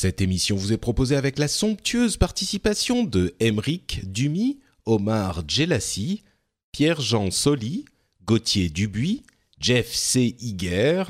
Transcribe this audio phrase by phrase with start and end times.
[0.00, 6.22] Cette émission vous est proposée avec la somptueuse participation de Emeric Dumy, Omar Djelassi,
[6.70, 7.84] Pierre-Jean Soli,
[8.24, 9.24] Gauthier Dubuis,
[9.58, 10.36] Jeff C.
[10.38, 11.02] Higuer,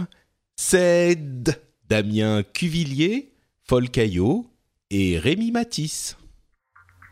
[0.57, 1.61] Ced,
[1.91, 4.47] Damien Cuvillier, Folcaillot
[4.89, 6.17] et Rémi Matisse.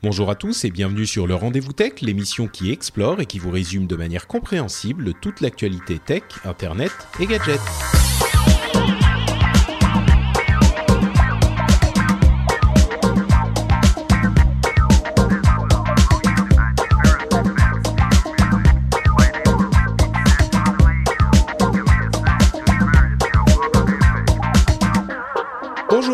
[0.02, 3.50] Bonjour à tous et bienvenue sur le Rendez-vous Tech, l'émission qui explore et qui vous
[3.50, 7.60] résume de manière compréhensible toute l'actualité tech, internet et gadgets.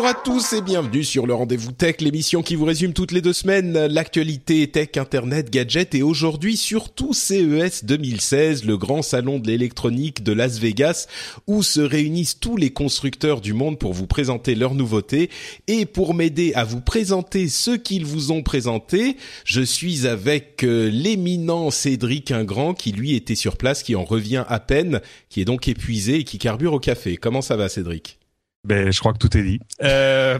[0.03, 3.21] Bonjour à tous et bienvenue sur le Rendez-vous Tech, l'émission qui vous résume toutes les
[3.21, 9.47] deux semaines l'actualité tech, internet, gadgets et aujourd'hui surtout CES 2016, le grand salon de
[9.47, 11.07] l'électronique de Las Vegas
[11.47, 15.29] où se réunissent tous les constructeurs du monde pour vous présenter leurs nouveautés
[15.67, 20.89] et pour m'aider à vous présenter ce qu'ils vous ont présenté, je suis avec euh,
[20.91, 25.45] l'éminent Cédric Ingrand qui lui était sur place, qui en revient à peine, qui est
[25.45, 27.15] donc épuisé et qui carbure au café.
[27.15, 28.19] Comment ça va Cédric?
[28.63, 29.59] Ben, je crois que tout est dit.
[29.83, 30.39] Euh,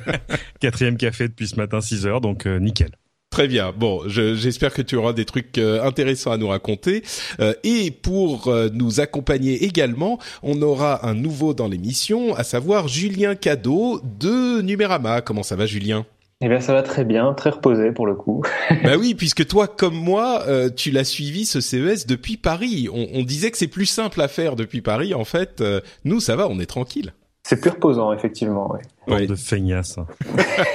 [0.60, 2.90] quatrième café depuis ce matin 6 heures, donc euh, nickel.
[3.34, 3.72] Très bien.
[3.76, 7.02] Bon, j'espère que tu auras des trucs euh, intéressants à nous raconter.
[7.40, 12.86] Euh, et pour euh, nous accompagner également, on aura un nouveau dans l'émission, à savoir
[12.86, 15.20] Julien Cadeau de Numérama.
[15.20, 16.06] Comment ça va, Julien?
[16.42, 18.44] Eh bien, ça va très bien, très reposé pour le coup.
[18.84, 20.44] bah oui, puisque toi, comme moi,
[20.76, 22.88] tu l'as suivi ce CES depuis Paris.
[22.92, 25.12] On, on disait que c'est plus simple à faire depuis Paris.
[25.12, 25.60] En fait,
[26.04, 27.12] nous, ça va, on est tranquille.
[27.44, 28.76] C'est plus reposant, effectivement.
[29.06, 29.26] Ouais.
[29.26, 29.96] de feignasse.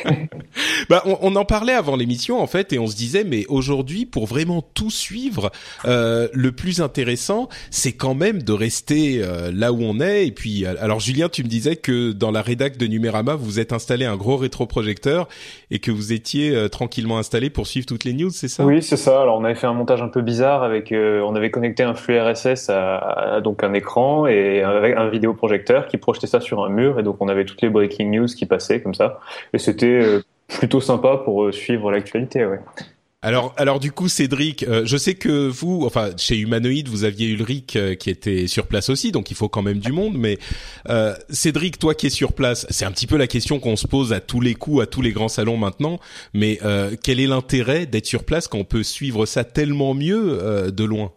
[0.90, 4.06] bah, on, on, en parlait avant l'émission en fait, et on se disait, mais aujourd'hui,
[4.06, 5.52] pour vraiment tout suivre,
[5.86, 10.28] euh, le plus intéressant, c'est quand même de rester euh, là où on est.
[10.28, 13.74] Et puis, alors Julien, tu me disais que dans la rédac de Numérama, vous êtes
[13.74, 15.28] installé un gros rétroprojecteur
[15.72, 18.66] et que vous étiez euh, tranquillement installé pour suivre toutes les news, c'est ça?
[18.66, 19.22] Oui, c'est ça.
[19.22, 21.94] Alors on avait fait un montage un peu bizarre avec, euh, on avait connecté un
[21.94, 26.64] flux RSS à, à, donc un écran et avec un vidéoprojecteur qui projetait ça sur
[26.64, 29.20] un mur, et donc on avait toutes les breaking news qui passaient comme ça.
[29.54, 32.60] Et c'était euh, plutôt sympa pour euh, suivre l'actualité, ouais.
[33.22, 37.28] Alors, alors du coup, Cédric, euh, je sais que vous, enfin, chez Humanoid, vous aviez
[37.28, 40.14] Ulrich qui était sur place aussi, donc il faut quand même du monde.
[40.18, 40.38] Mais
[41.30, 44.14] Cédric, toi qui es sur place, c'est un petit peu la question qu'on se pose
[44.14, 46.00] à tous les coups, à tous les grands salons maintenant.
[46.34, 46.60] Mais
[47.04, 51.12] quel est l'intérêt d'être sur place quand on peut suivre ça tellement mieux de loin?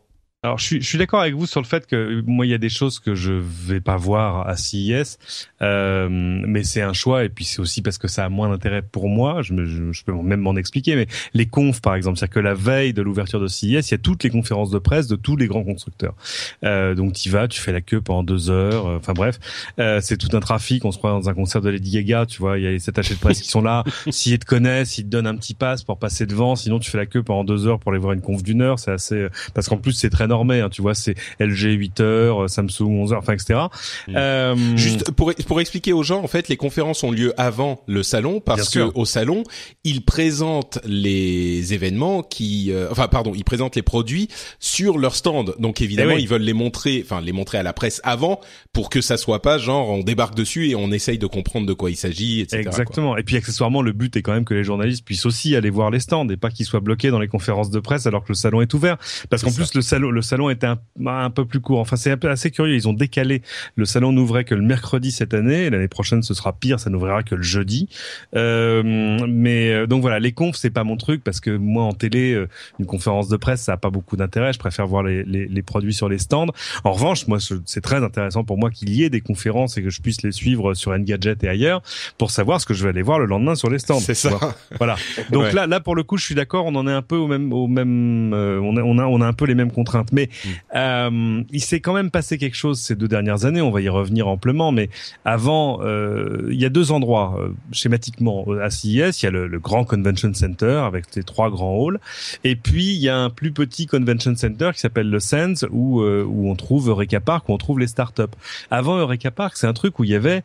[0.44, 2.54] Alors, je suis, je suis d'accord avec vous sur le fait que moi, il y
[2.54, 5.16] a des choses que je vais pas voir à CIS,
[5.62, 8.82] euh, mais c'est un choix et puis c'est aussi parce que ça a moins d'intérêt
[8.82, 9.42] pour moi.
[9.42, 12.40] Je, me, je, je peux même m'en expliquer, mais les confs, par exemple, c'est-à-dire que
[12.40, 15.14] la veille de l'ouverture de CIS, il y a toutes les conférences de presse de
[15.14, 16.16] tous les grands constructeurs.
[16.64, 18.88] Euh, donc, tu vas, tu fais la queue pendant deux heures.
[18.88, 19.38] Euh, enfin bref,
[19.78, 20.84] euh, c'est tout un trafic.
[20.84, 22.58] On se croit dans un concert de Lady Gaga, tu vois.
[22.58, 23.84] Il y a les attachés de presse qui sont là.
[24.10, 26.56] S'ils te connaissent, ils te donnent un petit pass pour passer devant.
[26.56, 28.80] Sinon, tu fais la queue pendant deux heures pour aller voir une conf d'une heure.
[28.80, 30.60] C'est assez parce qu'en plus, c'est très normé.
[30.60, 33.60] Hein, tu vois, c'est LG 8 heures, Samsung 11 heures, enfin etc.
[34.08, 34.12] Mmh.
[34.16, 38.02] Euh, Juste pour pour expliquer aux gens, en fait, les conférences ont lieu avant le
[38.02, 39.42] salon parce que au salon,
[39.84, 44.28] ils présentent les événements qui, euh, enfin pardon, ils présentent les produits
[44.60, 45.54] sur leur stand.
[45.58, 46.22] Donc évidemment, Eh oui.
[46.22, 48.40] ils veulent les montrer, enfin les montrer à la presse avant
[48.72, 51.72] pour que ça soit pas genre on débarque dessus et on essaye de comprendre de
[51.74, 52.62] quoi il s'agit, etc.
[52.62, 52.70] quoi.
[52.72, 53.16] Exactement.
[53.16, 55.90] Et puis accessoirement, le but est quand même que les journalistes puissent aussi aller voir
[55.90, 58.34] les stands et pas qu'ils soient bloqués dans les conférences de presse alors que le
[58.34, 58.96] salon est ouvert.
[59.28, 61.80] Parce qu'en plus, le salon, le salon était un, un peu plus court.
[61.80, 62.74] Enfin, c'est assez curieux.
[62.74, 63.42] Ils ont décalé.
[63.76, 65.70] Le salon n'ouvrait que le mercredi cette année.
[65.70, 66.80] L'année prochaine, ce sera pire.
[66.80, 67.88] Ça n'ouvrira que le jeudi.
[68.36, 68.82] Euh,
[69.28, 72.32] mais euh, donc voilà, les confs, c'est pas mon truc parce que moi, en télé,
[72.32, 72.48] euh,
[72.78, 74.52] une conférence de presse, ça a pas beaucoup d'intérêt.
[74.52, 76.46] Je préfère voir les, les, les produits sur les stands.
[76.84, 79.82] En revanche, moi, ce- c'est très intéressant pour moi qu'il y ait des conférences et
[79.82, 81.82] que je puisse les suivre sur Engadget et ailleurs
[82.18, 84.00] pour savoir ce que je vais aller voir le lendemain sur les stands.
[84.00, 84.30] C'est ça.
[84.78, 84.96] Voilà.
[85.30, 85.52] Donc Ouais.
[85.52, 86.66] là, là pour le coup, je suis d'accord.
[86.66, 88.32] On en est un peu au même, au même.
[88.32, 90.11] euh, on, a, on a, on a un peu les mêmes contraintes.
[90.12, 90.48] Mais mm.
[90.76, 93.60] euh, il s'est quand même passé quelque chose ces deux dernières années.
[93.60, 94.70] On va y revenir amplement.
[94.72, 94.90] Mais
[95.24, 99.22] avant, euh, il y a deux endroits euh, schématiquement à CIS.
[99.22, 102.00] Il y a le, grand convention center avec ses trois grands halls,
[102.42, 106.02] et puis il y a un plus petit convention center qui s'appelle le Sands où
[106.02, 108.22] où on trouve Eureka Park, où on trouve les startups.
[108.70, 110.42] Avant Eureka Park, c'est un truc où il y avait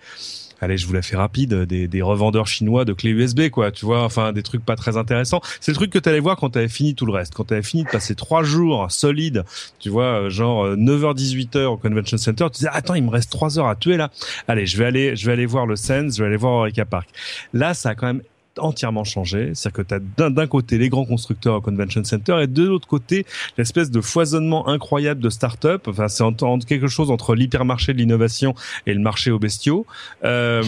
[0.61, 3.85] allez, je vous la fais rapide, des, des revendeurs chinois de clés USB, quoi, tu
[3.85, 5.41] vois, enfin des trucs pas très intéressants.
[5.59, 7.45] C'est le truc que tu allais voir quand tu avais fini tout le reste, quand
[7.45, 9.43] tu avais fini de passer trois jours solides,
[9.79, 13.31] tu vois, euh, genre 9h-18h euh, au Convention Center, tu disais, attends, il me reste
[13.31, 14.11] trois heures à tuer là.
[14.47, 16.85] Allez, je vais aller, je vais aller voir le Sense, je vais aller voir Eureka
[16.85, 17.09] Park.
[17.53, 18.21] Là, ça a quand même
[18.59, 19.51] entièrement changé.
[19.53, 22.87] C'est-à-dire que tu as d'un côté les grands constructeurs au Convention Center et de l'autre
[22.87, 23.25] côté
[23.57, 25.87] l'espèce de foisonnement incroyable de start-up.
[25.87, 26.23] Enfin, c'est
[26.67, 28.55] quelque chose entre l'hypermarché de l'innovation
[28.85, 29.85] et le marché aux bestiaux,
[30.23, 30.63] euh,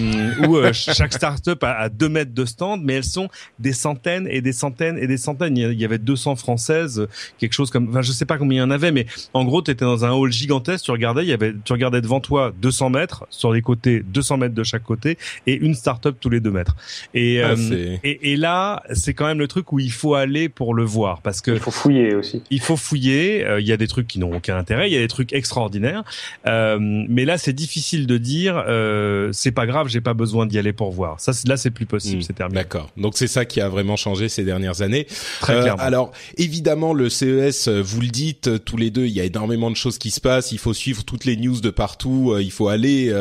[0.47, 4.27] où euh, chaque start-up a, a, deux mètres de stand, mais elles sont des centaines
[4.30, 5.57] et des centaines et des centaines.
[5.57, 7.07] Il y avait 200 françaises,
[7.38, 9.62] quelque chose comme, enfin, je sais pas combien il y en avait, mais en gros,
[9.62, 12.53] tu étais dans un hall gigantesque, tu regardais, il y avait, tu regardais devant toi
[12.62, 16.39] 200 mètres, sur les côtés 200 mètres de chaque côté, et une start-up tous les
[16.39, 16.75] deux mètres.
[17.13, 17.56] Et, ah, euh,
[18.04, 21.22] et, et, là, c'est quand même le truc où il faut aller pour le voir
[21.22, 22.42] parce que il faut fouiller aussi.
[22.50, 23.46] Il faut fouiller.
[23.46, 24.90] Euh, il y a des trucs qui n'ont aucun intérêt.
[24.90, 26.04] Il y a des trucs extraordinaires.
[26.48, 28.64] Euh, mais là, c'est difficile de dire.
[28.68, 31.20] Euh, c'est pas grave, j'ai pas besoin d'y aller pour voir.
[31.20, 32.20] Ça, là, c'est plus possible.
[32.20, 32.22] Hmm.
[32.22, 32.60] c'est terminé.
[32.60, 32.90] D'accord.
[32.98, 35.08] Donc c'est ça qui a vraiment changé ces dernières années.
[35.40, 35.84] Très euh, clairement.
[35.84, 39.72] Alors évidemment, le CES, euh, vous le dites tous les deux, il y a énormément
[39.72, 40.52] de choses qui se passent.
[40.52, 42.36] Il faut suivre toutes les news de partout.
[42.40, 43.14] il faut aller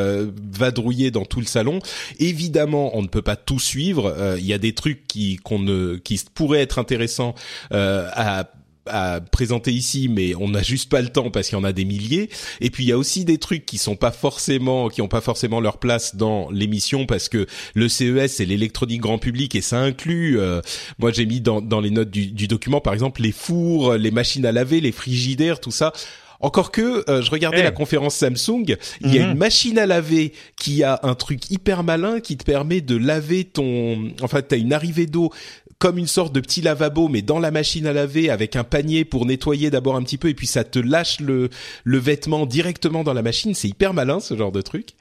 [0.52, 1.80] vadrouiller dans tout le salon.
[2.18, 4.14] Évidemment, on ne peut pas tout suivre.
[4.38, 7.34] Il y a des trucs qui qu'on ne qui pourrait être intéressant
[7.72, 8.50] euh, à
[8.90, 11.72] à présenter ici, mais on n'a juste pas le temps parce qu'il y en a
[11.72, 12.30] des milliers.
[12.60, 15.20] Et puis il y a aussi des trucs qui sont pas forcément, qui ont pas
[15.20, 19.78] forcément leur place dans l'émission parce que le CES c'est l'électronique grand public et ça
[19.80, 20.38] inclut.
[20.40, 20.60] Euh,
[20.98, 24.10] moi j'ai mis dans dans les notes du, du document par exemple les fours, les
[24.10, 25.92] machines à laver, les frigidaires, tout ça.
[26.40, 29.32] Encore que, euh, je regardais la conférence Samsung, il y a mhm.
[29.32, 33.44] une machine à laver qui a un truc hyper malin qui te permet de laver
[33.44, 34.12] ton...
[34.22, 35.32] En fait, t'as une arrivée d'eau
[35.78, 39.04] comme une sorte de petit lavabo, mais dans la machine à laver avec un panier
[39.04, 41.50] pour nettoyer d'abord un petit peu et puis ça te lâche le,
[41.84, 43.54] le vêtement directement dans la machine.
[43.54, 44.94] C'est hyper malin ce genre de truc.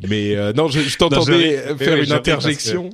[0.00, 2.90] Mais euh, non, je, je t'entendais faire une interjection.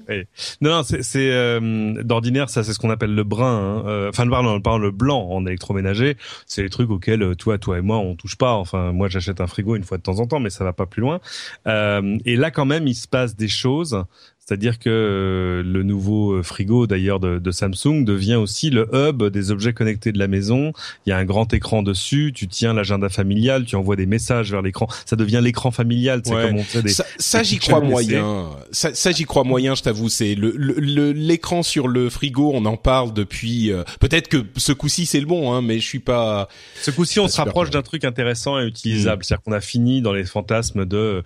[0.61, 3.47] Non, non, c'est euh, d'ordinaire, ça c'est ce qu'on appelle le brun.
[3.47, 3.85] Hein.
[3.87, 6.17] Euh, enfin, le brun, le blanc en électroménager,
[6.47, 8.55] c'est les trucs auxquels euh, toi, toi et moi, on touche pas.
[8.55, 10.87] Enfin, moi, j'achète un frigo une fois de temps en temps, mais ça va pas
[10.87, 11.21] plus loin.
[11.67, 14.05] et là, quand même, il se passe des choses
[14.49, 19.23] c'est-à-dire que euh, le nouveau euh, frigo d'ailleurs de, de, Samsung devient aussi le hub
[19.25, 20.73] des objets connectés de la maison.
[21.05, 24.51] Il y a un grand écran dessus, tu tiens l'agenda familial, tu envoies des messages
[24.51, 24.89] vers l'écran.
[25.05, 26.23] Ça devient l'écran familial.
[26.25, 28.49] C'est comme on fait des, ça, j'y crois moyen.
[28.71, 30.09] Ça, ça j'y crois moyen, je t'avoue.
[30.09, 33.71] C'est le l'écran sur le frigo, on en parle depuis.
[33.71, 36.49] Euh, peut-être que ce coup-ci c'est le bon, hein, mais je suis pas.
[36.81, 39.21] Ce coup-ci, on se rapproche d'un truc intéressant et utilisable.
[39.21, 39.25] Mm.
[39.25, 41.23] C'est-à-dire qu'on a fini dans les fantasmes de.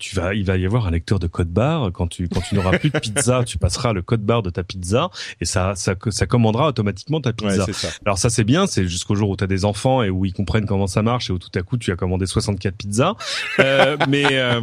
[0.00, 2.78] tu vas, il va y avoir un lecteur de code barre quand tu tu n'auras
[2.78, 5.10] plus de pizza, tu passeras le code barre de ta pizza
[5.40, 7.66] et ça, ça, ça commandera automatiquement ta pizza.
[8.04, 10.32] Alors ça c'est bien, c'est jusqu'au jour où tu as des enfants et où ils
[10.32, 13.14] comprennent comment ça marche et où tout à coup tu as commandé 64 pizzas.
[13.58, 14.60] euh, mais euh,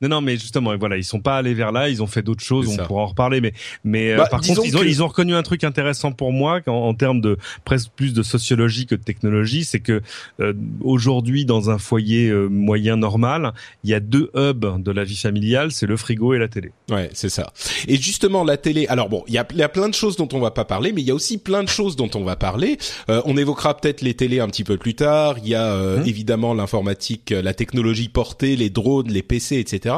[0.00, 2.44] non non mais justement voilà ils sont pas allés vers là, ils ont fait d'autres
[2.44, 3.40] choses, on pourra en reparler.
[3.40, 3.52] Mais
[3.84, 6.60] mais euh, bah, par contre ils ont, ils ont reconnu un truc intéressant pour moi
[6.66, 10.02] en, en, termes de presque plus de sociologie que de technologie, c'est que
[10.40, 13.52] euh, aujourd'hui dans un foyer moyen normal,
[13.84, 16.72] il y a deux hubs de la vie familiale, c'est le frigo et la télé.
[16.90, 17.52] Ouais c'est ça.
[17.88, 18.86] Et justement, la télé.
[18.88, 20.92] Alors bon, il y a, y a, plein de choses dont on va pas parler,
[20.92, 22.78] mais il y a aussi plein de choses dont on va parler.
[23.08, 25.36] Euh, on évoquera peut-être les télés un petit peu plus tard.
[25.38, 26.06] Il y a euh, mmh.
[26.06, 29.94] évidemment l'informatique, euh, la technologie portée, les drones, les PC, etc.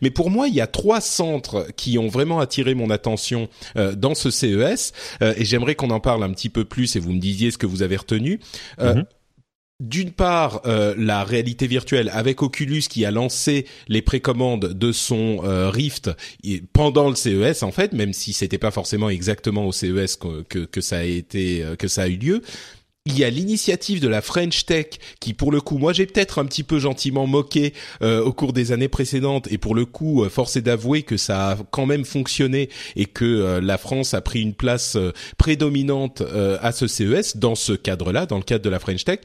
[0.00, 3.48] Mais pour moi, il y a trois centres qui ont vraiment attiré mon attention
[3.96, 6.96] dans ce CES, et j'aimerais qu'on en parle un petit peu plus.
[6.96, 8.40] Et vous me disiez ce que vous avez retenu.
[8.78, 9.02] Mmh
[9.80, 15.42] d'une part euh, la réalité virtuelle avec Oculus qui a lancé les précommandes de son
[15.44, 16.10] euh, Rift
[16.72, 20.80] pendant le CES en fait même si c'était pas forcément exactement au CES que, que
[20.80, 22.42] ça a été euh, que ça a eu lieu
[23.06, 24.86] il y a l'initiative de la French Tech
[25.20, 27.72] qui, pour le coup, moi j'ai peut-être un petit peu gentiment moqué
[28.02, 31.16] euh, au cours des années précédentes et pour le coup, euh, force est d'avouer que
[31.16, 34.98] ça a quand même fonctionné et que euh, la France a pris une place
[35.38, 36.22] prédominante
[36.60, 39.20] à ce CES dans ce cadre-là, dans le cadre de la French Tech.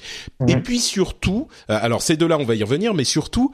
[0.47, 3.51] Et puis surtout, alors ces deux-là, on va y revenir, mais surtout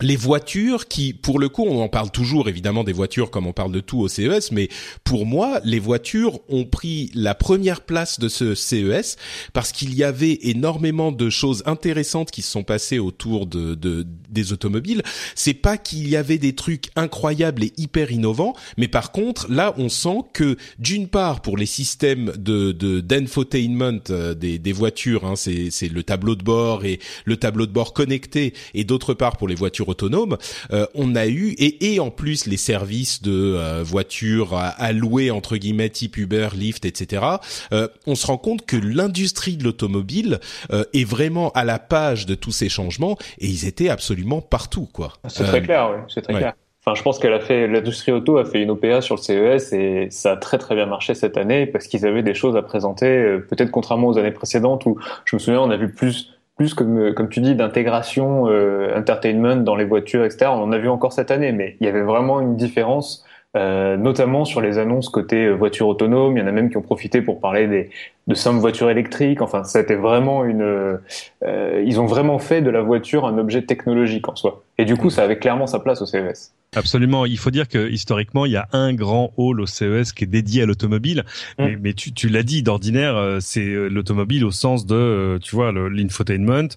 [0.00, 3.52] les voitures qui, pour le coup, on en parle toujours évidemment des voitures comme on
[3.52, 4.68] parle de tout au CES, mais
[5.04, 9.16] pour moi, les voitures ont pris la première place de ce CES
[9.52, 14.06] parce qu'il y avait énormément de choses intéressantes qui se sont passées autour de, de
[14.28, 15.02] des automobiles.
[15.34, 19.74] C'est pas qu'il y avait des trucs incroyables et hyper innovants, mais par contre, là,
[19.78, 25.36] on sent que d'une part, pour les systèmes de d'infotainment euh, des, des voitures, hein,
[25.36, 29.48] c'est le tableau de bord et le tableau de bord connecté, et d'autre part pour
[29.48, 30.36] les voitures autonome,
[30.72, 35.30] euh, on a eu et, et en plus les services de euh, voitures à, louer
[35.30, 37.22] entre guillemets type Uber, Lyft, etc.
[37.72, 40.40] Euh, on se rend compte que l'industrie de l'automobile
[40.92, 45.12] est vraiment à la page de tous ces changements et ils étaient absolument partout quoi.
[45.28, 46.54] C'est très clair, oui, c'est très clair.
[46.84, 49.72] Enfin, je pense qu'elle a fait l'industrie auto a fait une OPA sur le CES
[49.72, 52.62] et ça a très très bien marché cette année parce qu'ils avaient des choses à
[52.62, 56.74] présenter, peut-être contrairement aux années précédentes où je me souviens on a vu plus plus
[56.74, 60.78] comme euh, comme tu dis d'intégration euh, entertainment dans les voitures etc on en a
[60.78, 63.24] vu encore cette année mais il y avait vraiment une différence
[63.56, 66.82] euh, notamment sur les annonces côté voiture autonome il y en a même qui ont
[66.82, 67.90] profité pour parler des
[68.26, 69.40] de simple voitures électriques.
[69.40, 73.62] Enfin ça a été vraiment une ils ont vraiment fait de la voiture un objet
[73.62, 74.64] technologique en soi.
[74.78, 77.24] Et du coup ça avait clairement sa place au CES Absolument.
[77.24, 80.26] Il faut dire que historiquement, il y a un grand hall au CES qui est
[80.26, 81.24] dédié à l'automobile.
[81.58, 81.64] Mm.
[81.64, 85.38] Mais, mais, tu, tu l'as dit, d'ordinaire, euh, c'est euh, l'automobile au sens de, euh,
[85.38, 86.68] tu vois, l'infotainment.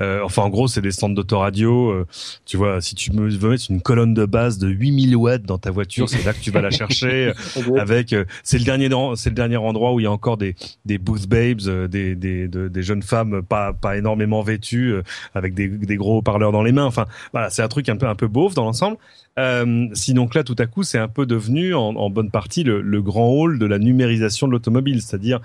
[0.00, 2.04] Euh, enfin, en gros, c'est des stands d'autoradio.
[2.44, 5.70] tu vois, si tu veux mettre une colonne de base de 8000 watts dans ta
[5.70, 7.32] voiture, c'est là que tu vas la chercher.
[7.78, 8.14] avec,
[8.44, 11.26] c'est le dernier, c'est le dernier endroit où il y a encore des des booth
[11.26, 14.94] babes, des des des jeunes femmes pas pas énormément vêtues,
[15.34, 16.84] avec des des gros parleurs dans les mains.
[16.84, 18.98] Enfin, voilà, c'est un truc un peu un peu beauf dans l'ensemble.
[19.38, 22.64] Euh, sinon que là, tout à coup, c'est un peu devenu en, en bonne partie
[22.64, 25.40] le, le, grand hall de la numérisation de l'automobile, c'est-à-dire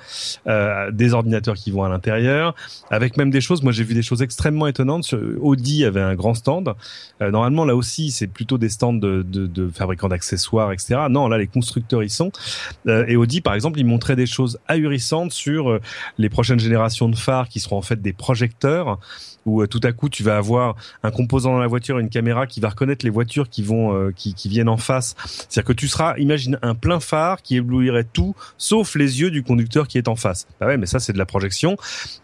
[0.48, 2.56] euh, des ordinateurs qui vont à l'intérieur,
[2.90, 3.64] avec même des choses.
[3.64, 5.14] Moi, j'ai vu des choses extrêmement étonnantes.
[5.40, 6.74] Audi avait un grand stand.
[7.22, 11.02] Euh, normalement, là aussi, c'est plutôt des stands de, de, de fabricants d'accessoires, etc.
[11.10, 12.32] Non, là, les constructeurs y sont.
[12.88, 15.82] Euh, et Audi, par exemple, ils montraient des choses ahurissantes sur euh,
[16.18, 19.00] les prochaines générations de phares qui seront en fait des projecteurs
[19.46, 22.48] où euh, tout à coup tu vas avoir un composant dans la voiture, une caméra
[22.48, 25.16] qui va reconnaître les voitures qui vont euh, qui, qui, viennent en face.
[25.26, 29.44] C'est-à-dire que tu seras, imagine un plein phare qui éblouirait tout, sauf les yeux du
[29.44, 30.48] conducteur qui est en face.
[30.60, 31.76] Bah ouais, mais ça c'est de la projection.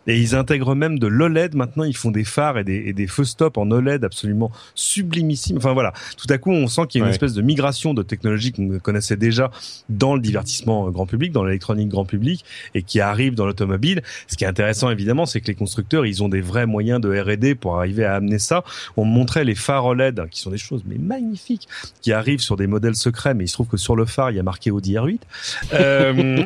[0.08, 1.56] Et ils intègrent même de l'OLED.
[1.56, 5.58] Maintenant, ils font des phares et des, et des feux stop en OLED absolument sublimissimes.
[5.58, 8.04] Enfin voilà, tout à coup on sent qu'il y a une espèce de migration de
[8.04, 9.52] technologie qu'on connaissait déjà
[9.90, 12.46] dans le divertissement euh, grand public, dans l'électronique grand public,
[12.76, 14.02] et qui arrive dans l'automobile.
[14.28, 17.09] Ce qui est intéressant évidemment, c'est que les constructeurs, ils ont des vrais moyens de
[17.12, 18.64] R&D pour arriver à amener ça.
[18.98, 21.68] On montrait les phares OLED, qui sont des choses mais magnifiques,
[22.02, 24.38] qui arrivent sur des modèles secrets, mais il se trouve que sur le phare, il
[24.38, 25.20] y a marqué Audi R8.
[25.72, 26.44] Euh...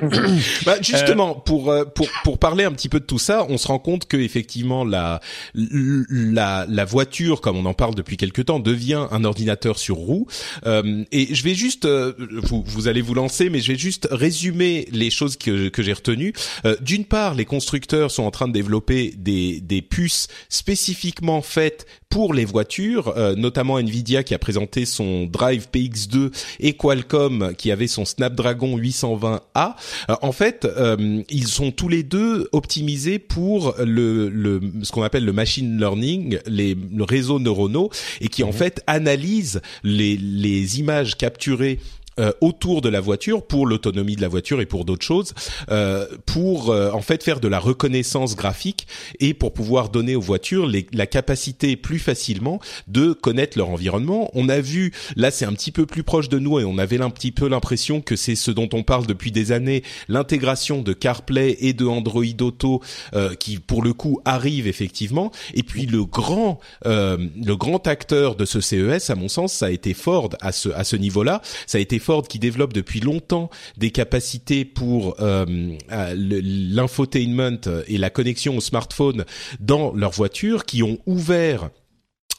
[0.65, 3.67] bah, justement, pour euh, pour pour parler un petit peu de tout ça, on se
[3.67, 5.21] rend compte que effectivement la
[5.55, 10.27] la la voiture, comme on en parle depuis quelques temps, devient un ordinateur sur roue.
[10.65, 14.07] Euh, et je vais juste, euh, vous vous allez vous lancer, mais je vais juste
[14.11, 16.33] résumer les choses que que j'ai retenues.
[16.65, 21.87] Euh, d'une part, les constructeurs sont en train de développer des des puces spécifiquement faite
[22.09, 27.71] pour les voitures, euh, notamment Nvidia qui a présenté son Drive PX2 et Qualcomm qui
[27.71, 29.73] avait son Snapdragon 820A.
[30.09, 35.01] Euh, en fait, euh, ils sont tous les deux optimisés pour le, le ce qu'on
[35.01, 37.89] appelle le machine learning, les le réseau neuronaux
[38.21, 38.53] et qui en mhm.
[38.53, 41.79] fait analyse les les images capturées
[42.19, 45.33] euh, autour de la voiture pour l'autonomie de la voiture et pour d'autres choses,
[45.71, 48.85] euh, pour euh, en fait faire de la reconnaissance graphique
[49.19, 54.29] et pour pouvoir donner aux voitures les, la capacité plus facilement de connaître leur environnement.
[54.35, 57.01] On a vu, là c'est un petit peu plus proche de nous et on avait
[57.01, 60.93] un petit peu l'impression que c'est ce dont on parle depuis des années, l'intégration de
[60.93, 62.81] CarPlay et de Android Auto
[63.39, 65.31] qui pour le coup arrive effectivement.
[65.55, 69.69] Et puis le grand le grand acteur de ce CES, à mon sens, ça a
[69.71, 71.41] été Ford à ce à ce niveau-là.
[71.65, 75.45] Ça a été Ford qui développe depuis longtemps des capacités pour euh,
[75.89, 79.25] l'infotainment et la connexion au smartphone
[79.59, 81.69] dans leur voiture, qui ont ouvert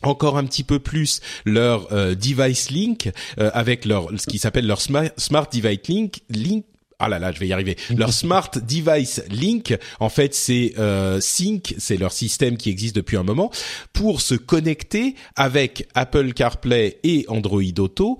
[0.02, 4.66] encore un petit peu plus leur euh, device link euh, avec leur ce qui s'appelle
[4.66, 6.64] leur smart, device link link
[7.00, 7.76] ah là là, je vais y arriver.
[7.96, 13.16] Leur Smart Device Link, en fait, c'est euh, Sync, c'est leur système qui existe depuis
[13.16, 13.50] un moment,
[13.92, 18.18] pour se connecter avec Apple CarPlay et Android Auto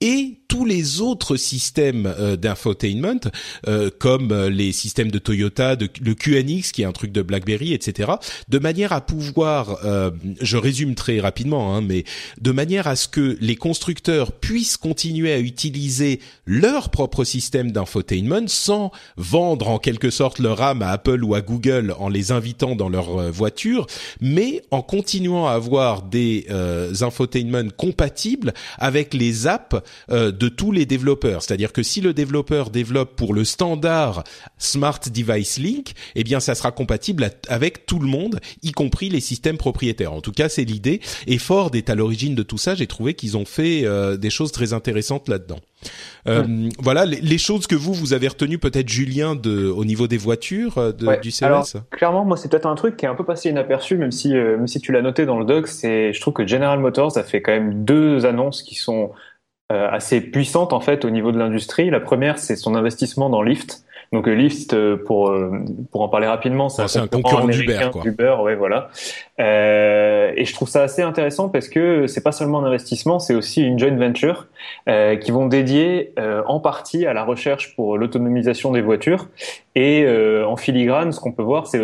[0.00, 3.30] et tous les autres systèmes euh, d'infotainment,
[3.66, 7.22] euh, comme euh, les systèmes de Toyota, de, le QNX qui est un truc de
[7.22, 8.12] BlackBerry, etc.,
[8.48, 9.78] de manière à pouvoir,
[10.40, 12.04] je résume très rapidement, hein, mais
[12.40, 18.46] de manière à ce que les constructeurs puissent continuer à utiliser leur propre système d'infotainment
[18.48, 22.76] sans vendre en quelque sorte leur âme à Apple ou à Google en les invitant
[22.76, 23.86] dans leur voiture,
[24.20, 26.46] mais en continuant à avoir des
[27.00, 29.76] infotainment compatibles avec les apps
[30.10, 31.42] de de tous les développeurs.
[31.42, 34.24] C'est-à-dire que si le développeur développe pour le standard
[34.58, 39.20] Smart Device Link, eh bien ça sera compatible avec tout le monde, y compris les
[39.20, 40.12] systèmes propriétaires.
[40.12, 41.00] En tout cas, c'est l'idée.
[41.26, 42.74] Et Ford est à l'origine de tout ça.
[42.74, 45.60] J'ai trouvé qu'ils ont fait euh, des choses très intéressantes là-dedans.
[46.26, 50.16] Euh, Voilà les, choses que vous vous avez retenues peut-être Julien de au niveau des
[50.16, 51.42] voitures euh, du CES.
[51.42, 54.36] Alors, clairement, moi c'est peut-être un truc qui est un peu passé inaperçu, même si
[54.36, 55.66] euh, même si tu l'as noté dans le doc.
[55.66, 59.10] C'est je trouve que General Motors a fait quand même deux annonces qui sont
[59.70, 61.90] assez puissante en fait au niveau de l'industrie.
[61.90, 63.84] La première, c'est son investissement dans Lyft.
[64.14, 65.34] Donc euh, Lyft, euh, pour
[65.90, 68.02] pour en parler rapidement, c'est un, concurrent d'Uber, quoi.
[68.04, 68.88] Uber, ouais, voilà.
[69.40, 73.34] Euh, et je trouve ça assez intéressant parce que c'est pas seulement un investissement, c'est
[73.34, 74.46] aussi une joint venture
[74.88, 79.26] euh, qui vont dédier euh, en partie à la recherche pour l'autonomisation des voitures
[79.74, 80.06] et
[80.46, 81.78] en filigrane, ce qu'on peut voir, c'est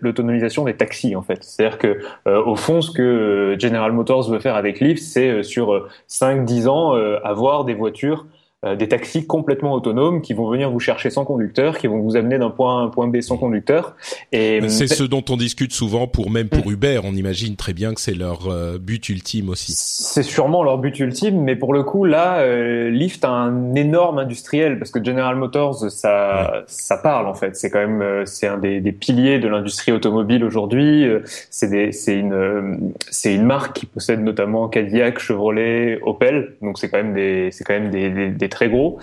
[0.00, 1.44] l'autonomisation des taxis en fait.
[1.44, 6.66] C'est-à-dire que au fond, ce que General Motors veut faire avec Lyft, c'est sur 5-10
[6.66, 11.24] ans avoir des voitures euh, des taxis complètement autonomes qui vont venir vous chercher sans
[11.24, 13.96] conducteur, qui vont vous amener d'un point A à un point B sans conducteur.
[14.32, 16.72] Et c'est ce dont on discute souvent pour même pour mm.
[16.72, 17.00] Uber.
[17.04, 19.72] On imagine très bien que c'est leur euh, but ultime aussi.
[19.76, 24.18] C'est sûrement leur but ultime, mais pour le coup là, euh, Lyft a un énorme
[24.18, 27.56] industriel parce que General Motors, ça, ça parle en fait.
[27.56, 31.06] C'est quand même c'est un des, des, piliers de l'industrie automobile aujourd'hui.
[31.50, 36.56] C'est c'est une c'est une marque qui possède notamment Cadillac, Chevrolet, Opel.
[36.62, 38.98] Donc c'est quand même des c'est quand même des, des très gros.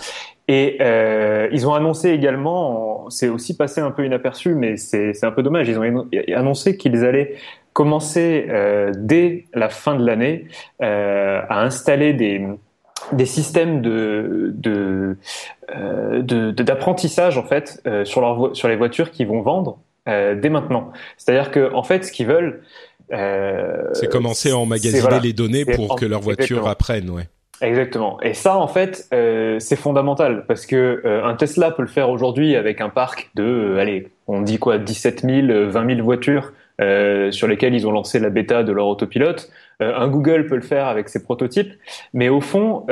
[0.48, 5.32] Et euh, ils ont annoncé également, c'est aussi passé un peu inaperçu, mais c'est un
[5.32, 7.36] peu dommage, ils ont annoncé qu'ils allaient
[7.72, 10.48] commencer euh, dès la fin de l'année
[10.82, 12.46] euh, à installer des,
[13.14, 15.18] des systèmes de
[16.62, 20.92] d'apprentissage en fait sur leur sur les voitures qu'ils vont vendre dès maintenant.
[21.18, 22.62] C'est-à-dire que en fait, ce qu'ils veulent,
[23.10, 27.30] c'est commencer à emmagasiner les données pour que leur voiture apprenne, ouais.
[27.64, 28.20] Exactement.
[28.22, 32.10] Et ça, en fait, euh, c'est fondamental parce que euh, un Tesla peut le faire
[32.10, 36.52] aujourd'hui avec un parc de, euh, allez, on dit quoi, 17 000, 20 000 voitures
[37.32, 39.50] sur lesquelles ils ont lancé la bêta de leur autopilote.
[39.80, 41.72] un Google peut le faire avec ses prototypes,
[42.14, 42.86] mais au fond,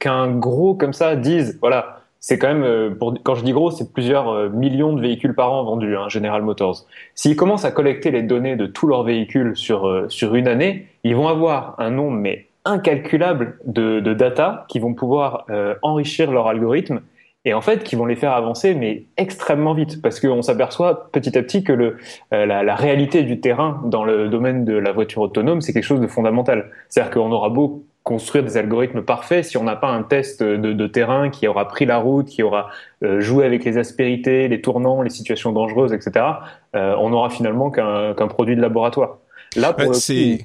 [0.00, 3.90] qu'un gros comme ça dise, voilà, c'est quand même, pour, quand je dis gros, c'est
[3.90, 6.84] plusieurs millions de véhicules par an vendus, hein, General Motors.
[7.14, 11.16] S'ils commencent à collecter les données de tous leurs véhicules sur sur une année, ils
[11.16, 16.46] vont avoir un nombre mais incalculables de, de data qui vont pouvoir euh, enrichir leur
[16.46, 17.00] algorithme
[17.44, 20.00] et en fait qui vont les faire avancer mais extrêmement vite.
[20.00, 21.96] Parce qu'on s'aperçoit petit à petit que le,
[22.32, 25.84] euh, la, la, réalité du terrain dans le domaine de la voiture autonome c'est quelque
[25.84, 26.70] chose de fondamental.
[26.88, 30.56] C'est-à-dire qu'on aura beau construire des algorithmes parfaits si on n'a pas un test de,
[30.56, 32.68] de, terrain qui aura pris la route qui aura
[33.04, 36.26] euh, joué avec les aspérités les tournants les situations dangereuses etc
[36.74, 39.18] on aura finalement qu'un qu'un produit de laboratoire.
[39.56, 40.38] Là pour le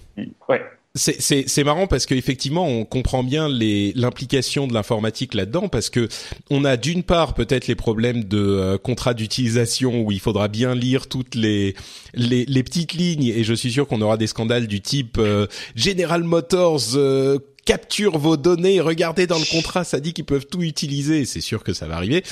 [0.49, 0.61] ouais
[0.97, 6.07] c'est marrant parce qu'effectivement on comprend bien l'implication de l'informatique là-dedans parce que
[6.49, 10.75] on a d'une part peut-être les problèmes de euh, contrat d'utilisation où il faudra bien
[10.75, 11.75] lire toutes les,
[12.13, 16.95] petites lignes et je suis sûr qu'on aura des scandales du type euh, General Motors
[16.95, 21.41] euh, capture vos données, regardez dans le contrat, ça dit qu'ils peuvent tout utiliser, c'est
[21.41, 22.23] sûr que ça va arriver.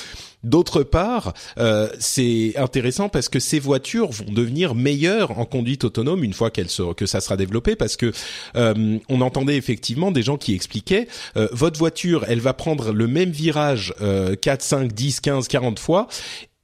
[0.46, 6.24] D'autre part, euh, c'est intéressant parce que ces voitures vont devenir meilleures en conduite autonome
[6.24, 8.14] une fois qu'elles que ça sera développé parce que
[8.56, 13.08] euh, on entendait effectivement des gens qui expliquaient euh, votre voiture, elle va prendre le
[13.08, 13.94] même virage
[14.42, 16.08] 4, 5, 10, 15, 40 fois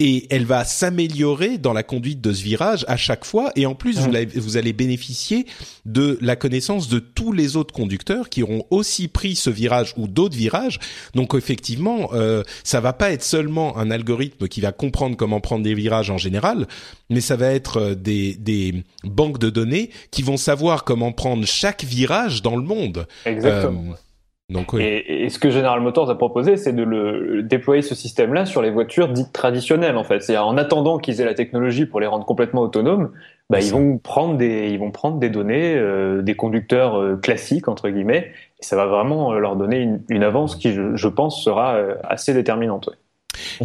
[0.03, 3.51] et elle va s'améliorer dans la conduite de ce virage à chaque fois.
[3.55, 5.45] Et en plus vous, vous, allez bénéficier
[5.85, 10.07] de la connaissance de tous les autres conducteurs qui auront aussi pris ce virage ou
[10.07, 10.79] d'autres virages.
[11.13, 15.63] Donc effectivement euh, ça va pas être seulement un algorithme qui va comprendre comment prendre
[15.63, 16.65] des virages en général
[17.11, 21.45] mais ça va être euh, des, des banques de données qui vont savoir comment prendre
[21.45, 23.05] chaque virage dans le monde.
[23.25, 23.83] Exactement.
[23.91, 23.95] Euh,
[24.79, 28.69] et, ce que General Motors a proposé, c'est de le, déployer ce système-là sur les
[28.69, 30.21] voitures dites traditionnelles, en fait.
[30.21, 33.11] C'est-à-dire en attendant qu'ils aient la technologie pour les rendre complètement autonomes,
[33.49, 37.67] bah, ils vont prendre des, ils vont prendre des données euh, des conducteurs euh, classiques
[37.67, 41.77] entre guillemets, et ça va vraiment euh, leur donner une, avance qui, je, pense, sera
[42.03, 42.89] assez déterminante.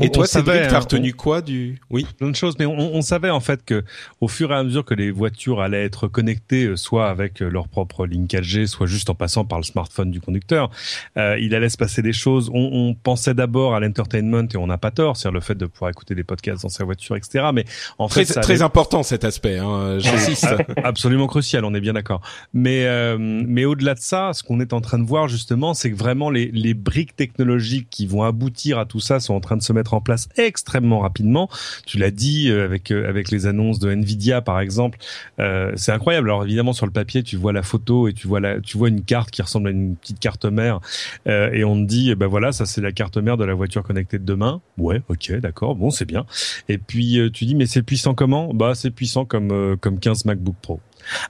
[0.00, 3.02] Et toi, Cédric, t'as hein, retenu quoi du Oui, plein de choses, mais on, on,
[3.02, 3.84] savait en fait que
[4.20, 7.48] au fur et à mesure que les voitures allaient être connectées, euh, soit avec euh,
[7.48, 10.70] leur propre ligne 4G, soit juste en passant par le smartphone du conducteur,
[11.16, 12.50] euh, il allait se passer des choses.
[12.52, 15.66] On, on pensait d'abord à l'entertainment et on n'a pas tort, c'est-à-dire le fait de
[15.66, 17.46] pouvoir écouter des podcasts dans sa voiture, etc.
[17.52, 17.64] Mais
[17.98, 19.58] en très, fait, c'est très important cet aspect.
[19.58, 20.54] Hein, J'insiste.
[20.84, 22.20] Absolument crucial, on est bien d'accord.
[22.52, 25.90] Mais euh, mais au-delà de ça, ce qu'on est en train de voir justement, c'est
[25.90, 29.55] que vraiment les, les briques technologiques qui vont aboutir à tout ça sont en train
[29.56, 31.48] de se mettre en place extrêmement rapidement.
[31.86, 34.98] Tu l'as dit euh, avec euh, avec les annonces de Nvidia par exemple,
[35.40, 36.30] euh, c'est incroyable.
[36.30, 38.88] Alors évidemment sur le papier, tu vois la photo et tu vois la tu vois
[38.88, 40.80] une carte qui ressemble à une petite carte mère
[41.26, 44.18] et on te dit ben voilà, ça c'est la carte mère de la voiture connectée
[44.18, 44.60] de demain.
[44.78, 45.74] Ouais, OK, d'accord.
[45.74, 46.26] Bon, c'est bien.
[46.68, 48.52] Et puis tu dis mais c'est puissant comment?
[48.54, 50.80] Bah c'est puissant comme comme 15 MacBook Pro.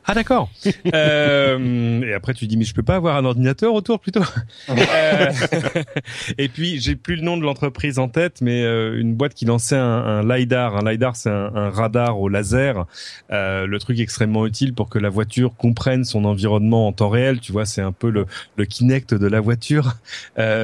[0.05, 0.51] Ah d'accord.
[0.95, 4.23] euh, et après tu dis mais je peux pas avoir un ordinateur autour plutôt.
[4.69, 5.33] euh,
[6.39, 9.45] et puis j'ai plus le nom de l'entreprise en tête, mais euh, une boîte qui
[9.45, 10.77] lançait un, lidar.
[10.77, 12.87] Un lidar c'est un, radar au laser.
[13.31, 17.41] Euh, le truc extrêmement utile pour que la voiture comprenne son environnement en temps réel.
[17.41, 19.97] Tu vois, c'est un peu le, le Kinect de la voiture,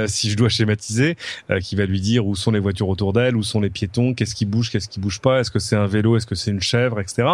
[0.07, 1.17] si je dois schématiser,
[1.61, 4.35] qui va lui dire où sont les voitures autour d'elle, où sont les piétons, qu'est-ce
[4.35, 6.61] qui bouge, qu'est-ce qui bouge pas, est-ce que c'est un vélo, est-ce que c'est une
[6.61, 7.29] chèvre, etc.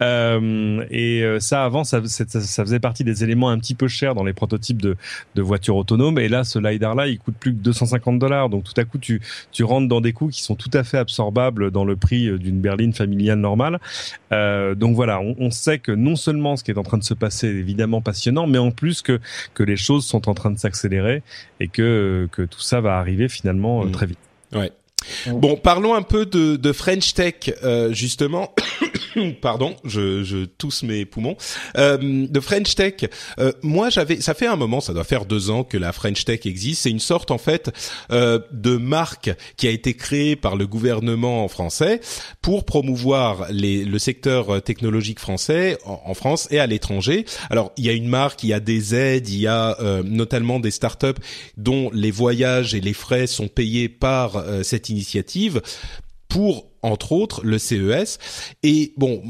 [0.00, 4.14] et et euh, ça, avant, ça, ça, faisait partie des éléments un petit peu chers
[4.14, 4.96] dans les prototypes de,
[5.34, 6.18] de voitures autonomes.
[6.18, 8.48] Et là, ce lidar-là, il coûte plus que 250 dollars.
[8.48, 9.20] Donc tout à coup, tu,
[9.52, 12.38] tu rentres dans des coûts qui sont tout à fait absorbables dans le prix euh,
[12.38, 13.80] d'une berline familiale normale.
[14.32, 17.04] Euh, donc voilà, on, on, sait que non seulement ce qui est en train de
[17.04, 19.20] se passer est évidemment passionnant, mais en plus que,
[19.54, 21.22] que les choses sont en train de s'accélérer
[21.58, 23.90] et que, que tout ça va arriver finalement mmh.
[23.90, 24.18] très vite.
[24.52, 24.72] Ouais.
[25.26, 27.34] Bon, parlons un peu de, de French Tech
[27.64, 28.54] euh, justement.
[29.42, 31.36] Pardon, je, je tousse mes poumons.
[31.76, 32.94] Euh, de French Tech.
[33.38, 36.24] Euh, moi, j'avais, ça fait un moment, ça doit faire deux ans que la French
[36.24, 36.82] Tech existe.
[36.82, 37.70] C'est une sorte en fait
[38.12, 42.00] euh, de marque qui a été créée par le gouvernement français
[42.40, 47.24] pour promouvoir les, le secteur technologique français en, en France et à l'étranger.
[47.50, 50.02] Alors, il y a une marque, il y a des aides, il y a euh,
[50.04, 51.20] notamment des startups
[51.56, 55.62] dont les voyages et les frais sont payés par euh, cette initiative
[56.28, 58.18] pour entre autres le CES.
[58.62, 59.22] Et bon,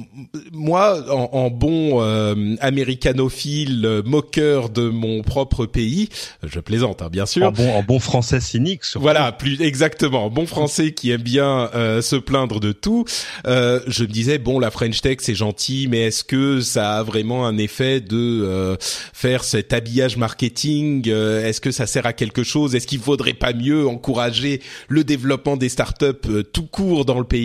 [0.52, 6.08] moi, en, en bon euh, américanophile, euh, moqueur de mon propre pays,
[6.42, 7.46] je plaisante, hein, bien sûr.
[7.46, 8.84] En bon, en bon français cynique.
[8.84, 9.02] Surtout.
[9.02, 13.04] Voilà, plus exactement, bon français qui aime bien euh, se plaindre de tout.
[13.46, 17.02] Euh, je me disais bon, la French Tech c'est gentil, mais est-ce que ça a
[17.02, 22.42] vraiment un effet de euh, faire cet habillage marketing Est-ce que ça sert à quelque
[22.42, 22.74] chose?
[22.74, 27.39] Est-ce qu'il faudrait pas mieux encourager le développement des startups tout court dans le pays?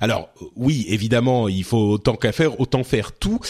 [0.00, 3.40] Alors oui, évidemment, il faut autant qu'à faire, autant faire tout.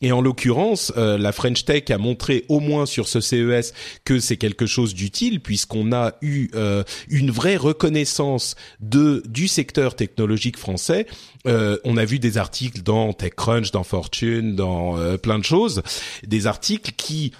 [0.00, 3.72] Et en l'occurrence, euh, la French Tech a montré au moins sur ce CES
[4.04, 10.56] que c'est quelque chose d'utile puisqu'on a eu euh, une vraie reconnaissance du secteur technologique
[10.56, 11.06] français.
[11.46, 15.82] Euh, on a vu des articles dans TechCrunch, dans Fortune, dans plein de choses,
[16.24, 17.32] des articles qui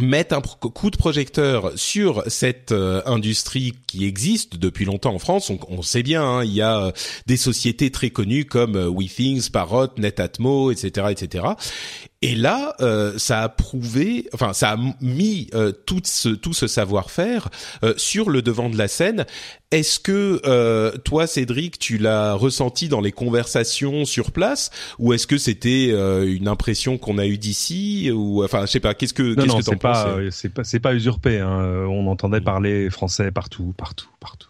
[0.00, 5.50] mettre un coup de projecteur sur cette euh, industrie qui existe depuis longtemps en France.
[5.50, 6.92] On, on sait bien, hein, il y a euh,
[7.26, 11.44] des sociétés très connues comme euh, WeThings, Parrot, Netatmo, etc., etc.
[12.22, 16.66] Et là, euh, ça a prouvé, enfin, ça a mis euh, tout ce tout ce
[16.66, 17.48] savoir-faire
[17.82, 19.24] euh, sur le devant de la scène.
[19.70, 25.26] Est-ce que euh, toi, Cédric, tu l'as ressenti dans les conversations sur place, ou est-ce
[25.26, 28.92] que c'était euh, une impression qu'on a eue d'ici, ou enfin, je sais pas.
[28.92, 31.38] Qu'est-ce que qu'est-ce que c'est pas, c'est pas c'est pas usurpé.
[31.38, 31.86] Hein.
[31.88, 34.49] On entendait parler français partout, partout, partout.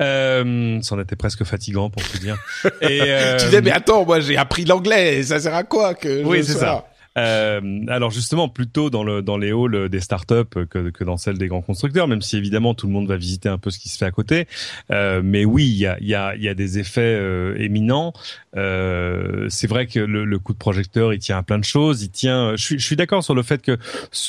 [0.00, 2.36] Euh, ça en était presque fatigant pour te dire.
[2.80, 6.22] Et euh, tu disais mais attends, moi j'ai appris l'anglais, ça sert à quoi que
[6.24, 6.86] Oui, c'est ça.
[7.16, 11.38] Euh, alors justement, plutôt dans le dans les halls des startups que que dans celles
[11.38, 13.88] des grands constructeurs, même si évidemment tout le monde va visiter un peu ce qui
[13.88, 14.46] se fait à côté.
[14.90, 18.12] Euh, mais oui, il y a y a y a des effets euh, éminents.
[18.56, 22.02] Euh, c'est vrai que le, le, coup de projecteur, il tient à plein de choses.
[22.02, 22.56] Il tient.
[22.56, 23.78] Je suis je suis d'accord sur le fait que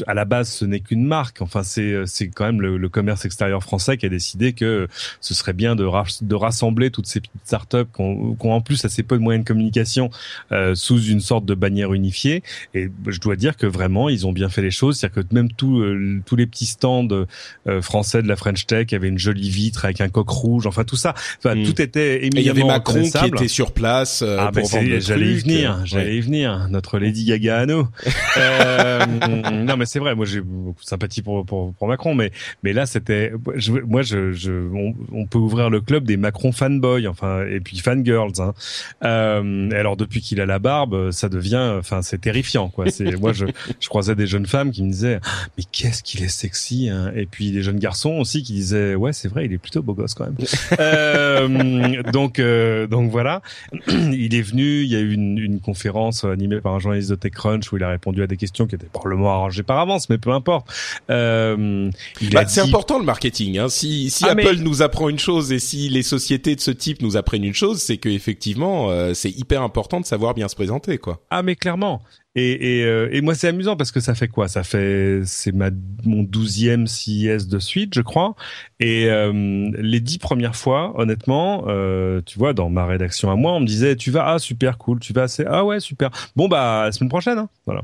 [0.08, 1.41] à la base, ce n'est qu'une marque.
[1.41, 4.88] Enfin, c'est c'est quand même le, le, commerce extérieur français qui a décidé que
[5.21, 9.04] ce serait bien de rassembler toutes ces petites startups qui ont, ont en plus assez
[9.04, 10.10] peu de moyens de communication
[10.52, 12.43] euh, sous une sorte de bannière unifiée
[12.76, 14.98] et je dois dire que vraiment, ils ont bien fait les choses.
[14.98, 18.92] C'est-à-dire que même tout, euh, tous les petits stands euh, français de la French Tech
[18.92, 20.68] avaient une jolie vitre avec un coq rouge.
[20.68, 21.64] Enfin, tout ça, enfin, mm.
[21.64, 25.32] tout était éminemment Il y avait Macron qui était sur place euh, ah, ben J'allais
[25.32, 26.68] y venir, j'allais y venir.
[26.70, 27.88] Notre Lady Gaga à nous.
[29.52, 30.14] non, mais c'est vrai.
[30.14, 32.32] Moi, j'ai beaucoup de sympathie pour, pour, pour Macron, mais
[32.64, 33.32] mais là, c'était.
[33.88, 37.78] Moi, je, je on, on, peut ouvrir le club des Macron fanboys, enfin, et puis
[37.80, 38.34] fangirls.
[38.40, 39.70] Hein.
[39.72, 42.89] alors, depuis qu'il a la barbe, ça devient, enfin, c'est terrifiant quoi.
[42.89, 43.45] C'est moi je,
[43.80, 45.19] je croisais des jeunes femmes qui me disaient
[45.58, 47.12] mais qu'est-ce qu'il est sexy hein?
[47.15, 49.93] et puis des jeunes garçons aussi qui disaient ouais c'est vrai il est plutôt beau
[49.93, 50.36] gosse quand même.
[50.80, 53.41] euh, donc euh, donc voilà
[53.88, 57.15] il est venu il y a eu une, une, conférence animée par un journaliste de
[57.15, 60.17] TechCrunch où il a répondu à des questions qui étaient probablement arrangées par avance mais
[60.17, 60.67] peu importe.
[61.10, 61.89] Euh,
[62.32, 63.58] bah, c'est important le marketing.
[63.58, 63.69] Hein.
[63.69, 67.01] Si si ah, Apple nous apprend une chose et si les sociétés de ce type
[67.01, 70.56] nous apprennent une chose c'est que effectivement euh, c'est hyper important de savoir bien se
[70.56, 71.21] présenter quoi.
[71.30, 72.01] Ah mais clairement.
[72.36, 74.48] Et, et, euh, et moi, c'est amusant parce que ça fait quoi?
[74.48, 75.69] Ça fait c'est ma
[76.06, 78.36] mon douzième CIS de suite, je crois.
[78.80, 83.54] Et euh, les dix premières fois, honnêtement, euh, tu vois, dans ma rédaction à moi,
[83.54, 86.10] on me disait tu vas ah super cool, tu vas assez ah ouais super.
[86.36, 87.84] Bon bah la semaine prochaine, hein, voilà.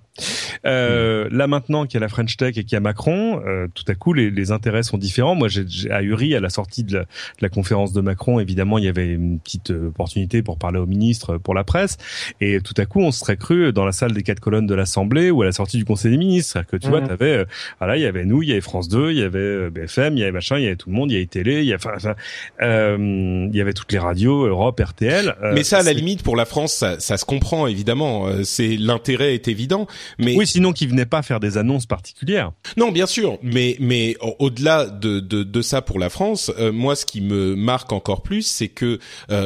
[0.65, 3.67] Euh, Là maintenant qu'il y a la French Tech et qu'il y a Macron, euh,
[3.73, 5.35] tout à coup les, les, intérêts sont différents.
[5.35, 7.07] Moi, j'ai à Uri à la sortie de la, de
[7.41, 11.37] la, conférence de Macron, évidemment, il y avait une petite opportunité pour parler au ministre,
[11.37, 11.97] pour la presse,
[12.41, 15.31] et tout à coup, on serait cru dans la salle des quatre colonne de l'Assemblée
[15.31, 16.65] ou à la sortie du Conseil des ministres.
[16.69, 17.07] Que tu vois, mhm.
[17.07, 17.45] tu avais, euh,
[17.79, 20.17] voilà, il y avait nous, il y avait France 2, il y avait euh, BFM,
[20.17, 21.67] il y avait machin, il y avait tout le monde, il y avait télé, il
[21.67, 22.15] y avait, enfin,
[22.61, 25.35] euh, il y avait toutes les radios, Europe, RTL.
[25.53, 28.27] mais ça, à la limite, pour la France, ça, ça se comprend évidemment.
[28.43, 29.87] C'est l'intérêt est évident.
[30.19, 32.51] Mais oui, sinon qu'ils venaient pas faire des annonces particulières.
[32.77, 37.05] Non, bien sûr, mais mais au-delà de, de, de ça pour la France, moi, ce
[37.05, 38.99] qui me marque encore plus, c'est que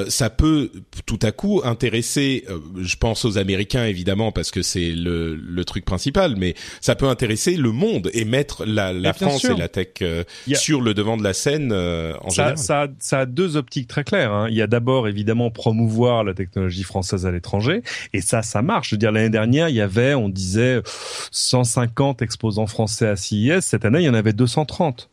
[0.07, 0.71] ça peut
[1.05, 2.45] tout à coup intéresser.
[2.77, 7.07] je pense aux Américains évidemment parce que c'est le, le, truc principal, mais ça peut
[7.07, 11.17] intéresser le monde et mettre la, la France et la tech euh, sur le devant
[11.17, 12.57] de la scène euh, en ça, général.
[12.57, 14.31] Ça, ça a deux optiques très claires.
[14.31, 14.47] Hein.
[14.49, 17.81] Il y a d'abord évidemment promouvoir la technologie française à l'étranger,
[18.13, 18.89] et ça, ça marche.
[18.89, 20.81] Je veux dire, l'année dernière, il y avait, on disait,
[21.31, 23.61] 150 exposants français à CIS.
[23.61, 25.09] Cette année, il y en avait 230.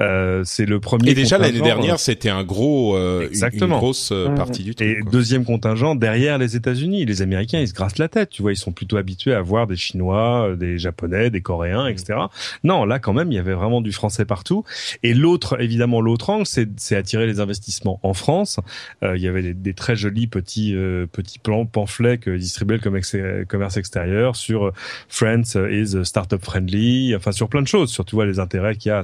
[0.00, 1.10] Euh, c'est le premier.
[1.10, 3.76] Et déjà l'année dernière, c'était un gros, euh, Exactement.
[3.76, 4.88] une grosse euh, partie du truc.
[4.88, 7.04] Et deuxième contingent derrière les États-Unis.
[7.04, 8.30] Les Américains, ils se grassent la tête.
[8.30, 11.86] Tu vois, ils sont plutôt habitués à voir des Chinois, euh, des Japonais, des Coréens,
[11.86, 12.18] etc.
[12.64, 14.64] Non, là quand même, il y avait vraiment du français partout.
[15.02, 18.58] Et l'autre, évidemment, l'autre angle, c'est, c'est attirer les investissements en France.
[19.02, 20.74] il y avait des, des, très jolis petits
[21.12, 24.72] petits plans pamphlets que distribuait le commerce extérieur sur
[25.08, 27.14] France is startup friendly.
[27.14, 27.90] Enfin, sur plein de choses.
[27.90, 29.02] Sur tu vois les intérêts qu'il y a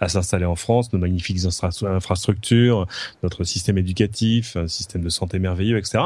[0.00, 1.40] à, à s'installer en France, nos magnifiques
[1.82, 2.86] infrastructures,
[3.22, 6.04] notre système éducatif, un système de santé merveilleux, etc.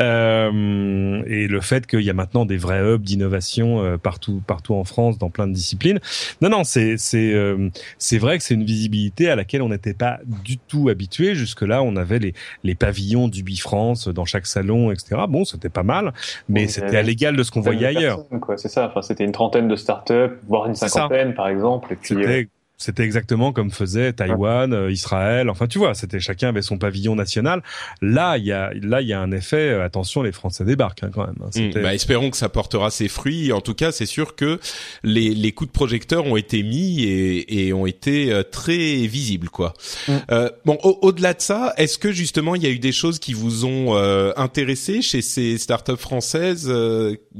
[0.00, 4.74] Euh, et le fait qu'il y a maintenant des vrais hubs d'innovation euh, partout, partout
[4.74, 6.00] en France, dans plein de disciplines.
[6.40, 9.94] Non, non, c'est c'est euh, c'est vrai que c'est une visibilité à laquelle on n'était
[9.94, 11.34] pas du tout habitué.
[11.34, 15.22] Jusque là, on avait les les pavillons du Bifrance dans chaque salon, etc.
[15.28, 16.14] Bon, c'était pas mal,
[16.48, 18.24] mais c'était à l'égal de ce qu'on voyait ailleurs.
[18.56, 18.86] C'est ça.
[18.88, 21.92] Enfin, c'était une trentaine de startups, voire une cinquantaine, par exemple.
[21.92, 25.50] Et puis, c'était exactement comme faisait Taïwan, euh, Israël.
[25.50, 27.62] Enfin, tu vois, c'était chacun avait son pavillon national.
[28.00, 29.70] Là, il y a là il y a un effet.
[29.70, 31.36] Euh, attention, les Français débarquent hein, quand même.
[31.42, 31.50] Hein.
[31.54, 33.52] Mmh, bah, espérons que ça portera ses fruits.
[33.52, 34.60] En tout cas, c'est sûr que
[35.02, 39.48] les, les coups de projecteur ont été mis et, et ont été euh, très visibles,
[39.48, 39.74] quoi.
[40.06, 40.12] Mmh.
[40.30, 43.32] Euh, bon, au-delà de ça, est-ce que justement il y a eu des choses qui
[43.32, 46.72] vous ont euh, intéressé chez ces startups françaises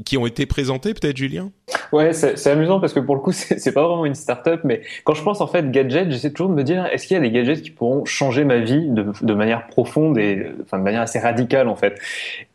[0.05, 1.51] qui ont été présentées, peut-être, Julien?
[1.91, 5.13] Ouais, c'est amusant parce que pour le coup, c'est pas vraiment une startup, mais quand
[5.13, 7.29] je pense en fait gadget, j'essaie toujours de me dire est-ce qu'il y a des
[7.29, 11.19] gadgets qui pourront changer ma vie de, de, manière profonde et enfin de manière assez
[11.19, 11.99] radicale en fait?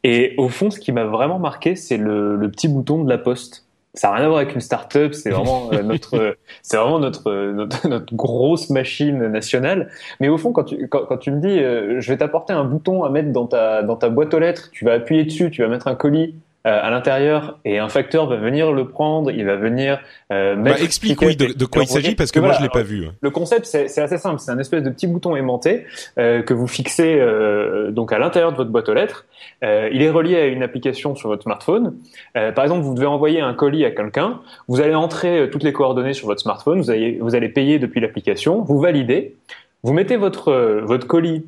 [0.03, 3.17] Et au fond, ce qui m'a vraiment marqué, c'est le, le, petit bouton de la
[3.19, 3.65] poste.
[3.95, 7.53] Ça n'a rien à voir avec une startup, c'est vraiment euh, notre, c'est vraiment notre,
[7.53, 9.89] notre, notre grosse machine nationale.
[10.19, 12.65] Mais au fond, quand tu quand, quand tu me dis, euh, je vais t'apporter un
[12.65, 15.63] bouton à mettre dans ta dans ta boîte aux lettres, tu vas appuyer dessus, tu
[15.63, 16.35] vas mettre un colis,
[16.67, 20.01] euh, à l'intérieur et un facteur va venir le prendre, il va venir
[20.33, 20.79] euh, mettre.
[20.79, 23.07] Bah, explique oui de, de, quoi il s'agit parce que, moi je l'ai pas vu.
[23.21, 25.85] Le concept c'est assez simple, c'est un espèce de petit bouton aimanté
[26.19, 29.27] euh, que vous fixez euh, donc à l'intérieur de votre boîte aux lettres.
[29.63, 31.97] Euh, il est relié à une application sur votre smartphone.
[32.33, 36.15] par exemple, vous devez envoyer un colis à quelqu'un, vous allez entrer toutes les coordonnées
[36.15, 39.37] sur votre smartphone, vous allez vous allez payer depuis l'application, vous validez,
[39.83, 41.45] vous mettez votre votre colis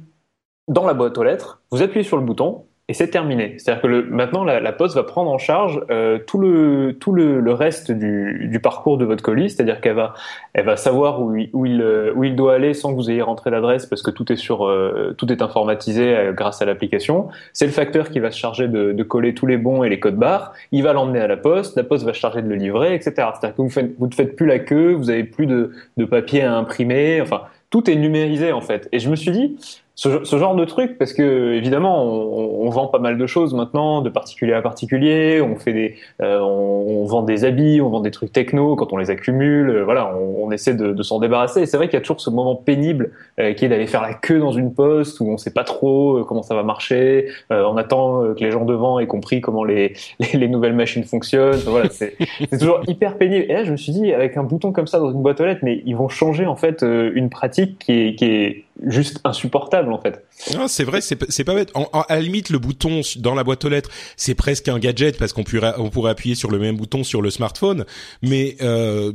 [0.69, 3.57] dans la boîte aux lettres, vous appuyez sur le bouton et c'est terminé.
[3.59, 7.13] C'est-à-dire que le, maintenant, la, la, Poste va prendre en charge euh, tout le tout
[7.13, 10.15] le, le reste du, du, parcours de votre colis, c'est-à-dire qu'elle va
[10.53, 11.83] elle va savoir où il, où il
[12.15, 14.67] où il doit aller sans que vous ayez rentré l'adresse parce que tout est sur
[14.67, 17.29] euh, tout est informatisé euh, grâce à l'application.
[17.53, 19.99] C'est le facteur qui va se charger de, de, coller tous les bons et les
[19.99, 20.53] codes barres.
[20.71, 23.15] Il va l'emmener à la Poste, la Poste va se charger de le livrer, etc.
[23.17, 26.05] C'est-à-dire que vous faites vous ne faites plus la queue, vous avez plus de, de
[26.05, 28.89] papier à imprimer, enfin tout est numérisé en fait.
[28.93, 29.57] Et je me suis dit
[29.99, 33.55] ce, ce, genre de truc parce que évidemment on, on, vend pas mal de choses
[33.55, 37.89] maintenant de particulier à particulier on fait des euh, on, on, vend des habits on
[37.89, 39.71] vend des trucs techno quand on les accumule.
[39.71, 41.63] Euh, voilà on, on, essaie de, de s'en débarrasser.
[41.63, 44.03] Et c'est vrai qu'il y a toujours ce moment pénible euh, qui est d'aller faire
[44.03, 47.79] la queue dans une poste où on sait pas trop comment ça va marcher on
[47.79, 51.61] attend que les gens devant aient compris comment les, les, les nouvelles machines fonctionnent.
[51.65, 52.17] Voilà c'est
[52.59, 53.47] toujours hyper pénible.
[53.49, 55.47] Et là je me suis dit avec un bouton comme ça dans une boîte aux
[55.47, 59.86] lettres mais ils vont changer en fait une pratique qui est, qui est juste insupportable
[59.93, 60.25] en fait.
[60.55, 61.71] Non, c'est vrai, c'est pas bête.
[61.75, 65.19] En, à la limite, le bouton dans la boîte aux lettres, c'est presque un gadget
[65.19, 67.85] parce qu'on pourrait on pourrait appuyer sur le même bouton sur le smartphone,
[68.23, 69.13] mais euh,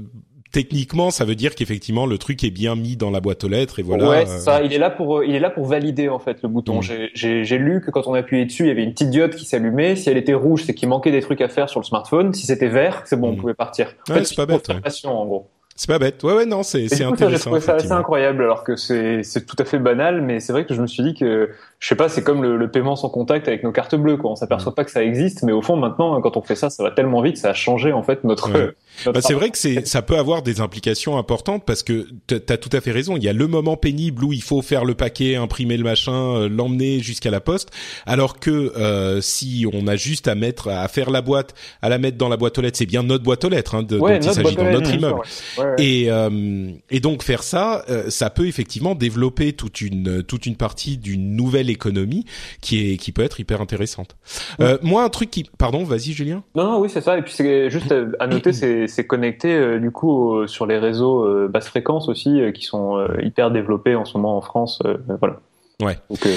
[0.52, 3.80] techniquement, ça veut dire qu'effectivement le truc est bien mis dans la boîte aux lettres
[3.80, 4.10] et voilà.
[4.10, 4.62] Ouais, ça.
[4.64, 6.80] Il est là pour il est là pour valider en fait le bouton.
[6.80, 7.10] Mm.
[7.14, 9.96] J'ai lu que quand on appuyait dessus, il y avait une petite diode qui s'allumait.
[9.96, 12.34] Si elle était rouge, c'est qu'il manquait des trucs à faire sur le smartphone.
[12.34, 13.34] Si c'était vert, c'est bon, mm.
[13.34, 13.94] on pouvait partir.
[14.10, 14.68] En ouais, c'est pas bête.
[14.68, 14.76] Ouais.
[15.06, 15.50] en gros.
[15.82, 16.22] C'est pas bête.
[16.22, 17.38] Ouais, ouais, non, c'est c'est intéressant.
[17.38, 20.54] J'ai trouvé ça assez incroyable, alors que c'est c'est tout à fait banal, mais c'est
[20.54, 22.96] vrai que je me suis dit que je sais pas, c'est comme le, le, paiement
[22.96, 24.30] sans contact avec nos cartes bleues, quoi.
[24.30, 24.76] On s'aperçoit mm.
[24.76, 27.24] pas que ça existe, mais au fond, maintenant, quand on fait ça, ça va tellement
[27.24, 28.52] vite, ça a changé en fait notre.
[28.52, 28.76] Ouais.
[29.06, 32.70] Bah, c'est vrai que c'est ça peut avoir des implications importantes parce que t'as tout
[32.74, 33.18] à fait raison.
[33.18, 36.14] Il y a le moment pénible où il faut faire le paquet, imprimer le machin,
[36.14, 37.70] euh, l'emmener jusqu'à la poste,
[38.06, 41.98] alors que euh, si on a juste à mettre, à faire la boîte, à la
[41.98, 44.20] mettre dans la boîte aux lettres, c'est bien notre boîte aux lettres hein, de, ouais,
[44.20, 45.22] dont il s'agit dans notre immeuble.
[45.58, 45.76] Ouais.
[45.78, 50.56] Et euh, et donc faire ça, euh, ça peut effectivement développer toute une toute une
[50.56, 52.26] partie d'une nouvelle économie
[52.62, 54.16] qui est qui peut être hyper intéressante.
[54.60, 56.44] Euh, moi, un truc qui, pardon, vas-y, Julien.
[56.56, 57.18] Non, non, oui, c'est ça.
[57.18, 61.26] Et puis c'est juste à noter, c'est c'est connecté euh, du coup sur les réseaux
[61.26, 64.82] euh, basse fréquence aussi, qui sont hyper développés en ce moment en France.
[65.20, 65.40] voilà.
[65.82, 65.98] Ouais.
[66.10, 66.28] Donc,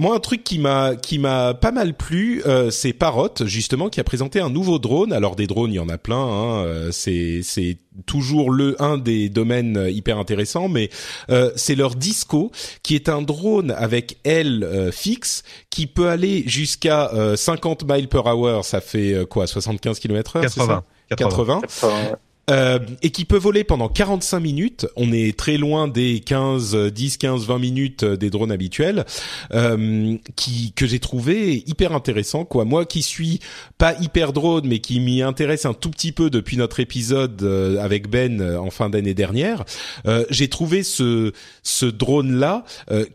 [0.00, 3.98] moi, un truc qui m'a qui m'a pas mal plu, euh, c'est Parrot justement qui
[3.98, 5.12] a présenté un nouveau drone.
[5.12, 6.24] Alors des drones, il y en a plein.
[6.24, 10.88] Hein, euh, c'est c'est toujours le un des domaines hyper intéressants, mais
[11.30, 12.52] euh, c'est leur Disco
[12.84, 18.22] qui est un drone avec aile euh, fixe qui peut aller jusqu'à 50 miles per
[18.24, 18.64] hour.
[18.64, 21.60] Ça fait quoi 75 km heure 80.
[21.60, 21.60] 80.
[21.62, 22.18] 80.
[22.50, 24.86] Euh, et qui peut voler pendant 45 minutes.
[24.96, 29.04] On est très loin des 15, 10, 15, 20 minutes des drones habituels,
[29.52, 32.44] euh, qui que j'ai trouvé hyper intéressant.
[32.44, 33.40] Quoi, moi qui suis
[33.76, 37.82] pas hyper drone, mais qui m'y intéresse un tout petit peu depuis notre épisode euh,
[37.82, 39.64] avec Ben euh, en fin d'année dernière,
[40.06, 42.64] euh, j'ai trouvé ce ce drone là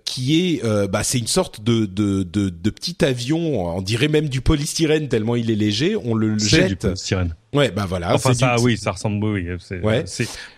[0.06, 4.29] qui est, bah, c'est une sorte de, de de de petit avion, on dirait même
[4.29, 5.95] du polystyrène tellement il est léger.
[5.95, 6.67] On le jette.
[6.67, 7.36] Du polystyrène.
[7.54, 8.13] Ouais, bah voilà.
[8.13, 9.48] Enfin ça, oui, ça ressemble, oui.
[9.84, 10.06] Ouais.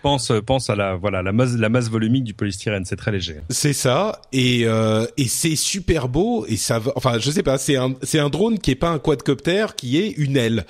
[0.02, 3.36] pense, pense à la, voilà, la masse, la masse volumique du polystyrène, c'est très léger.
[3.50, 7.58] C'est ça, et euh, et c'est super beau, et ça, va, enfin, je sais pas,
[7.58, 10.66] c'est un, c'est un drone qui est pas un quadcopter, qui est une aile,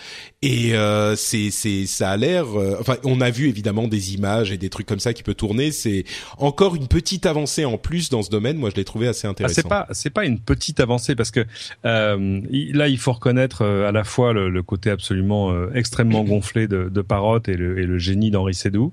[0.46, 4.52] et euh, c'est, c'est, ça a l'air, euh, enfin, on a vu évidemment des images
[4.52, 5.72] et des trucs comme ça qui peut tourner.
[5.72, 6.04] C'est
[6.38, 8.56] encore une petite avancée en plus dans ce domaine.
[8.56, 9.54] Moi, je l'ai trouvé assez intéressant.
[9.58, 11.44] Ah, c'est pas, c'est pas une petite avancée parce que
[11.84, 16.22] euh, là, il faut reconnaître euh, à la fois le, le côté absolument euh, extrêmement
[16.24, 18.92] gonflé de, de Parotte et le, et le génie d'Henri Sédou.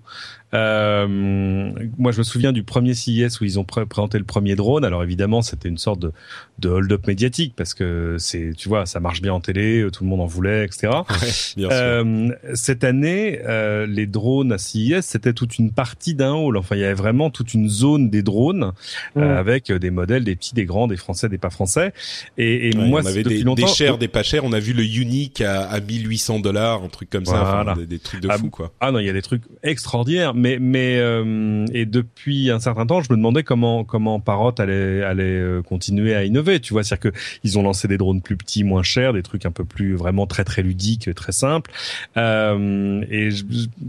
[0.53, 4.55] Euh, moi, je me souviens du premier CIS où ils ont pr présenté le premier
[4.55, 4.85] drone.
[4.85, 6.11] Alors évidemment, c'était une sorte de,
[6.59, 10.09] de hold-up médiatique parce que c'est, tu vois, ça marche bien en télé, tout le
[10.09, 10.93] monde en voulait, etc.
[11.09, 16.33] Ouais, bien euh, cette année, euh, les drones à CIS, c'était toute une partie d'un
[16.33, 16.57] hall.
[16.57, 18.71] Enfin, il y avait vraiment toute une zone des drones
[19.15, 19.19] mmh.
[19.19, 21.93] euh, avec des modèles, des petits, des grands, des français, des pas français.
[22.37, 24.45] Et, et ouais, moi, on avait depuis des, longtemps, des chers, des pas chers.
[24.45, 27.71] On a vu le Unique à, à 1800 dollars, un truc comme ça, Voilà.
[27.71, 28.71] enfin, des, des trucs de Ah, fou quoi.
[28.79, 32.85] Ah non, il y a des trucs extraordinaires, mais mais euh, et depuis un certain
[32.85, 36.59] temps, je me demandais comment comment Parrot allait allait euh, continuer à innover.
[36.59, 39.45] Tu vois, c'est-à-dire que ils ont lancé des drones plus petits, moins chers, des trucs
[39.45, 41.71] un peu plus vraiment très très ludiques, très simples.
[42.17, 43.45] Euh, et je,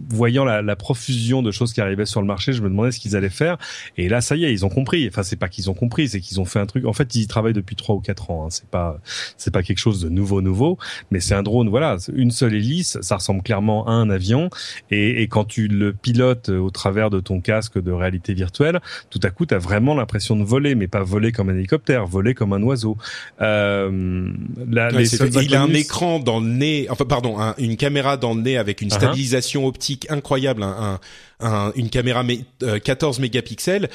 [0.09, 3.01] voyant la, la profusion de choses qui arrivaient sur le marché, je me demandais ce
[3.01, 3.59] qu'ils allaient faire.
[3.97, 5.09] Et là, ça y est, ils ont compris.
[5.09, 6.87] Enfin, c'est pas qu'ils ont compris, c'est qu'ils ont fait un truc.
[6.87, 8.45] En fait, ils y travaillent depuis trois ou quatre ans.
[8.47, 8.51] Hein.
[8.51, 9.01] C'est pas
[9.37, 10.79] c'est pas quelque chose de nouveau nouveau,
[11.11, 11.69] mais c'est un drone.
[11.69, 14.51] Voilà, une seule hélice, ça ressemble clairement à un avion.
[14.93, 18.81] Et, et quand tu le pilotes au travers de ton casque de réalité virtuelle,
[19.11, 22.07] tout à coup, tu as vraiment l'impression de voler, mais pas voler comme un hélicoptère,
[22.07, 22.97] voler comme un oiseau.
[23.41, 24.29] Euh,
[24.71, 25.29] la, Ouais, les fait.
[25.43, 28.57] il a un écran dans le nez, enfin pardon, un- une caméra dans le nez
[28.57, 28.95] avec une Uh-huh.
[28.97, 31.01] stabilisation optique incroyable, un,
[31.41, 33.89] un- un- une caméra mé- euh, 14 mégapixels.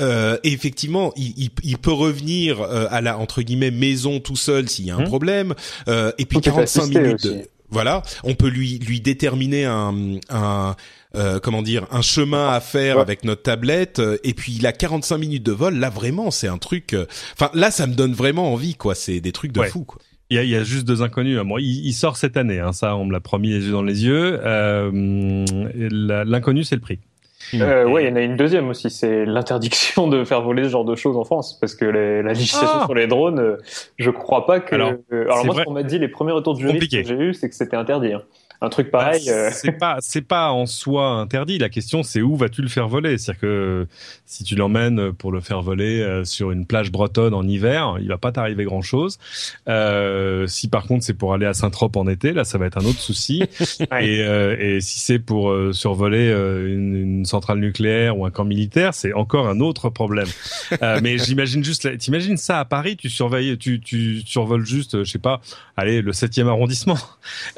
[0.00, 4.36] Euh, et effectivement, il, il- il peut revenir euh, à la entre guillemets maison tout
[4.36, 5.04] seul s'il y a un Mhm.
[5.06, 5.54] problème.
[5.88, 7.24] Euh, et puis Tout est 45 assisté minutes.
[7.24, 7.36] aussi.
[7.70, 9.94] Voilà, on peut lui lui déterminer un,
[10.28, 10.76] un
[11.16, 13.02] euh, comment dire un chemin à faire Ouais.
[13.02, 16.48] avec notre tablette euh, et puis il a 45 minutes de vol là vraiment c'est
[16.48, 19.60] un truc euh, enfin là ça me donne vraiment envie quoi c'est des trucs de
[19.60, 19.68] Ouais.
[19.68, 21.38] fou quoi Il y a, il y a juste deux inconnus.
[21.44, 23.82] Bon, il, il sort cette année, hein, ça, on me l'a promis les yeux dans
[23.82, 24.40] les yeux.
[24.42, 24.90] Euh,
[26.24, 26.98] L'inconnu, c'est le prix.
[27.54, 30.68] Euh, ouais, il y en a une deuxième aussi, c'est l'interdiction de faire voler ce
[30.70, 33.56] genre de choses en France, parce que les, la législation Ah sur les drones, euh,
[33.98, 34.74] je crois pas que.
[34.74, 35.62] Alors, euh, alors moi, vrai.
[35.62, 37.02] ce qu'on m'a dit, les premiers retours juristes Compliqué.
[37.02, 38.14] que j'ai eu, c'est que c'était interdit.
[38.14, 38.22] hein.
[38.62, 39.24] Un truc pareil.
[39.26, 41.58] Bah, euh, C'est pas, c'est pas en soi interdit.
[41.58, 43.18] La question, c'est où vas-tu le faire voler?
[43.18, 43.88] C'est-à-dire que
[44.24, 48.06] si tu l'emmènes pour le faire voler euh, sur une plage bretonne en hiver, il
[48.06, 49.18] va pas t'arriver grand-chose.
[49.68, 52.78] Euh, si par contre c'est pour aller à Saint-Trope en été, là, ça va être
[52.78, 53.42] un autre souci.
[54.00, 58.44] Et, euh, et si c'est pour euh, survoler une, une centrale nucléaire ou un camp
[58.44, 60.28] militaire, c'est encore un autre problème.
[61.02, 65.18] Mais j'imagine juste, t'imagines ça à Paris, tu surveilles, tu, tu survoles juste, je sais
[65.18, 65.40] pas,
[65.76, 66.98] allez, le septième arrondissement.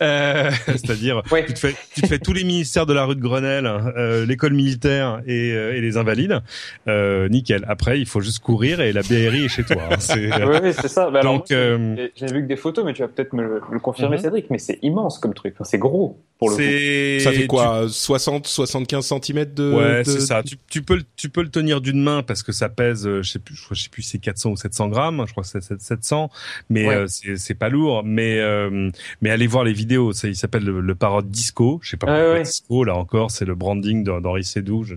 [0.03, 0.51] Euh,
[0.95, 1.45] C'est-à-dire, Ouais.
[1.45, 4.25] tu te fais, tu te fais tous les ministères de la rue de Grenelle, euh,
[4.27, 6.41] l'école militaire et, euh, et les invalides.
[6.89, 7.65] Euh, nickel.
[7.69, 9.77] Après, il faut juste courir et la BRI est chez toi.
[9.91, 9.97] hein.
[9.99, 11.11] C'est- Ouais, ouais, c'est ça.
[11.11, 13.61] Bah, alors, Donc, euh, j'ai- vu que des photos, mais tu vas peut-être me, le-
[13.69, 14.23] me le confirmer, Mhm.
[14.23, 14.47] Cédric.
[14.51, 15.55] Mais c'est immense comme truc.
[15.57, 16.63] Enfin, c'est gros pour le coup.
[16.63, 20.43] c'est Ça fait quoi 60, 75 cm de Ouais, de- c'est ça.
[20.43, 23.23] Tu, tu peux, le- tu peux le tenir d'une main parce que ça pèse, je
[23.23, 25.25] sais plus, je crois- je sais plus, c'est 400 ou 700 grammes.
[25.27, 26.31] Je crois que c'est c'est 700,
[26.71, 26.95] mais Ouais.
[26.95, 28.03] euh, c'est c'est pas lourd.
[28.05, 28.91] Mais euh,
[29.23, 30.13] mais allez voir les vidéos.
[30.13, 31.79] Ça, il s'appelle le, le Parrot Disco.
[31.83, 32.43] Je sais pas Ouais, pourquoi ouais.
[32.43, 32.85] Disco.
[32.85, 34.85] Là encore, c'est le branding d'Hen- d'Henri Sédou.
[34.85, 34.95] Je,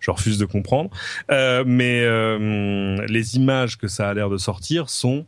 [0.00, 0.90] je refuse de comprendre.
[1.30, 5.26] Euh, mais euh, les images que ça a l'air de sortir sont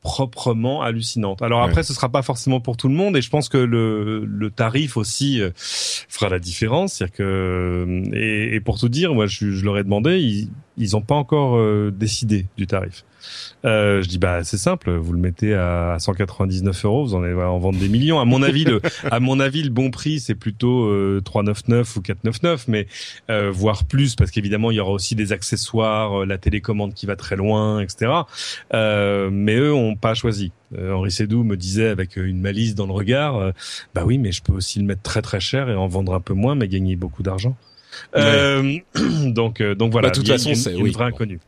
[0.00, 1.42] proprement hallucinantes.
[1.42, 4.24] Alors après, ce sera pas forcément pour tout le monde, et je pense que le,
[4.24, 6.94] le tarif aussi euh, fera la différence.
[6.94, 10.96] C'est-à-dire que et, et pour tout dire, moi, je, je leur ai demandé, ils ils
[10.96, 13.04] ont pas encore euh, décidé du tarif.
[13.64, 17.34] Euh, je dis bah c'est simple, vous le mettez à 199 euros, vous en allez
[17.34, 18.20] en vendre des millions.
[18.20, 18.80] À mon avis, le
[19.10, 22.86] à mon avis le bon prix c'est plutôt euh, 399 ou 499, mais
[23.30, 27.06] euh, voire plus parce qu'évidemment il y aura aussi des accessoires, euh, la télécommande qui
[27.06, 28.12] va très loin, etc.
[28.74, 30.52] Euh, mais eux ont pas choisi.
[30.76, 33.52] Euh, Henri Sédou me disait avec une malice dans le regard,
[33.94, 36.20] bah oui, mais je peux aussi le mettre très très cher et en vendre un
[36.20, 37.56] peu moins, mais gagner beaucoup d'argent.
[38.16, 38.78] Euh,
[39.26, 40.08] donc donc voilà.
[40.08, 40.90] Bah, toute façon, une- c'est- une oui.
[40.92, 41.40] vraie inconnue.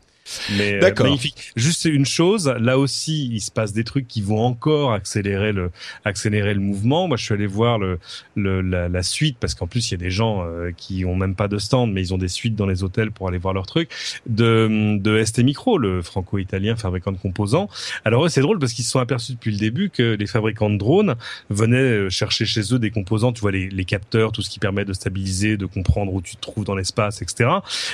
[0.56, 1.06] Mais euh, D'accord.
[1.06, 1.52] magnifique.
[1.56, 5.70] Juste une chose, là aussi, il se passe des trucs qui vont encore accélérer le
[6.04, 7.08] accélérer le mouvement.
[7.08, 7.98] Moi, je suis allé voir le,
[8.36, 11.16] le la, la suite parce qu'en plus il y a des gens euh, qui ont
[11.16, 13.54] même pas de stand, mais ils ont des suites dans les hôtels pour aller voir
[13.54, 13.90] leurs trucs
[14.26, 17.68] de de ST Micro, le franco-italien fabricant de composants.
[18.04, 20.70] Alors eux, c'est drôle parce qu'ils se sont aperçus depuis le début que les fabricants
[20.70, 21.16] de drones
[21.50, 21.76] venaient
[22.06, 24.84] euh, chercher chez eux des composants, tu vois les, les capteurs, tout ce qui permet
[24.84, 27.50] de stabiliser, de comprendre où tu te trouves dans l'espace, etc.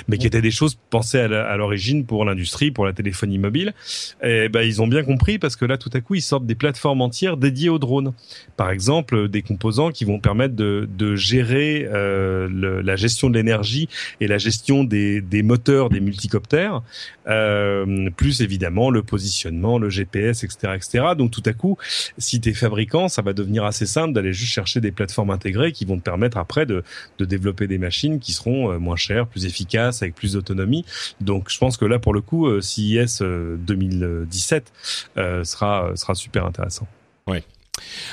[0.08, 3.38] Mais qui étaient des choses pensées à la- à l'origine pour l'industrie, pour la téléphonie
[3.38, 3.74] mobile.
[4.22, 6.54] Et ben ils ont bien compris parce que là tout à coup ils sortent des
[6.54, 8.12] plateformes entières dédiées aux drones.
[8.56, 13.34] Par exemple des composants qui vont permettre de, de gérer euh, le- la gestion de
[13.36, 13.88] l'énergie
[14.20, 16.82] et la gestion des, des moteurs des multicoptères,
[17.28, 21.04] euh, plus évidemment le positionnement, le GPS, etc., etc.
[21.16, 21.76] Donc tout à coup,
[22.18, 25.72] si tu es fabricant, ça va devenir assez simple d'aller juste chercher des plateformes intégrées
[25.72, 26.82] qui vont te permettre après de,
[27.18, 30.84] de développer des machines qui seront euh, moins chères, plus efficaces, avec plus d'autonomie.
[31.20, 34.72] Donc je pense que là pour le coup, euh, CIS euh, 2017
[35.16, 36.88] euh, sera sera super intéressant.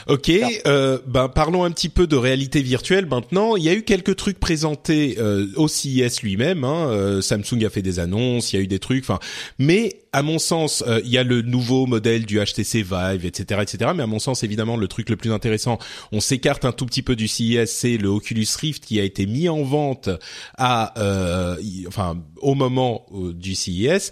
[0.07, 0.29] Ok,
[0.67, 3.55] euh, ben parlons un petit peu de réalité virtuelle maintenant.
[3.55, 6.63] Il y a eu quelques trucs présentés euh, au CIS lui-même.
[6.63, 6.87] Hein.
[6.89, 9.03] Euh, Samsung a fait des annonces, il y a eu des trucs.
[9.03, 9.19] Enfin,
[9.59, 13.61] mais à mon sens, euh, il y a le nouveau modèle du HTC Vive, etc.,
[13.63, 13.91] etc.
[13.95, 15.79] Mais à mon sens, évidemment, le truc le plus intéressant,
[16.11, 19.25] on s'écarte un tout petit peu du CIS, c'est le Oculus Rift qui a été
[19.25, 20.09] mis en vente
[20.57, 24.11] à, euh, y- enfin, au moment euh, du CIS.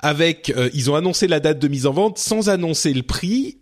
[0.00, 3.58] Avec, euh, ils ont annoncé la date de mise en vente sans annoncer le prix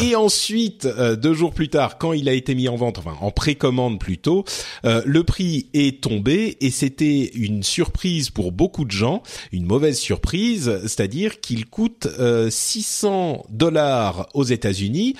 [0.00, 3.16] et ensuite, euh, deux jours plus tard, quand il a été mis en vente, enfin
[3.20, 4.44] en précommande plutôt,
[4.84, 9.98] euh, le prix est tombé et c'était une surprise pour beaucoup de gens, une mauvaise
[9.98, 15.14] surprise, c'est-à-dire qu'il coûte euh, 600 dollars aux États-Unis,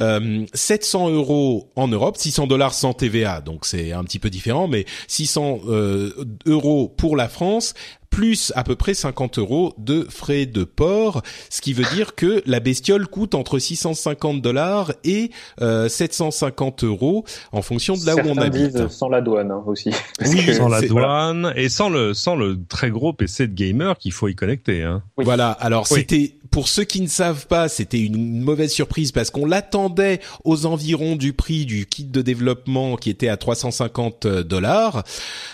[0.00, 4.68] euh, 700 euros en Europe, 600 dollars sans TVA, donc c'est un petit peu différent,
[4.68, 6.12] mais 600 euh,
[6.46, 7.74] euros pour la France
[8.10, 12.42] plus à peu près 50 euros de frais de port, ce qui veut dire que
[12.46, 15.30] la bestiole coûte entre 650 dollars et
[15.60, 18.74] euh, 750 euros en fonction de là où on habite.
[18.76, 19.90] disent sans la douane hein, aussi.
[20.26, 23.96] Oui, que- Sans la douane et sans le sans le très gros PC de gamer
[23.98, 24.82] qu'il faut y connecter.
[24.82, 25.02] Hein.
[25.16, 25.24] Oui.
[25.24, 25.50] Voilà.
[25.50, 26.00] Alors Oui.
[26.00, 30.64] c'était pour ceux qui ne savent pas, c'était une mauvaise surprise parce qu'on l'attendait aux
[30.66, 35.04] environs du prix du kit de développement qui était à 350 dollars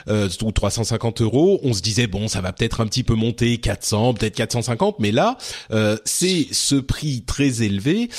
[0.08, 1.58] euh, ou 350 euros.
[1.64, 5.12] On se disait bon, ça va peut-être un petit peu monter 400, peut-être 450, mais
[5.12, 5.36] là
[5.70, 8.10] euh, c'est ce prix très élevé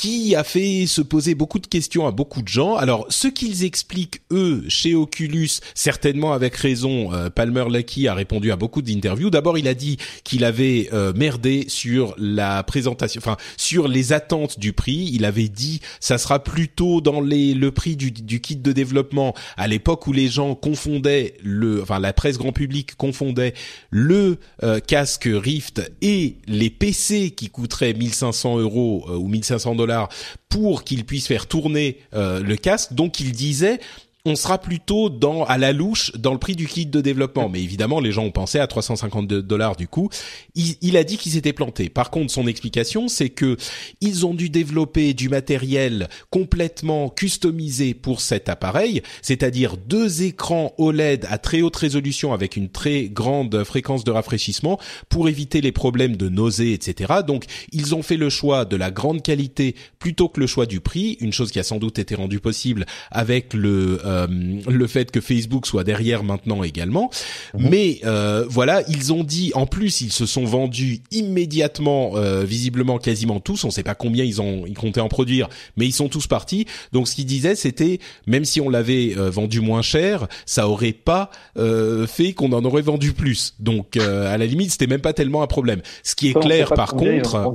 [0.00, 2.74] qui a fait se poser beaucoup de questions à beaucoup de gens.
[2.76, 8.50] Alors, ce qu'ils expliquent eux chez Oculus, certainement avec raison, euh, Palmer Lucky a répondu
[8.50, 9.28] à beaucoup d'interviews.
[9.28, 14.58] D'abord, il a dit qu'il avait euh, merdé sur la présentation, enfin sur les attentes
[14.58, 15.10] du prix.
[15.12, 19.34] Il avait dit ça sera plutôt dans les le prix du, du kit de développement
[19.58, 23.52] à l'époque où les gens confondaient le, enfin la presse grand public confondait
[23.90, 29.89] le euh, casque Rift et les PC qui coûteraient 1500 euros ou 1500 dollars
[30.48, 32.92] pour qu'il puisse faire tourner euh, le casque.
[32.92, 33.80] Donc il disait
[34.24, 35.10] on sera plutôt
[35.46, 37.48] à la louche dans le prix du kit de développement.
[37.48, 40.08] Mais évidemment, les gens ont pensé à 350 dollars du coup.
[40.54, 41.88] Il, a dit qu'il s'était planté.
[41.88, 43.56] Par contre, son explication, c'est que
[44.00, 51.26] ils ont dû développer du matériel complètement customisé pour cet appareil, c'est-à-dire deux écrans OLED
[51.30, 56.16] à très haute résolution avec une très grande fréquence de rafraîchissement pour éviter les problèmes
[56.16, 57.14] de nausée, etc.
[57.26, 60.80] Donc, ils ont fait le choix de la grande qualité plutôt que le choix du
[60.80, 65.10] prix, une chose qui a sans doute été rendue possible avec le euh, le fait
[65.10, 67.10] que Facebook soit derrière maintenant également.
[67.54, 67.68] Mhm.
[67.70, 72.98] Mais euh, voilà, ils ont dit en plus ils se sont vendus immédiatement, euh, visiblement
[72.98, 73.64] quasiment tous.
[73.64, 76.26] On ne sait pas combien ils ont ils comptaient en produire, mais ils sont tous
[76.26, 76.66] partis.
[76.92, 81.30] Donc ce qu'ils disaient c'était même si on l'avait vendu moins cher, ça aurait pas
[82.06, 83.54] fait qu'on en aurait vendu plus.
[83.58, 85.80] Donc à la limite c'était même pas tellement un problème.
[86.02, 87.54] Ce qui est clair par contre.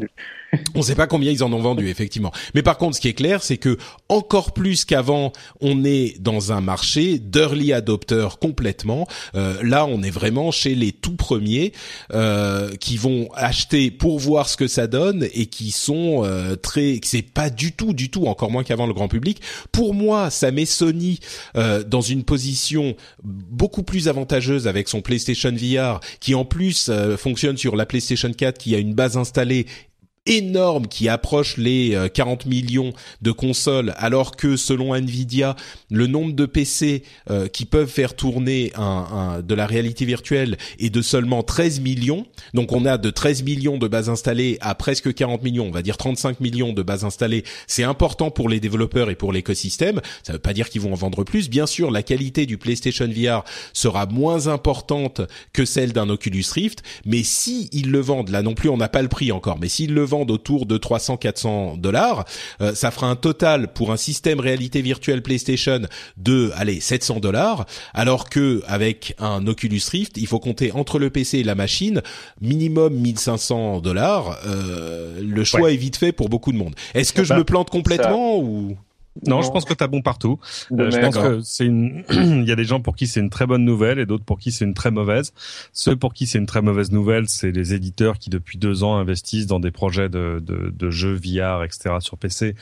[0.76, 2.32] On ne sait pas combien ils en ont vendu, effectivement.
[2.54, 3.78] Mais par contre, ce qui est clair, c'est que
[4.10, 5.32] encore plus qu'avant,
[5.62, 9.08] on est dans un marché d'early adopteurs complètement.
[9.36, 11.72] Euh, là, on est vraiment chez les tout premiers
[12.14, 17.00] euh, qui vont acheter pour voir ce que ça donne et qui sont euh, très.
[17.04, 19.42] C'est pas du tout, du tout, encore moins qu'avant le grand public.
[19.72, 21.20] Pour moi, ça met Sony
[21.56, 27.18] euh, dans une position beaucoup plus avantageuse avec son PlayStation VR, qui en plus euh,
[27.18, 29.66] fonctionne sur la PlayStation 4, qui a une base installée
[30.26, 35.56] énorme qui approche les 40 euh, millions de consoles, alors que selon Nvidia,
[35.92, 40.90] le nombre de PC euh, qui peuvent faire tourner un, de la réalité virtuelle est
[40.90, 42.26] de seulement 13 millions.
[42.54, 45.84] Donc on a de 13 millions de bases installées à presque 40 millions, on va
[45.84, 47.44] dire 35 millions de bases installées.
[47.68, 50.02] C'est important pour les développeurs et pour l'écosystème.
[50.24, 51.50] Ça ne veut pas dire qu'ils vont en vendre plus.
[51.50, 55.22] Bien sûr, la qualité du PlayStation VR sera moins importante
[55.54, 59.04] que celle d'un Oculus Rift, mais si le vendent, là non plus on n'a pas
[59.04, 62.26] le prix encore, mais s'ils le vendent autour de 300-400 dollars.
[62.62, 65.82] Euh, ça fera un total pour un système réalité virtuelle PlayStation
[66.18, 71.10] de, allez, 700 dollars, alors que avec un Oculus Rift, il faut compter entre le
[71.10, 72.02] PC et la machine
[72.42, 74.38] minimum 1500 dollars.
[74.46, 76.76] Euh, le choix est vite fait pour beaucoup de monde.
[76.94, 78.78] Est-ce que je me plante complètement ou
[79.26, 80.40] non, je pense que t'as bon partout.
[80.74, 82.04] Euh, je pense que c'est une.
[82.12, 84.40] Il y a des gens pour qui c'est une très bonne nouvelle et d'autres pour
[84.40, 85.34] qui c'est une très mauvaise.
[85.72, 88.98] Ceux pour qui c'est une très mauvaise nouvelle, c'est les éditeurs qui depuis deux ans
[88.98, 91.96] investissent dans des projets de, de, de jeux VR, etc.
[92.00, 92.56] sur PC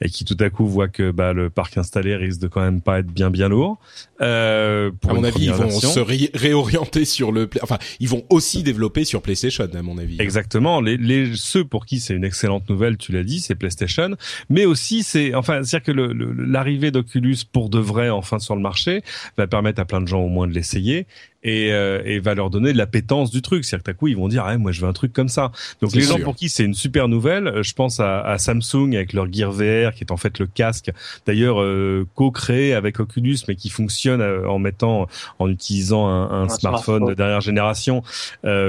[0.00, 2.80] et qui tout à coup voient que bah, le parc installé risque de quand même
[2.80, 3.78] pas être bien bien lourd.
[4.20, 6.00] Euh, pour à mon avis, ils vont se
[6.34, 7.48] réorienter sur le.
[7.62, 10.20] Enfin, ils vont aussi développer sur PlayStation, à mon avis.
[10.20, 10.80] Exactement.
[10.80, 14.16] Les, les ceux pour qui c'est une excellente nouvelle, tu l'as dit, c'est PlayStation,
[14.48, 19.02] mais aussi c'est enfin c'est-à-dire que l'arrivée d'Oculus pour de vrai enfin sur le marché
[19.36, 21.06] va permettre à plein de gens au moins de l'essayer
[21.42, 23.64] et, euh, et va leur donner de la pétence du truc.
[23.64, 25.50] C'est-à-dire que coup ils vont dire ah, moi je veux un truc comme ça.
[25.80, 28.94] Donc les gens pour qui c'est une super nouvelle, euh, je pense à, à, Samsung
[28.94, 30.90] avec leur Gear VR qui est en fait le casque
[31.26, 35.08] d'ailleurs euh, co-créé avec Oculus mais qui fonctionne euh, en mettant
[35.38, 38.02] en utilisant un, un, smartphone, de dernière génération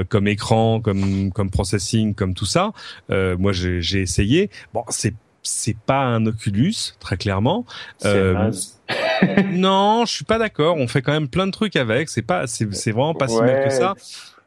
[0.08, 2.72] comme écran, comme comme processing, comme tout ça.
[3.08, 4.50] moi j'ai essayé.
[4.74, 5.14] Bon c'est
[5.46, 7.64] c'est pas un Oculus très clairement.
[8.04, 8.52] Euh,
[9.52, 10.76] non, je suis pas d'accord.
[10.76, 12.08] On fait quand même plein de trucs avec.
[12.08, 13.94] C'est pas, c'est, vraiment pas si mal que ça.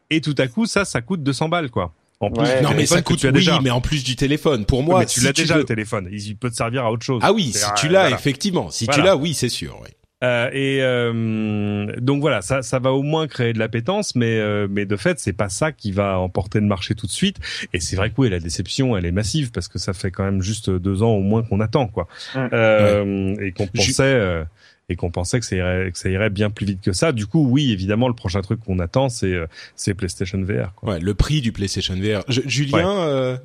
[0.09, 1.93] Et tout à coup, ça, ça coûte 200 balles, quoi.
[2.21, 3.61] En plus, non mais ça coûte oui, déjà.
[3.61, 4.65] mais en plus du téléphone.
[4.65, 6.09] Pour moi, tu l'as déjà le téléphone.
[6.11, 7.21] Il peut te servir à autre chose.
[7.23, 8.69] Ah oui, si tu l'as, effectivement.
[8.69, 9.79] Si tu l'as, oui, c'est sûr.
[9.81, 9.89] Oui.
[10.23, 14.67] Euh, et euh, donc voilà, ça, ça va au moins créer de l'appétence, mais euh,
[14.69, 17.37] mais de fait, c'est pas ça qui va emporter le marché tout de suite.
[17.73, 20.23] Et c'est vrai que oui, la déception, elle est massive parce que ça fait quand
[20.23, 24.45] même juste deux ans au moins qu'on attend quoi, euh, et qu'on pensait
[24.89, 27.11] et qu'on pensait que ça, irait, que ça irait bien plus vite que ça.
[27.11, 30.73] Du coup, oui, évidemment, le prochain truc qu'on attend, c'est euh, c'est PlayStation VR.
[30.75, 30.93] Quoi.
[30.93, 32.23] Ouais, le prix du PlayStation VR.
[32.27, 33.37] Julien, euh,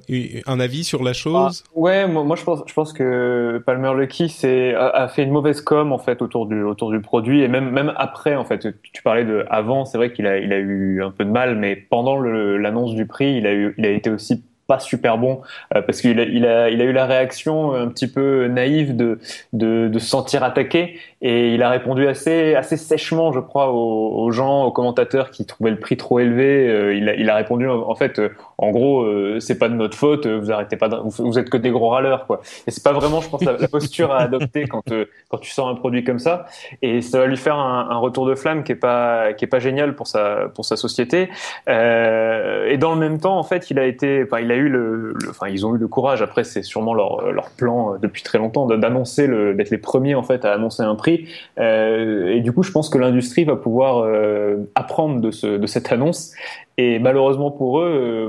[0.47, 1.65] un avis sur la chose?
[1.67, 5.31] ah, Ouais, moi, moi, je pense je pense que Palmer Lucky c'est a, fait une
[5.31, 8.67] mauvaise com en fait autour du autour du produit et même même après en fait.
[8.83, 11.57] Tu parlais de avant, c'est vrai qu'il a il a eu un peu de mal,
[11.57, 15.43] mais pendant l'annonce du prix, il a eu il a été aussi pas super bon
[15.75, 18.97] euh, parce qu'il a, il a, il a eu la réaction un petit peu naïve
[18.97, 19.19] de,
[19.53, 24.31] de, de se sentir attaqué et il a répondu assez, assez sèchement, je crois, aux,
[24.31, 26.69] gens, aux commentateurs qui trouvaient le prix trop élevé.
[26.69, 29.05] Euh, il, a, il a répondu en fait, euh, en gros,
[29.41, 32.41] c'est pas de notre faute, vous arrêtez pas, vous, êtes que des gros râleurs, quoi.
[32.67, 34.83] Et c'est pas vraiment, je pense, la, posture à adopter quand
[35.29, 36.47] quand tu sors un produit comme ça.
[36.83, 39.49] Et ça va lui faire un, un retour de flamme qui est pas qui est
[39.49, 41.31] pas génial pour sa pour sa société.
[41.67, 45.15] et dans le même temps, en fait, il a été, enfin, il a eu le,
[45.31, 46.23] enfin, ils ont eu le courage.
[46.23, 50.15] Après, c'est sûrement leur, leur plan euh, depuis très longtemps d'annoncer le, d'être les premiers
[50.15, 51.14] en fait à annoncer un prix.
[51.59, 55.67] Euh, et du coup, je pense que l'industrie va pouvoir euh, apprendre de, ce, de
[55.67, 56.33] cette annonce.
[56.77, 58.29] Et malheureusement pour eux,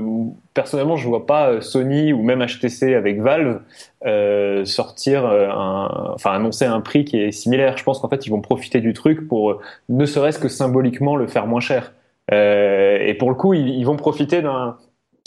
[0.54, 3.60] personnellement, je vois pas Sony ou même HTC avec Valve
[4.64, 7.76] sortir un, enfin annoncer un prix qui est similaire.
[7.76, 11.26] Je pense qu'en fait, ils vont profiter du truc pour ne serait-ce que symboliquement le
[11.26, 11.92] faire moins cher.
[12.30, 14.76] Et pour le coup, ils vont profiter d'un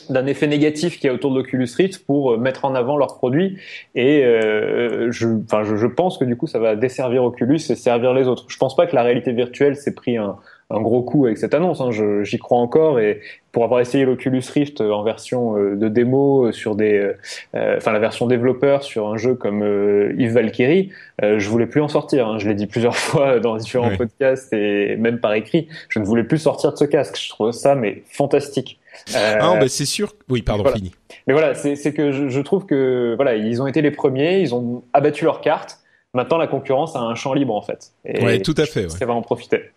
[0.10, 2.98] d'un effet négatif qui y a autour de l'Oculus Rift pour euh, mettre en avant
[2.98, 3.58] leurs produits.
[3.96, 7.76] Et euh, je, enfin, je, je, pense que du coup, ça va desservir Oculus et
[7.76, 8.46] servir les autres.
[8.48, 10.38] Je pense pas que la réalité virtuelle s'est pris un,
[10.72, 11.82] un gros coup avec cette annonce.
[11.82, 11.90] Hein.
[12.24, 16.76] J'y crois encore et pour avoir essayé l'Oculus Rift en version euh, de démo sur
[16.76, 17.14] des,
[17.56, 20.92] euh, enfin la version développeur sur un jeu comme euh, Yves Valkyrie,
[21.22, 22.28] je voulais plus en sortir.
[22.28, 22.38] Hein.
[22.38, 25.68] Je l'ai dit plusieurs fois dans différents podcasts et même par écrit.
[25.90, 27.20] Je ne voulais plus sortir de ce casque.
[27.20, 28.80] Je trouve ça mais fantastique.
[29.16, 30.14] Euh, ah, bah c'est sûr.
[30.30, 30.92] Oui, pardon, fini.
[31.28, 34.54] Mais voilà, c'est que je, je, trouve que voilà, ils ont été les premiers, ils
[34.54, 35.80] ont abattu leurs cartes.
[36.14, 37.92] Maintenant, la concurrence a un champ libre en fait.
[38.06, 38.84] Et ouais, tout à fait.
[38.84, 38.90] Ouais.
[38.90, 39.72] Ça va en profiter.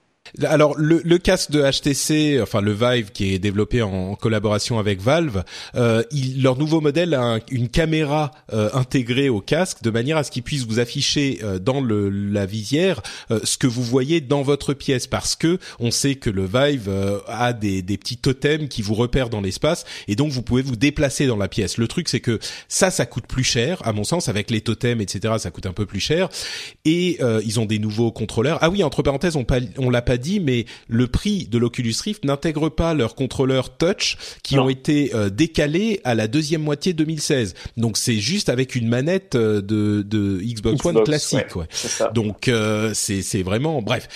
[0.48, 5.00] Alors le, le, casque de HTC, enfin le Vive qui est développé en, collaboration avec
[5.00, 10.16] Valve, euh, il, leur nouveau modèle a une caméra euh, intégrée au casque de manière
[10.16, 13.82] à ce qu'il puisse vous afficher euh, dans le, la visière euh, ce que vous
[13.82, 17.98] voyez dans votre pièce parce que on sait que le Vive euh, a des, des,
[17.98, 21.48] petits totems qui vous repèrent dans l'espace et donc vous pouvez vous déplacer dans la
[21.48, 21.76] pièce.
[21.76, 25.02] Le truc c'est que ça, ça coûte plus cher à mon sens avec les totems
[25.02, 25.34] etc.
[25.38, 26.30] Ça coûte un peu plus cher
[26.86, 28.58] et ils ont des nouveaux contrôleurs.
[28.62, 29.44] Ah oui entre parenthèses on,
[29.78, 34.16] on l'a pas dit, mais le prix de l'Oculus Rift n'intègre pas leurs contrôleurs touch
[34.42, 37.54] qui ont été euh, décalés à la deuxième moitié 2016.
[37.76, 41.56] Donc c'est juste avec une manette euh, de, de Xbox, One classique.
[41.56, 41.66] Ouais,
[42.14, 44.08] Donc euh, c'est vraiment bref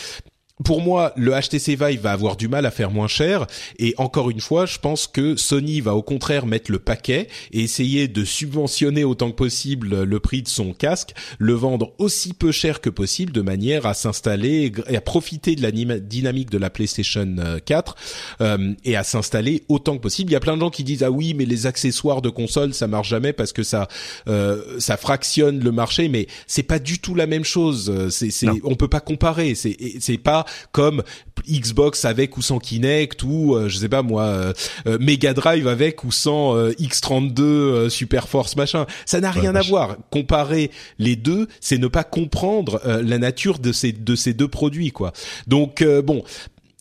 [0.64, 3.46] pour moi, le HTC Vive va avoir du mal à faire moins cher.
[3.78, 7.60] Et encore une fois, je pense que Sony va au contraire mettre le paquet et
[7.60, 12.52] essayer de subventionner autant que possible le prix de son casque, le vendre aussi peu
[12.52, 16.70] cher que possible de manière à s'installer et à profiter de la dynamique de la
[16.70, 17.96] PlayStation 4
[18.40, 20.30] euh, et à s'installer autant que possible.
[20.30, 22.72] Il y a plein de gens qui disent ah oui, mais les accessoires de console
[22.72, 23.88] ça marche jamais parce que ça
[24.26, 28.08] euh, ça fractionne le marché, mais c'est pas du tout la même chose.
[28.08, 29.54] C'est, c'est on peut pas comparer.
[29.54, 31.02] C'est c'est pas comme
[31.48, 34.52] Xbox avec ou sans Kinect ou euh, je sais pas moi euh,
[34.86, 38.86] euh, Mega Drive avec ou sans X32 Super Force machin.
[39.04, 39.96] Ça n'a rien à voir.
[40.10, 44.90] Comparer les deux, c'est ne pas comprendre la nature de ces de ces deux produits
[44.90, 45.12] quoi.
[45.46, 46.22] Donc bon,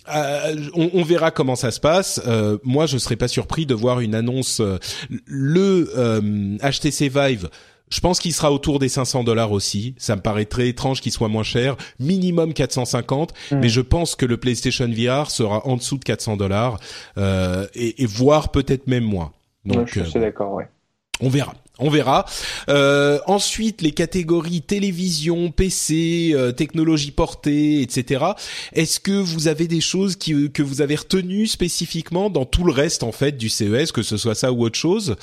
[0.07, 2.21] on, on, verra comment ça se passe.
[2.63, 4.61] moi, je serais pas surpris de voir une annonce.
[5.25, 7.49] le HTC Vive
[7.89, 9.95] je pense qu'il sera autour des 500 dollars aussi.
[9.97, 11.75] Ça me paraît très étrange qu'il soit moins cher.
[11.99, 13.59] Minimum 450, mm.
[13.59, 16.79] mais je pense que le PlayStation VR sera en dessous de 400 dollars
[17.17, 19.31] euh, et, et voire peut-être même moins.
[19.65, 20.67] Donc, je suis euh, d'accord, ouais.
[21.21, 21.53] On verra.
[21.79, 22.25] On verra.
[22.69, 28.25] Euh, ensuite, les catégories télévision, PC, euh, technologie portée, etc.
[28.73, 32.71] Est-ce que vous avez des choses qui, que vous avez retenues spécifiquement dans tout le
[32.71, 35.15] reste en fait du CES, que ce soit ça ou autre chose,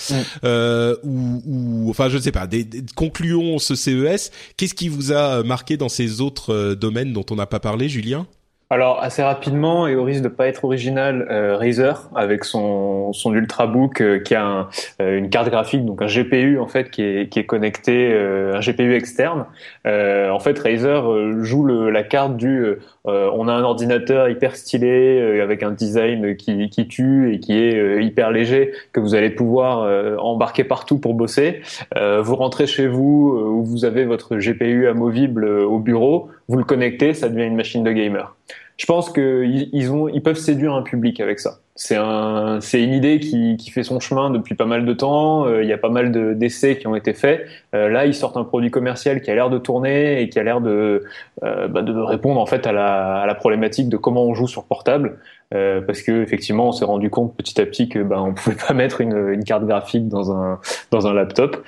[0.44, 2.46] euh, ou, ou, enfin je ne sais pas.
[2.46, 4.30] Des, concluons ce CES.
[4.56, 7.88] Qu'est-ce qui vous a marqué dans ces autres euh, domaines dont on n'a pas parlé,
[7.88, 8.26] Julien?
[8.72, 13.34] Alors assez rapidement et au risque de pas être original, euh, Razer avec son son
[13.34, 14.68] ultrabook euh, qui a un,
[15.02, 18.60] euh, une carte graphique donc un GPU en fait qui est qui est connecté un
[18.60, 19.44] GPU externe.
[19.84, 21.02] en fait Razer
[21.42, 22.64] joue le, la carte du
[23.04, 28.02] on a un ordinateur hyper stylé avec un design qui qui tue et qui est
[28.02, 29.86] hyper léger que vous allez pouvoir
[30.22, 31.60] embarquer partout pour bosser.
[31.96, 37.12] vous rentrez chez vous où vous avez votre GPU amovible au bureau, vous le connectez,
[37.12, 38.34] ça devient une machine de gamer
[38.82, 41.60] je pense qu'ils ils ont, ils peuvent séduire un public avec ça.
[41.76, 45.46] C'est un, c'est une idée qui, qui fait son chemin depuis pas mal de temps.
[45.46, 47.46] Euh, il y a pas mal de, d'essais qui ont été faits.
[47.76, 50.42] Euh, là, ils sortent un produit commercial qui a l'air de tourner et qui a
[50.42, 51.04] l'air de,
[51.44, 54.48] euh, bah, de répondre en fait à la, à la problématique de comment on joue
[54.48, 55.20] sur portable.
[55.50, 58.74] parce que effectivement, on s'est rendu compte petit à petit que ben on pouvait pas
[58.74, 60.58] mettre une, une carte graphique dans un
[60.90, 61.64] dans un laptop.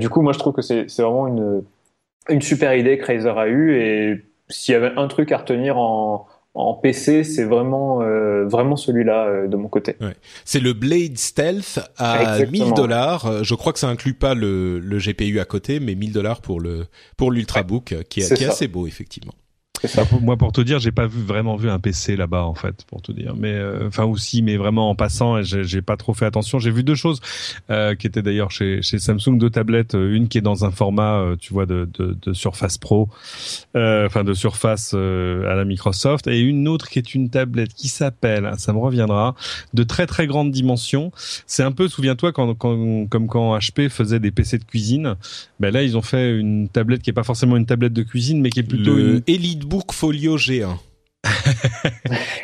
[0.00, 1.64] du coup, moi, je trouve que c'est, c'est vraiment une
[2.30, 5.78] une super idée que Razer a eue et s'il y avait un truc à retenir
[5.78, 9.96] en, en PC, c'est vraiment euh, vraiment celui-là euh, de mon côté.
[10.00, 10.14] Ouais.
[10.44, 12.66] C'est le Blade Stealth à Exactement.
[12.66, 13.26] 1000 dollars.
[13.26, 16.40] Euh, je crois que ça inclut pas le, le GPU à côté, mais 1000 dollars
[16.40, 16.86] pour le
[17.16, 18.04] pour l'ultrabook ouais.
[18.04, 19.34] qui, est, qui est assez beau effectivement.
[19.86, 20.04] Ça.
[20.20, 23.02] Moi, pour te dire, j'ai pas vu vraiment vu un PC là-bas en fait, pour
[23.02, 23.34] te dire.
[23.36, 26.58] Mais euh, enfin aussi, mais vraiment en passant, j'ai pas trop fait attention.
[26.58, 27.20] J'ai vu deux choses
[27.70, 30.70] euh, qui étaient d'ailleurs chez, chez Samsung, deux tablettes, euh, une qui est dans un
[30.70, 33.08] format, euh, tu vois, de, de, de Surface Pro,
[33.76, 37.88] euh, enfin de Surface à la Microsoft, et une autre qui est une tablette qui
[37.88, 39.34] s'appelle, ça me reviendra,
[39.72, 41.12] de très très grande dimension.
[41.46, 45.16] C'est un peu, souviens-toi, quand, quand, comme quand HP faisait des PC de cuisine,
[45.60, 48.40] ben là ils ont fait une tablette qui est pas forcément une tablette de cuisine,
[48.40, 50.76] mais qui est plutôt le une Elite Book Folio G1.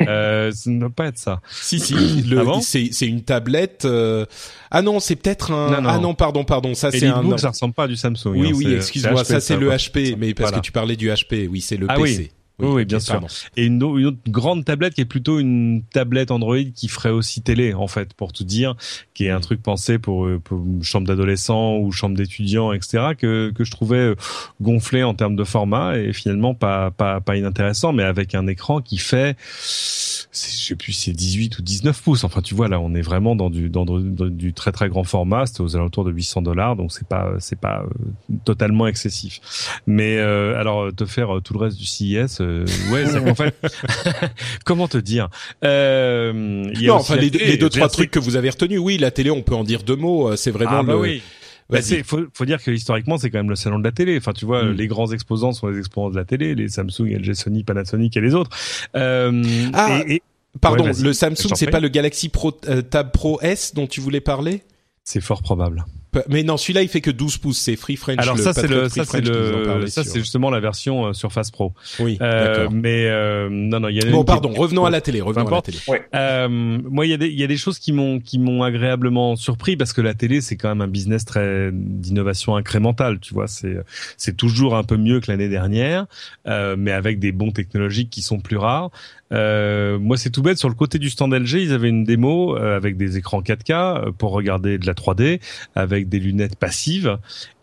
[0.01, 1.39] euh, ça ne doit pas être ça.
[1.49, 1.95] Si si,
[2.37, 2.59] ah bon?
[2.59, 3.85] c'est c'est une tablette.
[3.85, 4.25] Euh...
[4.69, 5.71] Ah non, c'est peut-être un.
[5.71, 5.89] Non, non.
[5.89, 6.73] Ah non, pardon, pardon.
[6.73, 7.37] Ça c'est un.
[7.37, 8.33] ça ressemble pas à du Samsung.
[8.35, 9.23] Oui hein, oui, excuse-moi.
[9.23, 10.59] Ça c'est le HP, mais parce voilà.
[10.59, 11.47] que tu parlais du HP.
[11.49, 12.17] Oui, c'est le ah, PC.
[12.17, 12.31] Oui.
[12.61, 13.21] Oui, oui, bien sûr.
[13.57, 17.41] Et une, une, autre grande tablette qui est plutôt une tablette Android qui ferait aussi
[17.41, 18.75] télé, en fait, pour tout dire,
[19.13, 23.63] qui est un truc pensé pour, pour chambre d'adolescents ou chambre d'étudiants, etc., que, que
[23.63, 24.13] je trouvais
[24.61, 28.81] gonflé en termes de format et finalement pas, pas, pas inintéressant, mais avec un écran
[28.81, 32.23] qui fait, je sais plus c'est 18 ou 19 pouces.
[32.23, 35.03] Enfin, tu vois, là, on est vraiment dans du, dans, dans du très très grand
[35.03, 35.45] format.
[35.45, 39.81] C'était aux alentours de 800 dollars, donc c'est pas, c'est pas euh, totalement excessif.
[39.87, 43.55] Mais euh, alors, te faire tout le reste du CIS, euh, ouais, c'est en fait,
[44.65, 45.29] comment te dire
[45.63, 48.97] euh, il y a Non, enfin les, deux trois trucs que vous avez retenus, oui,
[48.97, 50.35] la télé, on peut en dire deux mots.
[50.35, 50.99] C'est vraiment ah, bah le.
[50.99, 51.21] Oui.
[51.71, 54.17] Bah c'est, faut, faut dire que historiquement, c'est quand même le salon de la télé.
[54.17, 54.71] Enfin, tu vois, mm.
[54.73, 58.21] les grands exposants sont les exposants de la télé, les Samsung, LG, Sony, Panasonic et
[58.21, 58.49] les autres.
[58.95, 59.41] Euh,
[59.73, 60.21] ah, et, et...
[60.59, 64.01] pardon, ouais, le Samsung, c'est pas le Galaxy Pro euh, Tab Pro S dont tu
[64.01, 64.63] voulais parler?
[65.05, 65.85] C'est fort probable.
[66.29, 68.19] Mais non, celui-là il fait que 12 pouces, c'est Free French.
[68.19, 71.51] Alors le ça c'est le ça c'est le ça c'est justement la version euh, Surface
[71.51, 71.73] Pro.
[71.99, 72.17] Oui.
[72.21, 75.47] Euh, mais euh, non non, il y a Bon pardon, revenons à la télé, revenons
[75.47, 75.77] à la télé.
[75.87, 76.03] Ouais.
[76.13, 78.63] Euh, moi il y a des il y a des choses qui m'ont qui m'ont
[78.63, 83.33] agréablement surpris parce que la télé c'est quand même un business très d'innovation incrémentale, tu
[83.33, 83.77] vois, c'est
[84.17, 86.05] c'est toujours un peu mieux que l'année dernière,
[86.47, 88.91] euh, mais avec des bons technologiques qui sont plus rares.
[89.31, 90.57] Euh, moi, c'est tout bête.
[90.57, 94.11] Sur le côté du stand LG, ils avaient une démo euh, avec des écrans 4K
[94.13, 95.39] pour regarder de la 3D,
[95.75, 97.17] avec des lunettes passives.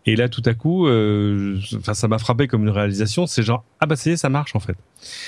[0.05, 3.27] Et là, tout à coup, euh, enfin, ça m'a frappé comme une réalisation.
[3.27, 4.75] C'est genre, ah bah c'est ça marche en fait.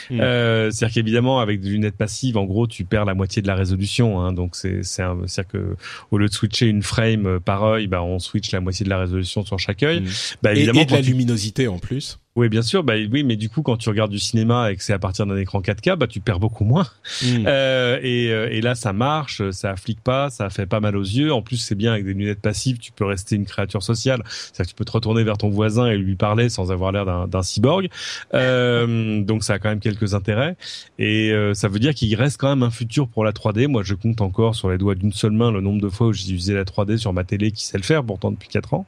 [0.10, 0.20] Mmh.
[0.20, 3.56] Euh, c'est-à-dire qu'évidemment, avec des lunettes passives, en gros, tu perds la moitié de la
[3.56, 4.22] résolution.
[4.22, 5.76] Hein, donc c'est c'est c'est-à-dire que
[6.12, 9.00] au lieu de switcher une frame par œil, bah on switch la moitié de la
[9.00, 10.02] résolution sur chaque œil.
[10.02, 10.08] Mmh.
[10.42, 11.10] Bah évidemment, et, et de la tu...
[11.10, 12.20] luminosité en plus.
[12.38, 12.82] Oui, bien sûr.
[12.86, 15.26] Bah oui, mais du coup, quand tu regardes du cinéma et que c'est à partir
[15.26, 16.88] d'un écran 4K, bah tu perds beaucoup moins.
[17.22, 17.44] Mmh.
[17.46, 21.34] Euh, et, et là, ça marche, ça afflique pas, ça fait pas mal aux yeux.
[21.34, 24.24] En plus, c'est bien avec des lunettes passives, tu peux rester une créature sociale.
[24.26, 27.28] C'est-à-dire que tu peux te retourner vers ton voisin et lui parler sans avoir l'air
[27.28, 27.90] d'un cyborg.
[28.34, 30.56] Euh, donc, ça a quand même quelques intérêts.
[30.98, 33.68] Et euh, ça veut dire qu'il reste quand même un futur pour la 3D.
[33.68, 36.14] Moi, je compte encore sur les doigts d'une seule main le nombre de fois où
[36.14, 38.86] j'ai utilisé la 3D sur ma télé qui sait le faire pourtant depuis 4 ans.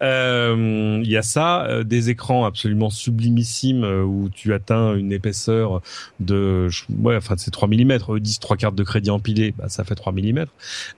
[0.00, 5.82] Euh, Il y a ça, des écrans absolument sublimissime où tu atteins une épaisseur
[6.20, 6.68] de
[7.00, 9.94] ouais enfin c'est 3 mm eux disent 3 cartes de crédit empilées bah ça fait
[9.94, 10.46] 3 mm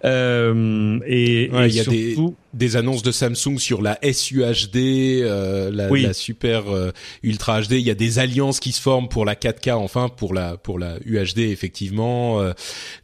[0.04, 2.36] euh, et il ouais, y a surtout...
[2.49, 4.76] des, des annonces de Samsung sur la SUHD
[5.22, 6.02] euh, la, oui.
[6.02, 6.90] la super euh,
[7.22, 10.34] ultra HD il y a des alliances qui se forment pour la 4K enfin pour
[10.34, 12.52] la pour la UHD effectivement euh,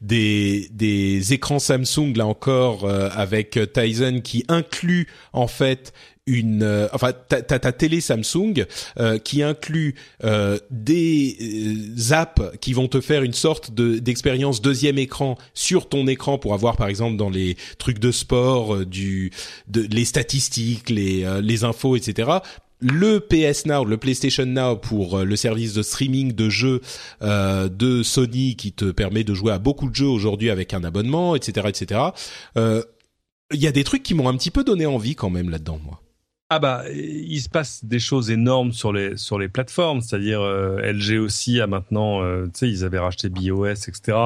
[0.00, 5.92] des des écrans Samsung là encore euh, avec Tizen qui inclut en fait
[6.26, 8.66] une euh, enfin ta, ta, télé Samsung
[8.98, 14.60] euh, qui inclut euh, des euh, apps qui vont te faire une sorte de d'expérience
[14.60, 18.84] deuxième écran sur ton écran pour avoir par exemple dans les trucs de sport euh,
[18.84, 19.30] du
[19.68, 22.40] de, les statistiques les les infos etc
[22.80, 26.80] le PS Now, le PlayStation Now pour le service de streaming de jeux
[27.22, 30.84] euh, de Sony qui te permet de jouer à beaucoup de jeux aujourd'hui avec un
[30.84, 32.00] abonnement, etc., etc.
[32.54, 32.82] Il euh,
[33.52, 36.02] y a des trucs qui m'ont un petit peu donné envie quand même là-dedans, moi.
[36.48, 40.92] Ah bah il se passe des choses énormes sur les sur les plateformes, c'est-à-dire euh,
[40.92, 44.16] LG aussi a maintenant, euh, tu sais, ils avaient racheté BOS, etc.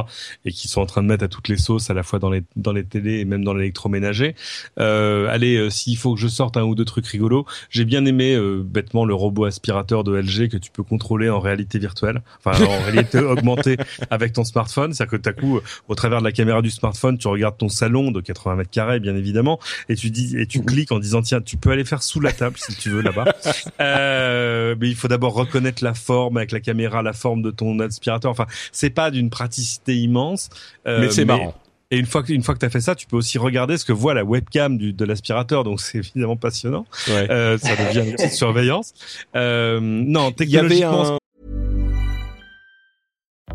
[0.45, 2.29] et qui sont en train de mettre à toutes les sauces à la fois dans
[2.29, 4.35] les dans les télés et même dans l'électroménager.
[4.79, 8.05] Euh, allez, euh, s'il faut que je sorte un ou deux trucs rigolos, j'ai bien
[8.05, 12.21] aimé euh, bêtement le robot aspirateur de LG que tu peux contrôler en réalité virtuelle,
[12.45, 13.79] enfin en réalité augmentée
[14.11, 17.17] avec ton smartphone, c'est-à-dire que tout à coup, au travers de la caméra du smartphone,
[17.17, 19.59] tu regardes ton salon de 80 mètres carrés, bien évidemment,
[19.89, 22.33] et tu dis et tu cliques en disant tiens, tu peux aller faire sous la
[22.33, 23.33] table si tu veux là-bas.
[23.81, 27.79] euh, mais il faut d'abord reconnaître la forme avec la caméra, la forme de ton
[27.79, 28.31] aspirateur.
[28.33, 30.51] Enfin, c'est pas d'une praticité immense.
[30.87, 31.55] Euh, mais c'est marrant.
[31.93, 33.85] Et une fois que une fois que t'as fait ça, tu peux aussi regarder ce
[33.85, 35.65] que voit la webcam du, de l'aspirateur.
[35.65, 36.87] Donc c'est évidemment passionnant.
[37.09, 37.31] Ouais.
[37.31, 38.93] Euh, ça devient une petite surveillance.
[39.35, 41.19] Euh, non, avait un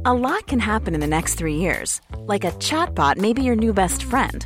[0.03, 2.01] A lot can happen in the next three years.
[2.27, 4.45] Like a chatbot may be your new best friend.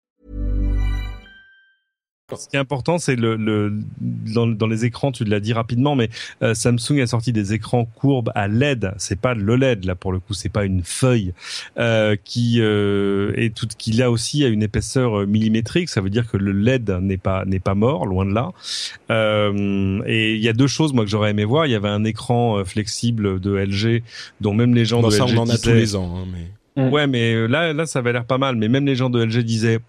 [2.37, 5.95] Ce qui est important, c'est le, le dans, dans, les écrans, tu l'as dit rapidement,
[5.95, 6.09] mais
[6.41, 8.93] euh, Samsung a sorti des écrans courbes à LED.
[8.97, 11.33] C'est pas l'OLED là pour le coup, c'est pas une feuille
[11.77, 15.89] euh, qui euh, est tout, qui là aussi a une épaisseur millimétrique.
[15.89, 18.51] Ça veut dire que le LED n'est pas n'est pas mort, loin de là.
[19.09, 21.65] Euh, et il y a deux choses moi que j'aurais aimé voir.
[21.65, 24.03] Il y avait un écran euh, flexible de LG
[24.39, 26.15] dont même les gens bon, de ça, LG on en a disaient, tous les ans.
[26.17, 26.89] Hein, mais...
[26.89, 28.55] Ouais, mais là là ça avait l'air pas mal.
[28.55, 29.79] Mais même les gens de LG disaient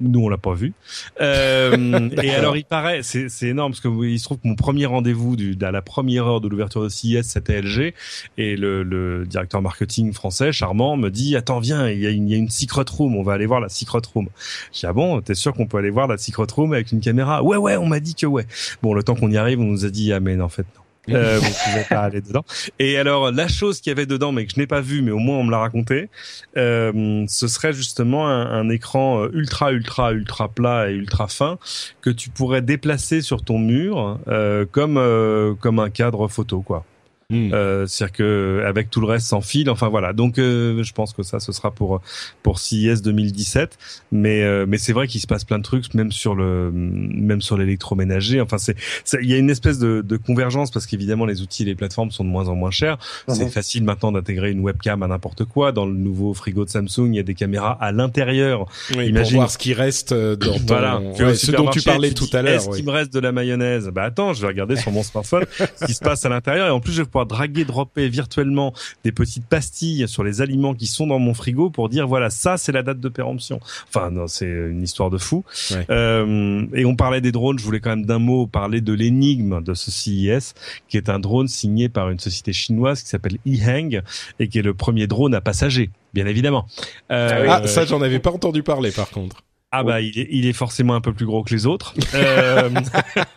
[0.00, 0.72] nous on l'a pas vu.
[1.20, 4.54] Euh, et alors il paraît, c'est, c'est énorme parce que il se trouve que mon
[4.54, 7.94] premier rendez-vous du, à la première heure de l'ouverture de CIS c'était LG
[8.36, 12.28] et le, le, directeur marketing français charmant me dit attends viens il y a une,
[12.28, 14.28] il y a une secret room on va aller voir la secret room.
[14.72, 17.00] J'ai dit ah bon t'es sûr qu'on peut aller voir la secret room avec une
[17.00, 17.42] caméra?
[17.42, 18.46] Ouais ouais on m'a dit que ouais.
[18.82, 20.66] Bon le temps qu'on y arrive on nous a dit ah mais non, en fait
[20.76, 20.82] non.
[21.10, 22.44] Euh, vous pouvez pas aller dedans.
[22.78, 25.10] Et alors, la chose qu'il y avait dedans, mais que je n'ai pas vu, mais
[25.10, 26.08] au moins on me l'a raconté,
[26.56, 31.58] euh, ce serait justement un, écran ultra, ultra, ultra plat et ultra fin
[32.00, 36.84] que tu pourrais déplacer sur ton mur euh, comme euh, comme un cadre photo, quoi.
[37.30, 37.50] Hmm.
[37.52, 40.14] Euh, C'est-à-dire que avec tout le reste sans fil, enfin voilà.
[40.14, 42.00] Donc euh, je pense que ça, ce sera pour
[42.42, 43.76] pour CIS 2017.
[44.12, 47.42] Mais euh, mais c'est vrai qu'il se passe plein de trucs, même sur le même
[47.42, 48.40] sur l'électroménager.
[48.40, 48.76] Enfin c'est
[49.20, 52.10] il y a une espèce de, de convergence parce qu'évidemment les outils et les plateformes
[52.12, 52.96] sont de moins en moins chers.
[53.28, 53.34] Mhm.
[53.34, 55.72] C'est facile maintenant d'intégrer une webcam à n'importe quoi.
[55.72, 58.64] Dans le nouveau frigo de Samsung, il y a des caméras à l'intérieur.
[58.96, 60.64] Oui, Imagine- pour voir ce qui reste euh, dans ton...
[60.66, 62.54] Voilà, ouais, ce dont tu parlais tu tout dis, à l'heure.
[62.54, 63.90] Est-ce qu'il me reste de la mayonnaise?
[63.92, 65.44] Bah attends, je vais regarder sur mon smartphone
[65.76, 68.72] ce qui se passe à l'intérieur et en plus je vais pouvoir draguer, dropper virtuellement
[69.04, 72.56] des petites pastilles sur les aliments qui sont dans mon frigo pour dire voilà ça
[72.56, 73.60] c'est la date de péremption.
[73.88, 75.44] Enfin non, c'est une histoire de fou.
[75.70, 75.86] Ouais.
[75.90, 79.62] Euh, et on parlait des drones, je voulais quand même d'un mot parler de l'énigme
[79.62, 80.54] de ce CIS
[80.88, 84.02] qui est un drone signé par une société chinoise qui s'appelle eHang
[84.38, 85.90] et qui est le premier drone à passagers.
[86.14, 86.66] Bien évidemment.
[87.10, 89.42] Euh, Ah, ça, j'en avais pas entendu parler, par contre.
[89.70, 91.94] Ah bah il est, il est forcément un peu plus gros que les autres.
[92.14, 92.70] Euh,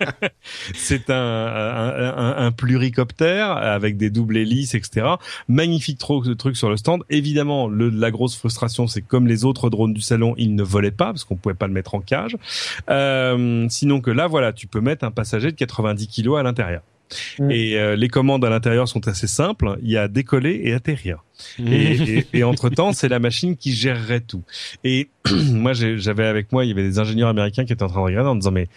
[0.74, 5.08] c'est un, un, un, un pluricoptère avec des doubles hélices, etc.
[5.48, 7.04] Magnifique tro- truc sur le stand.
[7.10, 10.92] Évidemment, le, la grosse frustration, c'est comme les autres drones du salon, il ne volait
[10.92, 12.38] pas parce qu'on pouvait pas le mettre en cage.
[12.90, 16.82] Euh, sinon que là, voilà, tu peux mettre un passager de 90 kilos à l'intérieur.
[17.40, 17.52] Mm.
[17.52, 19.78] Et euh, les commandes à l'intérieur sont assez simples.
[19.82, 21.24] Il y a décoller et atterrir.
[21.66, 24.44] Et, et, et entre-temps, c'est la machine qui gérerait tout.
[24.84, 25.10] Et
[25.52, 28.02] moi, j'ai- j'avais avec moi, il y avait des ingénieurs américains qui étaient en train
[28.02, 28.68] de regarder en disant mais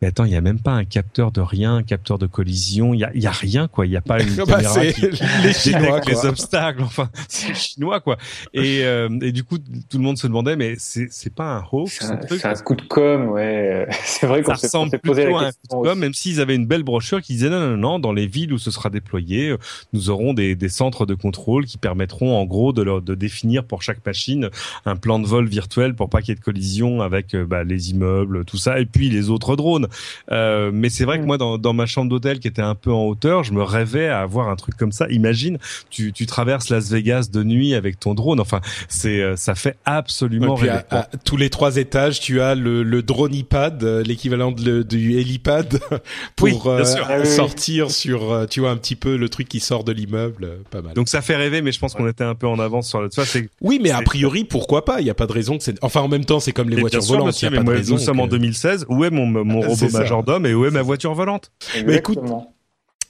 [0.00, 2.94] mais attends, il y a même pas un capteur de rien, un capteur de collision,
[2.94, 4.74] il y a, il y a rien quoi, il y a pas une Bah, caméra
[4.74, 5.02] c'est qui
[5.42, 8.16] les Chinois, détecte les obstacles, enfin c'est chinois quoi.
[8.54, 11.98] Et, euh, et du coup, tout le monde se demandait mais c'est pas un hoax
[12.00, 13.86] C'est ce un, un coup de com, ouais.
[14.04, 15.78] C'est vrai qu'on s'est posé plutôt la à un question.
[15.78, 18.12] coup de com, même s'ils avaient une belle brochure qui disait non, non, non, dans
[18.12, 19.58] les villes où ce sera déployé, euh,
[19.92, 23.64] nous aurons des, des centres de contrôle qui permettront en gros de, leur, de définir
[23.64, 24.48] pour chaque machine
[24.86, 27.64] un plan de vol virtuel pour pas qu'il y ait de collision avec euh, bah,
[27.64, 29.88] les immeubles, tout ça, et puis les autres drones.
[30.30, 31.26] Euh, mais c'est vrai que Mm.
[31.26, 34.08] moi, dans, dans ma chambre d'hôtel qui était un peu en hauteur, je me rêvais
[34.08, 35.06] à avoir un truc comme ça.
[35.10, 35.58] Imagine,
[35.90, 38.40] tu, tu traverses Las Vegas de nuit avec ton drone.
[38.40, 40.82] Enfin, c'est euh, ça fait absolument puis rêver.
[40.90, 45.18] à, à tous les trois étages, tu as le, le drone iPad, euh, l'équivalent du
[45.18, 45.78] helipad,
[46.36, 47.06] pour Oui, bien euh, sûr.
[47.08, 50.82] Ah sortir sur, tu vois, un petit peu le truc qui sort de l'immeuble, pas
[50.82, 50.94] mal.
[50.94, 53.08] Donc ça fait rêver, mais je pense qu'on était un peu en avance sur le.
[53.08, 55.00] Tu vois, oui, mais a priori, pourquoi pas?
[55.00, 55.76] Il y a pas de raison que c'est.
[55.82, 57.28] Enfin, en même temps, c'est comme les voitures sûr, volantes.
[57.28, 57.94] monsieur, il y a pas de raison.
[57.94, 58.86] nous sommes en que- 2016.
[58.88, 60.00] Où est mon, mon robot c'est ça.
[60.00, 61.52] majordome et où est ma voiture volante
[61.86, 62.54] Mais écoute, Exactement.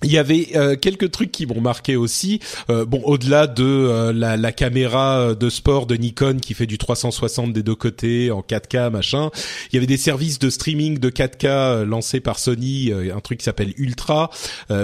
[0.02, 2.40] il y avait euh, quelques trucs qui m'ont marqué aussi.
[2.70, 6.78] Euh, bon, au-delà de euh, la, la, caméra de sport de Nikon qui fait du
[6.78, 9.30] 360 des deux côtés en 4K machin,
[9.70, 13.44] il y avait des services de streaming de 4K lancés par Sony, un truc qui
[13.44, 14.30] s'appelle Ultra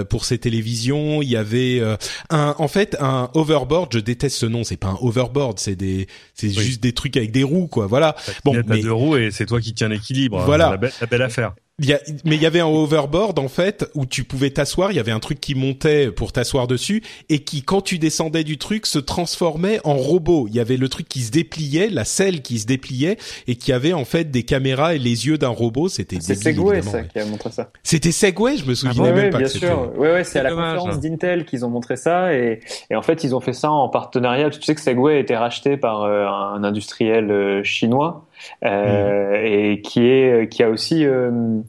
[0.09, 1.21] pour ses télévisions.
[1.21, 1.81] Il y avait
[2.29, 3.93] un, en fait, un overboard.
[3.93, 4.63] Je déteste ce nom.
[4.63, 7.87] C'est pas un overboard, c'est des, c'est juste des trucs avec des roues, quoi.
[7.87, 8.15] Voilà.
[8.45, 10.39] Bon, mais deux roues et c'est toi qui tiens l'équilibre.
[10.39, 10.45] Hein.
[10.45, 11.53] Voilà, la, la belle affaire.
[11.79, 14.91] Il y a, mais il y avait un overboard en fait où tu pouvais t'asseoir.
[14.91, 18.43] Il y avait un truc qui montait pour t'asseoir dessus et qui, quand tu descendais
[18.43, 20.47] du truc, se transformait en robot.
[20.47, 23.73] Il y avait le truc qui se dépliait, la selle qui se dépliait et qui
[23.73, 25.87] avait en fait des caméras et les yeux d'un robot.
[25.87, 27.69] C'était c'est Segway ça qui a montré ça.
[27.83, 29.37] C'était Segway, je me souviens ah même pas.
[29.37, 29.91] Bien sûr.
[29.97, 30.97] Ouais ouais, c'est à la conférence hein.
[30.97, 32.59] d'Intel qu'ils ont montré ça et,
[32.89, 34.49] et en fait ils ont fait ça en partenariat.
[34.49, 38.26] Tu sais que Segway a été racheté par euh, un industriel euh, chinois
[38.65, 39.45] euh, mm.
[39.45, 41.59] et qui est qui a aussi euh,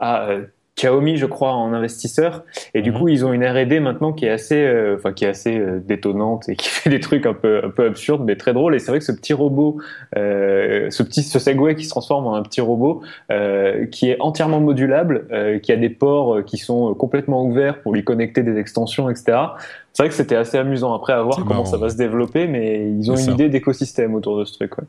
[0.00, 0.42] ah, euh,
[0.76, 2.44] Xiaomi, je crois, en investisseur.
[2.72, 2.94] Et du mm.
[2.94, 4.64] coup, ils ont une R&D maintenant qui est assez,
[4.94, 8.22] enfin, qui est assez détonnante et qui fait des trucs un peu, un peu absurdes,
[8.24, 8.76] mais très drôles.
[8.76, 9.78] Et c'est vrai que ce petit robot,
[10.14, 13.02] ce petit, ce Segway qui se transforme en un petit robot,
[13.90, 18.44] qui est entièrement modulable, qui a des ports qui sont complètement ouverts pour lui connecter
[18.44, 19.36] des extensions, etc.
[19.98, 22.88] C'est vrai que c'était assez amusant après à voir comment ça va se développer, mais
[22.88, 24.78] ils ont une idée d'écosystème autour de ce truc.
[24.78, 24.84] Ouais.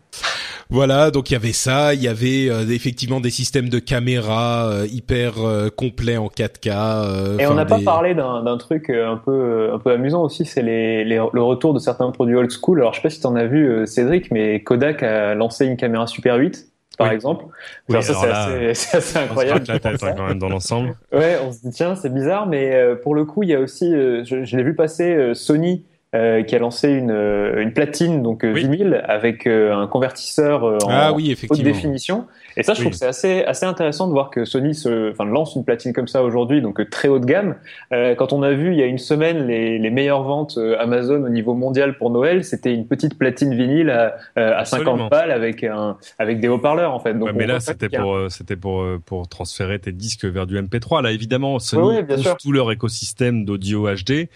[0.69, 4.67] Voilà, donc il y avait ça, il y avait euh, effectivement des systèmes de caméra
[4.67, 7.39] euh, hyper euh, complets en 4K.
[7.41, 11.03] Et on n'a pas parlé d'un truc un peu un peu amusant aussi, c'est les,
[11.03, 12.79] les, le retour de certains produits old school.
[12.79, 15.75] Alors je sais pas si tu en as vu Cédric, mais Kodak a lancé une
[15.75, 16.68] caméra Super 8
[16.99, 17.45] par exemple.
[17.89, 19.61] ça, c'est assez, assez, incroyable.
[19.63, 20.95] On se la tête quand même dans l'ensemble.
[21.11, 23.89] ouais, on se dit tiens, c'est bizarre, mais pour le coup, il y a aussi,
[23.91, 25.83] je, je l'ai vu passer Sony
[26.15, 28.67] euh, qui a lancé une, euh, une platine donc euh, oui.
[28.67, 32.25] 10 avec un convertisseur en ah, oui, haute définition.
[32.57, 35.25] Et ça, je trouve que c'est assez assez intéressant de voir que Sony se, enfin,
[35.25, 37.57] lance une platine comme ça aujourd'hui, donc très haut de gamme.
[37.91, 41.29] quand on a vu il y a une semaine les, les meilleures ventes Amazon au
[41.29, 45.97] niveau mondial pour Noël, c'était une petite platine vinyle à, à 50 balles avec un
[46.17, 47.13] avec des haut-parleurs en fait.
[47.13, 51.03] Donc, mais là, c'était pour c'était pour pour transférer tes disques vers du MP3.
[51.03, 54.27] Là, évidemment, Sony pousse tout leur écosystème d'audio HD.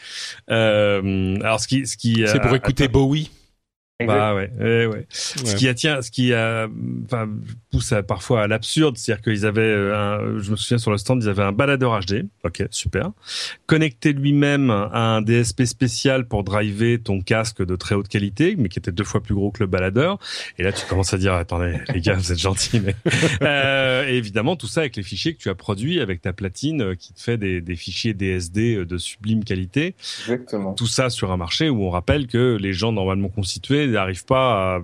[0.48, 3.32] alors ce qui, ce qui, c'est pour euh, écouter Bowie.
[4.08, 5.06] Bah ouais, ouais, ouais.
[5.10, 6.68] Ce qui attient, ce qui a,
[7.06, 7.30] enfin,
[7.72, 11.24] pousse parfois à l'absurde, c'est-à-dire qu'ils avaient, euh, un, je me souviens sur le stand,
[11.24, 13.12] ils avaient un baladeur HD, ok, super,
[13.66, 18.70] connecté lui-même à un DSP spécial pour driver ton casque de très haute qualité, mais
[18.70, 20.20] qui était deux fois plus gros que le baladeur.
[20.58, 22.96] Et là, tu commences à dire, attendez, les gars, vous êtes gentils, mais
[23.42, 26.82] euh, et évidemment tout ça avec les fichiers que tu as produits avec ta platine
[26.82, 29.96] euh, qui te fait des, des fichiers DSD de sublime qualité.
[30.22, 30.74] Exactement.
[30.74, 34.80] Tout ça sur un marché où on rappelle que les gens normalement constitués n'arrive pas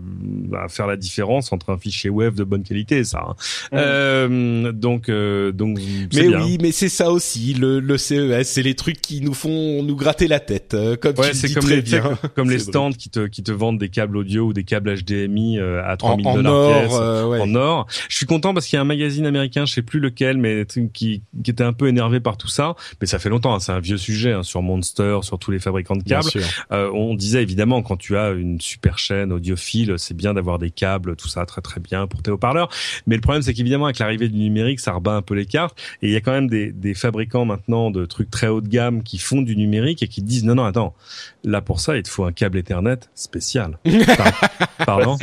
[0.53, 3.25] à, faire la différence entre un fichier web de bonne qualité, ça.
[3.29, 3.35] Hein.
[3.73, 5.79] Euh, donc, euh, donc.
[6.13, 7.53] Mais oui, mais c'est ça aussi.
[7.53, 11.15] Le, le CES, c'est les trucs qui nous font nous gratter la tête, euh, comme
[11.15, 12.17] tu dis comme très les, bien.
[12.35, 15.59] Comme les stands qui te qui te vendent des câbles audio ou des câbles HDMI
[15.59, 17.41] à 3000 dollars pièce ouais.
[17.41, 17.87] en or.
[18.09, 20.65] Je suis content parce qu'il y a un magazine américain, je sais plus lequel, mais
[20.93, 22.75] qui qui était un peu énervé par tout ça.
[23.01, 25.59] Mais ça fait longtemps, hein, c'est un vieux sujet hein, sur Monster, sur tous les
[25.59, 26.29] fabricants de câbles.
[26.71, 31.15] on disait évidemment quand tu as une super chaîne audiophile, c'est bien d'avoir des câbles,
[31.15, 32.69] tout ça très très bien pour tes haut-parleurs.
[33.07, 35.77] Mais le problème, c'est qu'évidemment, avec l'arrivée du numérique, ça rebat un peu les cartes.
[36.01, 38.67] Et il y a quand même des, des fabricants maintenant de trucs très haut de
[38.67, 40.95] gamme qui font du numérique et qui disent non, non, attends,
[41.43, 43.77] là pour ça, il te faut un câble Ethernet spécial.
[44.85, 45.17] Pardon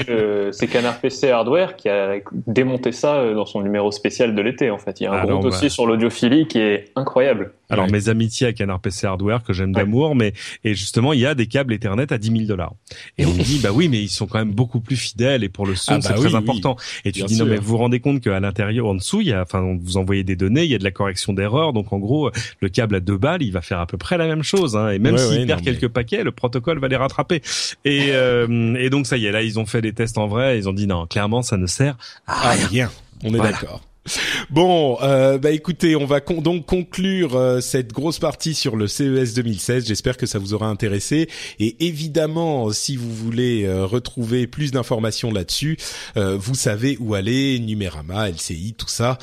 [0.53, 4.71] C'est Canard PC Hardware qui a démonté ça euh, dans son numéro spécial de l'été,
[4.71, 5.01] en fait.
[5.01, 5.75] Il y a un gros dossier bah.
[5.75, 7.53] sur l'audiophilie qui est incroyable.
[7.69, 11.27] Alors mes amitiés à Canard PC Hardware que j'aime d'amour, mais et justement il y
[11.27, 12.75] a des câbles Ethernet à 10 000 dollars.
[13.19, 15.49] Et on me dit bah oui mais ils sont quand même beaucoup plus fidèles et
[15.49, 16.77] pour le son ah c'est bah très important.
[17.05, 19.33] Et tu dis non mais vous vous rendez compte qu'à l'intérieur en dessous il y
[19.33, 21.99] a enfin vous envoyez des données, il y a de la correction d'erreurs donc en
[21.99, 24.77] gros le câble à deux balles il va faire à peu près la même chose
[24.77, 27.43] hein, et même s'il perd quelques paquets le protocole va les rattraper.
[27.85, 30.59] Et euh, et donc ça y est là ils ont fait des tests en vrai
[30.59, 31.97] ils ont dit non clairement ça ne sert
[32.27, 32.91] à rien.
[33.25, 33.83] On est d'accord.
[34.51, 39.35] Bon, euh, bah écoutez, on va donc conclure euh, cette grosse partie sur le CES
[39.35, 39.87] 2016.
[39.87, 41.29] J'espère que ça vous aura intéressé.
[41.59, 45.77] Et évidemment, si vous voulez euh, retrouver plus d'informations là-dessus,
[46.17, 49.19] euh, vous savez où aller, Numérama, LCI, tout ça,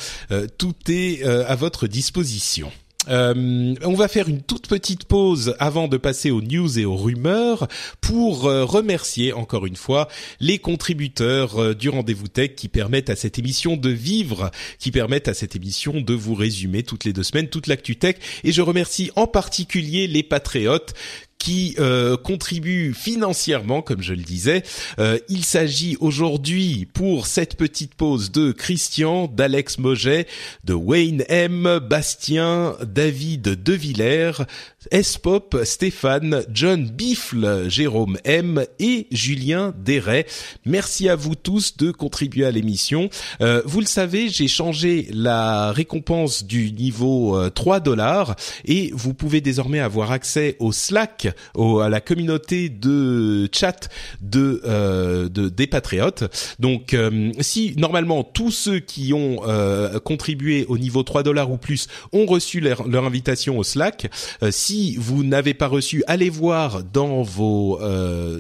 [0.58, 2.72] tout est à votre disposition.
[3.10, 6.96] Euh, on va faire une toute petite pause avant de passer aux news et aux
[6.96, 7.68] rumeurs
[8.02, 10.08] pour euh, remercier encore une fois
[10.40, 15.28] les contributeurs euh, du rendez-vous tech qui permettent à cette émission de vivre, qui permettent
[15.28, 18.16] à cette émission de vous résumer toutes les deux semaines toute l'actu tech.
[18.44, 20.94] Et je remercie en particulier les patriotes
[21.44, 24.64] qui euh, contribuent financièrement, comme je le disais.
[24.98, 30.26] Euh, il s'agit aujourd'hui pour cette petite pause de Christian, d'Alex Moget,
[30.64, 34.46] de Wayne M, Bastien, David Devillers,
[34.92, 40.26] S-Pop, Stéphane, John Biffle, Jérôme M et Julien Desray.
[40.66, 43.10] Merci à vous tous de contribuer à l'émission.
[43.42, 49.14] Euh, vous le savez, j'ai changé la récompense du niveau 3 euh, dollars et vous
[49.14, 53.90] pouvez désormais avoir accès au Slack, à la communauté de chat
[54.22, 56.24] de, euh, de des patriotes.
[56.60, 56.96] Donc
[57.40, 59.42] si normalement tous ceux qui ont
[60.04, 64.10] contribué au niveau 3 dollars ou plus ont reçu leur, leur invitation au Slack,
[64.52, 67.80] si vous n'avez pas reçu, allez voir dans vos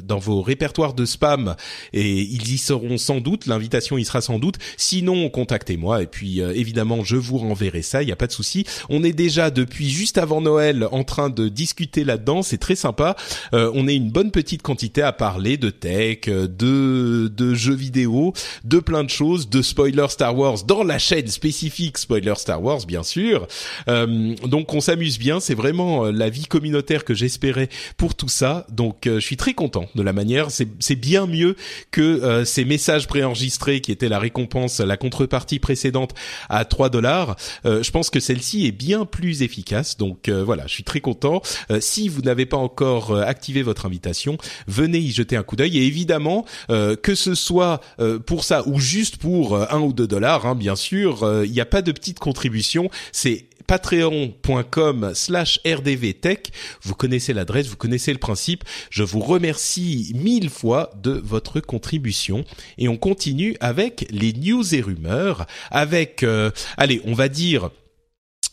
[0.03, 1.55] dans vos répertoires de spam
[1.93, 3.45] et ils y seront sans doute.
[3.45, 4.57] L'invitation y sera sans doute.
[4.77, 8.01] Sinon, contactez-moi et puis euh, évidemment, je vous renverrai ça.
[8.01, 8.65] Il n'y a pas de souci.
[8.89, 12.41] On est déjà depuis juste avant Noël en train de discuter là-dedans.
[12.41, 12.75] C'est très
[13.53, 18.34] Euh, on est une bonne petite quantité à parler de tech, de de jeux vidéo,
[18.63, 22.86] de plein de choses, de spoilers Star Wars dans la chaîne spécifique spoiler Star Wars,
[22.86, 23.47] bien sûr.
[23.88, 25.39] Euh, donc on s'amuse bien.
[25.39, 28.65] C'est vraiment la vie communautaire que j'espérais pour tout ça.
[28.69, 30.47] Donc je suis très content de la manière.
[30.51, 31.55] C'est bien mieux
[31.91, 36.13] que ces messages préenregistrés qui étaient la récompense, la contrepartie précédente
[36.49, 37.36] à 3 dollars.
[37.65, 39.97] Euh, je pense que celle-ci est bien plus efficace.
[39.97, 41.41] Donc euh, voilà, je suis très content.
[41.71, 45.78] Euh, si vous n'avez pas encore activé votre invitation, venez y jeter un coup d'œil.
[45.78, 47.82] Et évidemment, que ce soit
[48.26, 51.65] pour ça ou juste pour un ou deux dollars, hein, bien sûr, il n'y a
[51.65, 52.89] pas de petite contribution.
[53.11, 56.51] C'est patreon.com slash rdvtech.
[56.84, 58.63] Vous connaissez l'adresse, vous connaissez le principe.
[58.89, 62.45] Je vous remercie mille fois de votre contribution.
[62.78, 67.69] Et on continue avec les news et rumeurs, avec, euh, allez, on va dire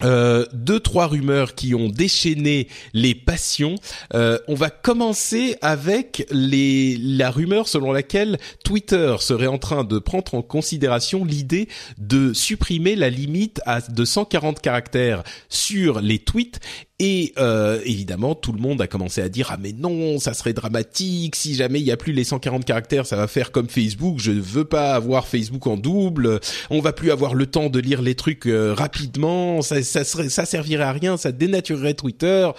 [0.03, 3.75] euh, deux trois rumeurs qui ont déchaîné les passions.
[4.15, 9.99] Euh, on va commencer avec les la rumeur selon laquelle Twitter serait en train de
[9.99, 16.61] prendre en considération l'idée de supprimer la limite à de 140 caractères sur les tweets
[17.03, 20.53] et euh, évidemment, tout le monde a commencé à dire ah mais non, ça serait
[20.53, 24.19] dramatique si jamais il y a plus les 140 caractères, ça va faire comme Facebook.
[24.19, 26.41] Je ne veux pas avoir Facebook en double.
[26.69, 29.63] On va plus avoir le temps de lire les trucs euh, rapidement.
[29.63, 30.05] Ça, ça
[30.45, 31.17] servirait à rien.
[31.17, 32.51] Ça dénaturerait Twitter.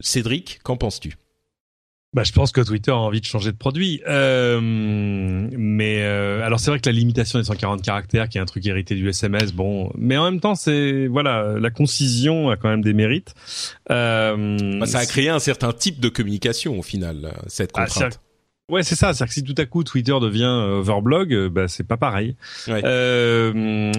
[0.00, 1.16] Cédric, qu'en penses-tu?
[2.12, 4.00] Bah, je pense que Twitter a envie de changer de produit.
[4.08, 8.46] Euh, mais euh, alors c'est vrai que la limitation des 140 caractères, qui est un
[8.46, 12.68] truc hérité du SMS, bon, mais en même temps c'est voilà, la concision a quand
[12.68, 13.34] même des mérites.
[13.90, 18.20] Euh, bah, ça a créé un certain type de communication au final, cette ah, contrainte.
[18.68, 19.12] Ouais, c'est ça.
[19.12, 22.34] C'est-à-dire que si tout à coup Twitter devient euh, overblog, euh, bah c'est pas pareil.
[22.66, 23.52] Euh,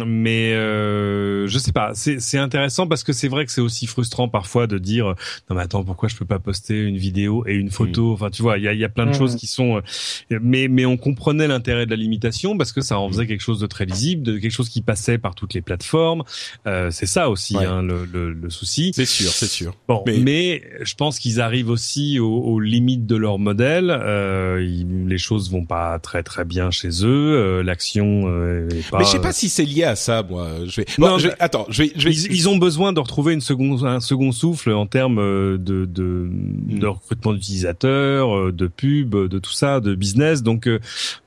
[0.05, 1.93] mais euh, je sais pas.
[1.93, 5.15] C'est intéressant parce que c'est vrai que c'est aussi frustrant parfois de dire
[5.49, 8.09] non mais attends pourquoi je peux pas poster une vidéo et une photo?
[8.09, 8.13] Mm.
[8.13, 9.81] Enfin tu vois, il y a, y a plein de choses qui sont.
[10.29, 13.61] Mais mais on comprenait l'intérêt de la limitation parce que ça en faisait quelque chose
[13.61, 16.23] de très lisible, de quelque chose qui passait par toutes les plateformes.
[16.65, 18.91] c'est ça aussi hein, le, le, le, souci.
[18.93, 19.73] C'est sûr, c'est sûr.
[19.87, 23.91] Bon, mais, je pense qu'ils arrivent aussi aux, aux, limites de leur modèle.
[23.91, 28.99] Euh, les choses vont pas très très bien chez eux, euh, l'action euh, pas.
[28.99, 30.49] Mais je sais pas si c'est lié à ça, moi.
[30.65, 30.85] Je vais.
[30.97, 31.91] Non, je attends, je vais.
[31.95, 32.15] Je vais...
[32.15, 36.29] Ils, ont besoin de retrouver une seconde, un second souffle en termes euh, de de,
[36.29, 36.79] hmm.
[36.79, 40.43] de recrutement d'utilisateurs, de pub, de tout ça, de business.
[40.43, 40.69] Donc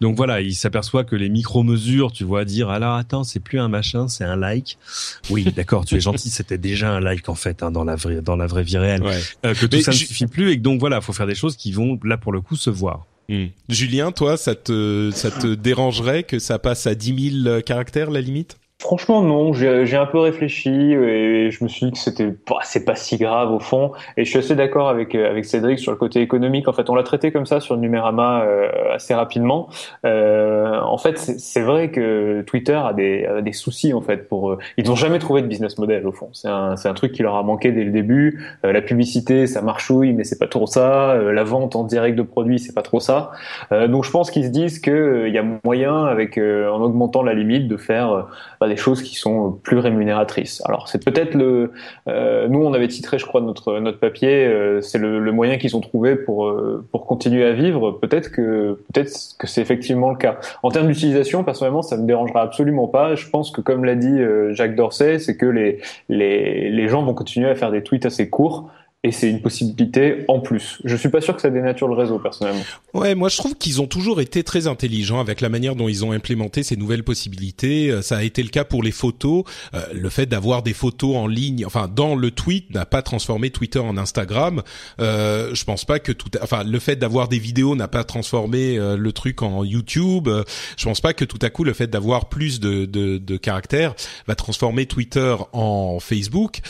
[0.00, 3.58] donc voilà, ils s'aperçoivent que les micro mesures, tu vois, dire alors attends, c'est plus
[3.58, 4.78] un machin, c'est un like.
[5.30, 8.20] Oui, d'accord, tu es gentil, c'était déjà un like en fait hein, dans la vraie
[8.20, 9.02] dans la vraie vie réelle.
[9.42, 11.72] que tout ça ne suffit plus et que donc voilà, faut faire des choses qui
[11.72, 13.06] vont là pour le coup se voir.
[13.68, 18.20] Julien, toi, ça te, ça te dérangerait que ça passe à 10 000 caractères la
[18.20, 18.59] limite?
[18.80, 19.52] Franchement, non.
[19.52, 23.18] J'ai un peu réfléchi et je me suis dit que c'était pas, c'est pas si
[23.18, 23.92] grave au fond.
[24.16, 26.66] Et je suis assez d'accord avec euh, avec Cédric sur le côté économique.
[26.66, 29.68] En fait, on l'a traité comme ça sur Numérama euh, assez rapidement.
[30.06, 34.56] Euh, en fait, c'est vrai que Twitter a des, a des soucis en fait pour.
[34.78, 36.30] ils n'ont jamais trouvé de business model au fond.
[36.32, 38.42] C'est un c'est un truc qui leur a manqué dès le début.
[38.62, 41.16] la publicité, ça marchouille, mais c'est pas trop ça.
[41.16, 43.32] la vente en direct de produits, c'est pas trop ça.
[43.70, 47.34] donc, je pense qu'ils se disent que il y a moyen avec en augmentant la
[47.34, 48.26] limite de faire
[48.58, 50.62] bah, des choses qui sont plus rémunératrices.
[50.64, 51.72] Alors c'est peut-être le,
[52.08, 55.58] euh, nous on avait titré, je crois, notre notre papier, euh, c'est le, le, moyen
[55.58, 57.92] qu'ils ont trouvé pour euh, pour continuer à vivre.
[57.92, 60.38] Peut-être que peut-être que c'est effectivement le cas.
[60.62, 63.14] En termes d'utilisation, personnellement, ça me dérangera absolument pas.
[63.14, 64.18] Je pense que comme l'a dit
[64.50, 68.30] Jacques Dorsey, c'est que les les les gens vont continuer à faire des tweets assez
[68.30, 68.70] courts
[69.03, 70.78] et c'est une possibilité en plus.
[70.84, 72.64] Je suis pas sûr que ça dénature le réseau personnellement.
[72.92, 76.05] Ouais, moi je trouve qu'ils ont toujours été très intelligents avec la manière dont ils
[76.05, 77.90] ont implémenté ces nouvelles possibilités.
[77.90, 79.44] Euh, ça a été le cas pour les photos.
[79.72, 83.48] Euh, le fait d'avoir des photos en ligne, enfin dans le tweet, n'a pas transformé
[83.48, 84.62] Twitter en Instagram.
[85.01, 88.76] Euh, je pense pas que tout, enfin le fait d'avoir des vidéos n'a pas transformé
[88.76, 90.28] euh, le truc en YouTube.
[90.76, 93.94] je pense pas que tout à coup le fait d'avoir plus de, de, de caractères
[94.26, 96.61] va transformer Twitter en Facebook.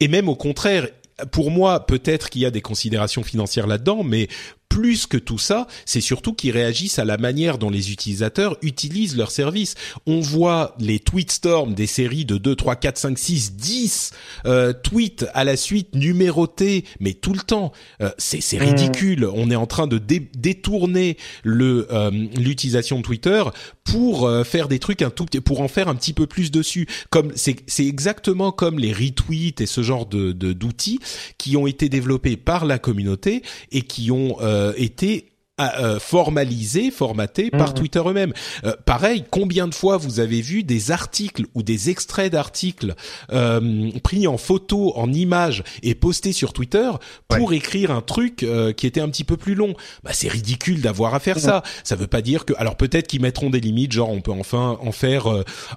[0.00, 0.86] et même au contraire,
[1.26, 4.28] pour moi, peut-être qu'il y a des considérations financières là-dedans, mais
[4.70, 9.16] plus que tout ça, c'est surtout qu'ils réagissent à la manière dont les utilisateurs utilisent
[9.16, 9.74] leurs services.
[10.06, 14.10] On voit les tweetstorms des séries de 2, 3, 4, 5, 6, 10
[14.46, 17.72] euh, tweets à la suite numérotés, mais tout le temps.
[18.00, 18.62] Euh, c'est mmh.
[18.62, 19.28] ridicule.
[19.34, 23.42] On est en train de détourner le euh, l'utilisation de Twitter
[23.84, 26.86] pour euh, faire des trucs un tout pour en faire un petit peu plus dessus.
[27.10, 31.00] Comme c'est c'est exactement comme les retweets et ce genre de d'outils
[31.38, 33.42] qui ont été développés par la communauté
[33.72, 35.30] et qui ont euh, été
[35.60, 37.74] euh, formalisé, formaté par mhm.
[37.74, 38.32] Twitter eux-mêmes.
[38.64, 42.94] Euh, pareil, combien de fois vous avez vu des articles ou des extraits d'articles
[43.32, 46.90] euh, pris en photo, en image et postés sur Twitter
[47.28, 48.46] pour écrire un truc
[48.76, 49.74] qui était un petit peu plus long?
[50.02, 51.62] Bah c'est ridicule d'avoir à faire ça.
[51.84, 54.78] Ça veut pas dire que alors peut-être qu'ils mettront des limites, genre on peut enfin
[54.80, 55.26] en faire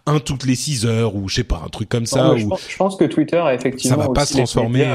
[0.05, 2.35] un toutes les six heures ou je sais pas un truc comme ça.
[2.37, 4.87] je, pense, que Twitter a effectivement ça va pas se transformer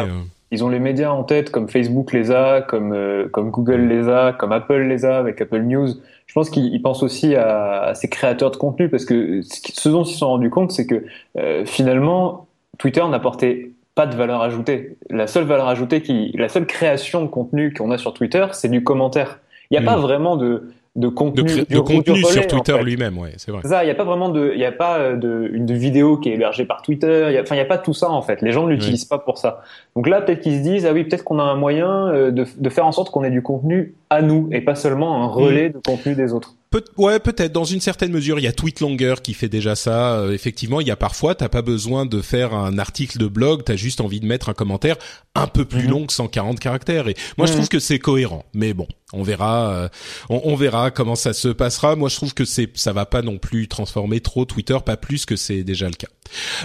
[0.51, 4.09] ils ont les médias en tête, comme Facebook les a, comme euh, comme Google les
[4.09, 5.89] a, comme Apple les a avec Apple News.
[6.27, 10.05] Je pense qu'ils pensent aussi à, à, ces créateurs de contenu parce que ce dont
[10.05, 11.05] ils se sont rendus compte, c'est que
[11.39, 12.47] euh, finalement
[12.79, 14.97] Twitter n'apportait pas de valeur ajoutée.
[15.11, 18.69] La seule valeur ajoutée qui, la seule création de contenu qu'on a sur Twitter, c'est
[18.69, 19.41] du commentaire.
[19.71, 23.53] Il n'y a pas vraiment de de contenu, de, contenu sur Twitter lui-même, ouais, c'est
[23.53, 23.63] vrai.
[23.65, 26.17] Ça, il n'y a pas vraiment de, il y a pas euh, de une vidéo
[26.17, 27.39] qui est hébergée par Twitter.
[27.41, 28.43] Enfin, il n'y a pas tout ça en fait.
[28.43, 29.63] Les gens ne l'utilisent pas pour ça.
[29.95, 32.45] Donc là, peut-être qu'ils se disent, ah oui, peut-être qu'on a un moyen euh, de,
[32.57, 35.69] de faire en sorte qu'on ait du contenu à nous et pas seulement un relais
[35.69, 35.73] mm.
[35.73, 36.55] de contenu des autres.
[36.71, 37.53] Peut ouais, peut-être.
[37.53, 40.19] Dans une certaine mesure, il y a Tweetlonger qui fait déjà ça.
[40.19, 43.63] Euh, effectivement, il y a parfois, t'as pas besoin de faire un article de blog,
[43.65, 44.97] t'as juste envie de mettre un commentaire
[45.43, 47.09] un peu plus long que 140 caractères.
[47.09, 48.45] Et moi, je trouve que c'est cohérent.
[48.55, 49.89] Mais bon, on verra, euh,
[50.29, 51.97] on, verra comment ça se passera.
[51.97, 55.27] Moi, je trouve que c'est, ça va pas non plus transformer trop Twitter, pas plus
[55.27, 56.09] que c'est déjà le cas.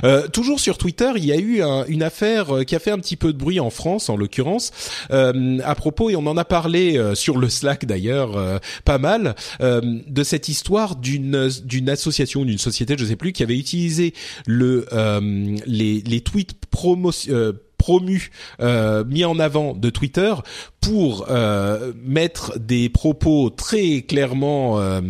[0.04, 3.00] Euh, toujours sur Twitter, il y a eu une affaire euh, qui a fait un
[3.00, 4.72] petit peu de bruit en France, en l'occurrence,
[5.12, 10.24] euh, à propos, et on en a parlé sur le Slack d'ailleurs, pas mal, de
[10.24, 14.14] cette histoire d'une d'une association, d'une société, je sais plus, qui avait utilisé
[14.46, 14.86] le
[15.66, 17.54] les les tweets promotion
[17.84, 18.30] promu,
[18.62, 20.34] euh, mis en avant de Twitter
[20.80, 25.02] pour euh, mettre des propos très clairement euh,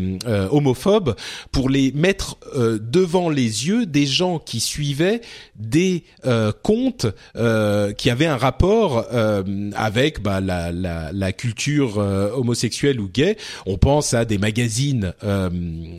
[0.50, 1.16] homophobes,
[1.52, 5.22] pour les mettre devant les yeux des gens qui suivaient
[5.56, 6.04] des
[6.64, 7.06] comptes
[7.98, 9.06] qui avaient un rapport
[9.76, 13.38] avec bah, la, culture homosexuelle ou gay.
[13.66, 15.14] On pense à des magazines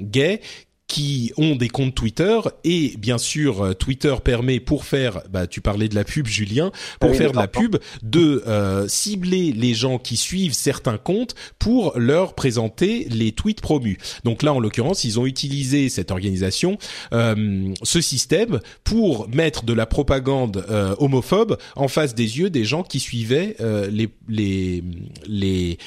[0.01, 0.41] gays
[0.87, 5.61] qui ont des comptes Twitter et bien sûr euh, Twitter permet pour faire bah tu
[5.61, 9.99] parlais de la pub Julien pour faire de la pub de euh, cibler les gens
[9.99, 13.99] qui suivent certains comptes pour leur présenter les tweets promus.
[14.25, 16.79] Donc là en l'occurrence, ils ont utilisé cette organisation
[17.13, 20.65] euh, ce système pour mettre de la propagande
[20.99, 23.57] homophobe en face des yeux des gens qui suivaient
[23.91, 24.85] les les
[25.27, 25.79] les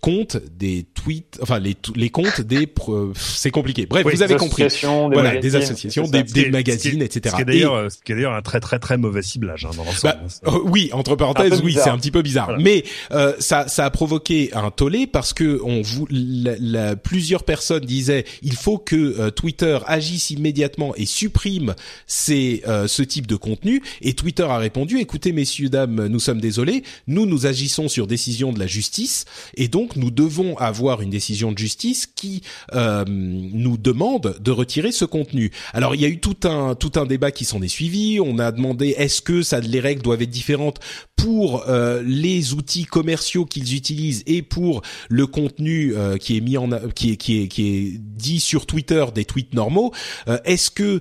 [0.00, 2.68] comptes des tweets enfin les les comptes des
[3.14, 4.64] c'est compliqué Bref, vous avez compris.
[5.12, 7.20] voilà, des associations, des, des magazines, etc.
[7.30, 9.70] Ce qui est d'ailleurs, ce qui est d'ailleurs un très très très mauvais ciblage hein,
[9.76, 10.18] dans l'ensemble.
[10.42, 12.56] Bah, euh, oui, entre parenthèses, oui, c'est un petit peu bizarre.
[12.58, 17.84] Mais euh, ça, ça a provoqué un tollé parce que on vous, la, plusieurs personnes
[17.84, 21.74] disaient, il faut que euh, Twitter agisse immédiatement et supprime
[22.06, 23.82] ces, euh, ce type de contenu.
[24.00, 28.52] Et Twitter a répondu, écoutez, messieurs dames, nous sommes désolés, nous nous agissons sur décision
[28.52, 29.24] de la justice
[29.54, 35.04] et donc nous devons avoir une décision de justice qui nous demande de retirer ce
[35.04, 35.50] contenu.
[35.72, 38.20] Alors il y a eu tout un tout un débat qui s'en est suivi.
[38.20, 40.80] On a demandé est-ce que ça les règles doivent être différentes
[41.20, 46.56] pour euh, les outils commerciaux qu'ils utilisent et pour le contenu euh, qui est mis
[46.56, 49.92] en qui est qui est qui est dit sur Twitter des tweets normaux.
[50.28, 51.00] Euh, est-ce que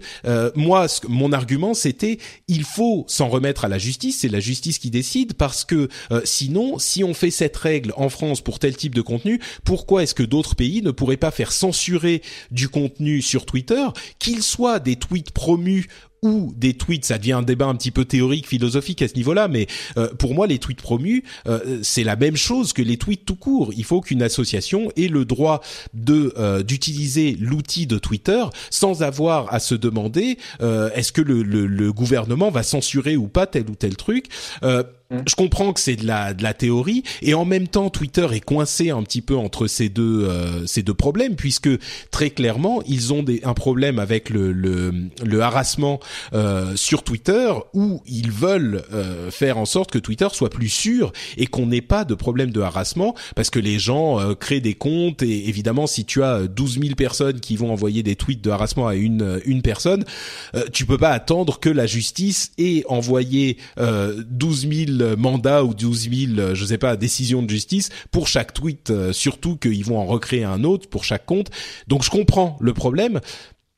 [0.56, 4.90] moi mon argument c'était il faut s'en remettre à la justice, c'est la justice qui
[4.90, 5.90] décide parce que
[6.24, 10.16] sinon si on fait cette règle en France pour tel type de contenu, pourquoi est-ce
[10.16, 13.86] que d'autres pays ne pourraient pas faire censurer du contenu sur Twitter,
[14.20, 15.88] qu'il soit des tweets promus
[16.22, 19.48] ou des tweets, ça devient un débat un petit peu théorique, philosophique à ce niveau-là,
[19.48, 19.68] mais
[19.98, 23.36] euh, pour moi, les tweets promus, euh, c'est la même chose que les tweets tout
[23.36, 23.72] court.
[23.76, 25.62] Il faut qu'une association ait le droit
[25.94, 31.68] de euh, d'utiliser l'outil de Twitter sans avoir à se demander est-ce que le, le,
[31.68, 34.26] le, gouvernement va censurer ou pas tel ou tel truc.
[35.12, 35.22] Mm.
[35.28, 38.42] Je comprends que c'est de la de la théorie et en même temps Twitter est
[38.42, 41.70] coincé un petit peu entre ces deux euh, ces deux problèmes puisque
[42.12, 44.94] très clairement ils ont des un problème avec le le,
[45.26, 46.00] le harassement
[46.34, 51.12] euh, sur Twitter où ils veulent euh, faire en sorte que Twitter soit plus sûr
[51.38, 54.76] et qu'on n'ait pas de problème de harassement parce que les gens euh, créent des
[54.76, 58.52] comptes et évidemment si tu as 12 000 personnes qui vont envoyer des tweets de
[58.52, 60.04] harassement à une une personne
[60.72, 66.40] tu peux pas attendre que la justice ait envoyé 12 000 mandats ou 12 000,
[66.40, 70.06] euh, je sais pas, décisions de justice pour chaque tweet, euh, surtout qu'ils vont en
[70.06, 71.50] recréer un autre pour chaque compte.
[71.88, 73.20] Donc je comprends le problème.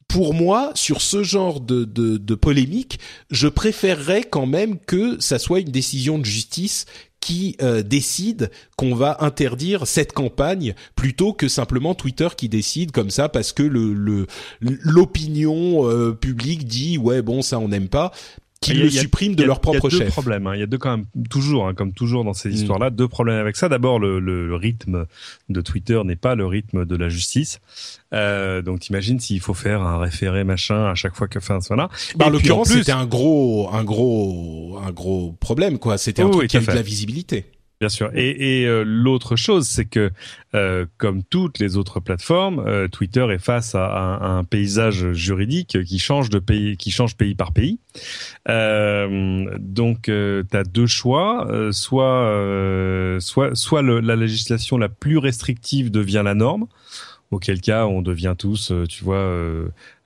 [0.07, 2.99] Pour moi, sur ce genre de, de, polémique,
[3.29, 6.85] je préférerais quand même que ça soit une décision de justice
[7.21, 13.09] qui euh, décide qu'on va interdire cette campagne plutôt que simplement Twitter qui décide comme
[13.09, 14.25] ça parce que le
[14.59, 18.11] l'opinion publique dit ouais bon ça on n'aime pas
[18.61, 19.99] qui le suppriment de leur propre chef.
[19.99, 20.47] Il y a deux problèmes.
[20.47, 20.55] Hein.
[20.55, 22.53] Il y a deux quand même toujours, hein, comme toujours dans ces mm.
[22.53, 23.69] histoires-là, deux problèmes avec ça.
[23.69, 25.07] D'abord, le, le, rythme
[25.49, 27.59] de Twitter n'est pas le rythme de la justice.
[28.13, 31.89] Euh, donc, t'imagines s'il faut faire un référé machin à chaque fois que, enfin, voilà.
[32.15, 35.97] Bah, en l'occurrence, c'était un gros, un gros, un gros problème, quoi.
[35.97, 37.45] C'était un truc qui avait de la visibilité.
[37.81, 38.11] Bien sûr.
[38.13, 40.11] Et, et euh, l'autre chose, c'est que
[40.53, 45.97] euh, comme toutes les autres plateformes, euh, Twitter est face à, un paysage juridique qui
[45.97, 47.79] change de pays, qui change pays par pays.
[48.47, 56.35] donc, tu as deux choix soit, soit, soit la législation la plus restrictive devient la
[56.35, 56.67] norme
[57.31, 59.25] auquel cas on devient tous, tu vois,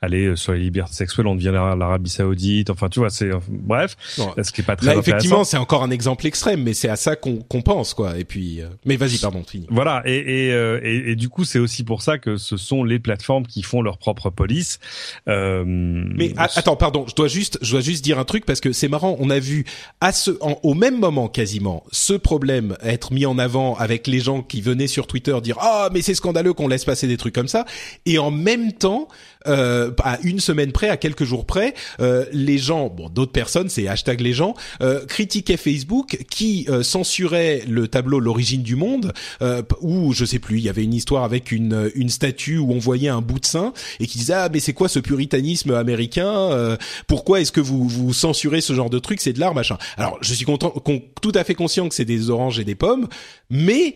[0.05, 2.69] aller euh, sur les libertés sexuelles, on devient l'Arabie Saoudite.
[2.69, 5.91] Enfin, tu vois, c'est bref, ce qui est pas très Là, effectivement, c'est encore un
[5.91, 8.17] exemple extrême, mais c'est à ça qu'on pense, quoi.
[8.17, 9.67] Et puis, euh, mais vas-y, pardon, fini.
[9.69, 12.83] Voilà, et et, euh, et, et du coup, c'est aussi pour ça que ce sont
[12.83, 14.79] les plateformes qui font leur propre police.
[15.27, 18.71] Euh, mais attends, pardon, je dois juste, je dois juste dire un truc parce que
[18.71, 19.15] c'est marrant.
[19.19, 19.65] On a vu
[20.01, 24.41] à ce, au même moment quasiment, ce problème être mis en avant avec les gens
[24.41, 27.47] qui venaient sur Twitter dire ah mais c'est scandaleux qu'on laisse passer des trucs comme
[27.47, 27.65] ça,
[28.05, 29.07] et en même temps
[29.47, 33.69] euh, à une semaine près, à quelques jours près, euh, les gens, bon, d'autres personnes,
[33.69, 39.13] c'est hashtag les gens, euh, critiquaient Facebook qui euh, censurait le tableau L'origine du monde,
[39.41, 42.71] euh, où je sais plus, il y avait une histoire avec une une statue où
[42.71, 45.71] on voyait un bout de sein et qui disait ah mais c'est quoi ce puritanisme
[45.71, 46.77] américain
[47.07, 49.77] Pourquoi est-ce que vous vous censurez ce genre de truc C'est de l'art machin.
[49.97, 50.73] Alors je suis content,
[51.21, 53.07] tout à fait conscient que c'est des oranges et des pommes,
[53.49, 53.95] mais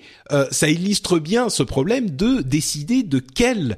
[0.52, 3.78] ça illustre bien ce problème de décider de quelle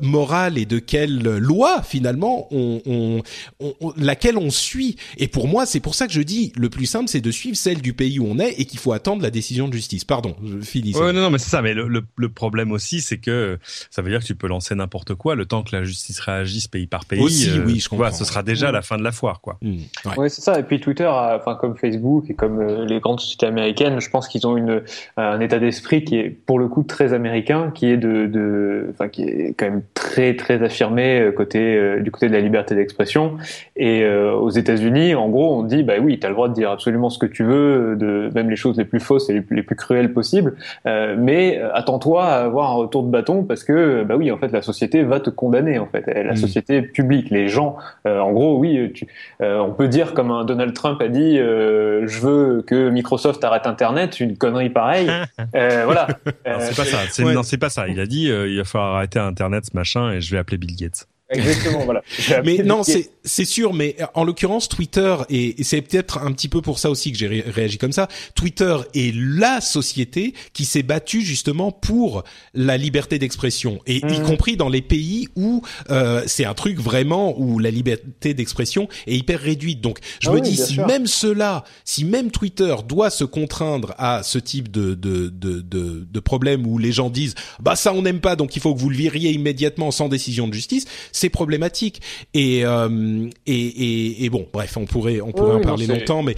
[0.00, 3.22] morale et de quelle loi finalement on,
[3.96, 4.96] laquelle on suit.
[5.18, 7.56] Et pour moi, c'est pour ça que je dis le plus simple, c'est de suivre
[7.56, 10.04] celle du pays où on est et qu'il faut attendre la décision de justice.
[10.04, 10.92] Pardon, je finis.
[10.92, 11.62] non, non, mais c'est ça.
[11.62, 13.58] Mais le, problème aussi, c'est que
[13.90, 16.66] ça veut dire que tu peux lancer n'importe quoi le temps que la justice réagisse
[16.68, 17.20] pays par pays.
[17.20, 18.10] Aussi, euh, oui, je comprends.
[18.12, 19.58] ce sera déjà la fin de la foire, quoi.
[19.62, 19.76] Mmh,
[20.16, 20.58] ouais, c'est ça.
[20.58, 24.28] Et puis Twitter, enfin comme Facebook et comme euh, les grandes sociétés américaines, je pense
[24.28, 24.82] qu'ils ont une
[25.16, 29.22] un état d'esprit qui est pour le coup très américain, qui est de, enfin qui
[29.22, 33.36] est quand même très très affirmé euh, côté euh, du côté de la liberté d'expression.
[33.76, 36.54] Et euh, aux États-Unis, en gros, on dit bah oui, tu as le droit de
[36.54, 39.40] dire absolument ce que tu veux, de même les choses les plus fausses et les
[39.40, 40.54] plus, les plus cruelles possibles,
[40.84, 44.62] mais attends-toi à avoir un retour de bâton parce que bah oui, en fait, la
[44.62, 46.36] société va te condamner en fait, la mm.
[46.36, 47.76] société publique, les gens.
[48.04, 49.06] en gros, oui, tu,
[49.40, 54.20] on peut dire comme un Donald Trump a dit, je veux que Microsoft arrête Internet,
[54.20, 55.10] une connerie pareille.
[55.52, 56.08] voilà.
[56.44, 57.22] c'est pas ça.
[57.32, 57.88] Non, c'est pas ça.
[57.88, 60.76] Il a dit, il va falloir arrêter Internet, ce machin, et je vais appeler Bill
[60.76, 60.81] Gates.
[60.82, 61.06] geht's.
[61.32, 62.02] Exactement, voilà.
[62.44, 66.60] Mais non, c'est c'est sûr, mais en l'occurrence Twitter et, c'est peut-être un petit peu
[66.60, 68.08] pour ça aussi que j'ai réagi comme ça.
[68.34, 74.22] Twitter est la société qui s'est battue justement pour la liberté d'expression et y mhm.
[74.24, 79.16] compris dans les pays où euh, c'est un truc vraiment où la liberté d'expression est
[79.16, 79.80] hyper réduite.
[79.80, 84.22] Donc je ah me dis si même cela, si même Twitter doit se contraindre à
[84.22, 88.02] ce type de de de de, de problème où les gens disent bah ça on
[88.02, 90.86] n'aime pas donc il faut que vous le viriez immédiatement sans décision de justice
[91.22, 92.02] c'est problématique.
[92.34, 96.34] Et, euh, et, et, et, bon, bref, on pourrait, on pourrait en parler longtemps, mais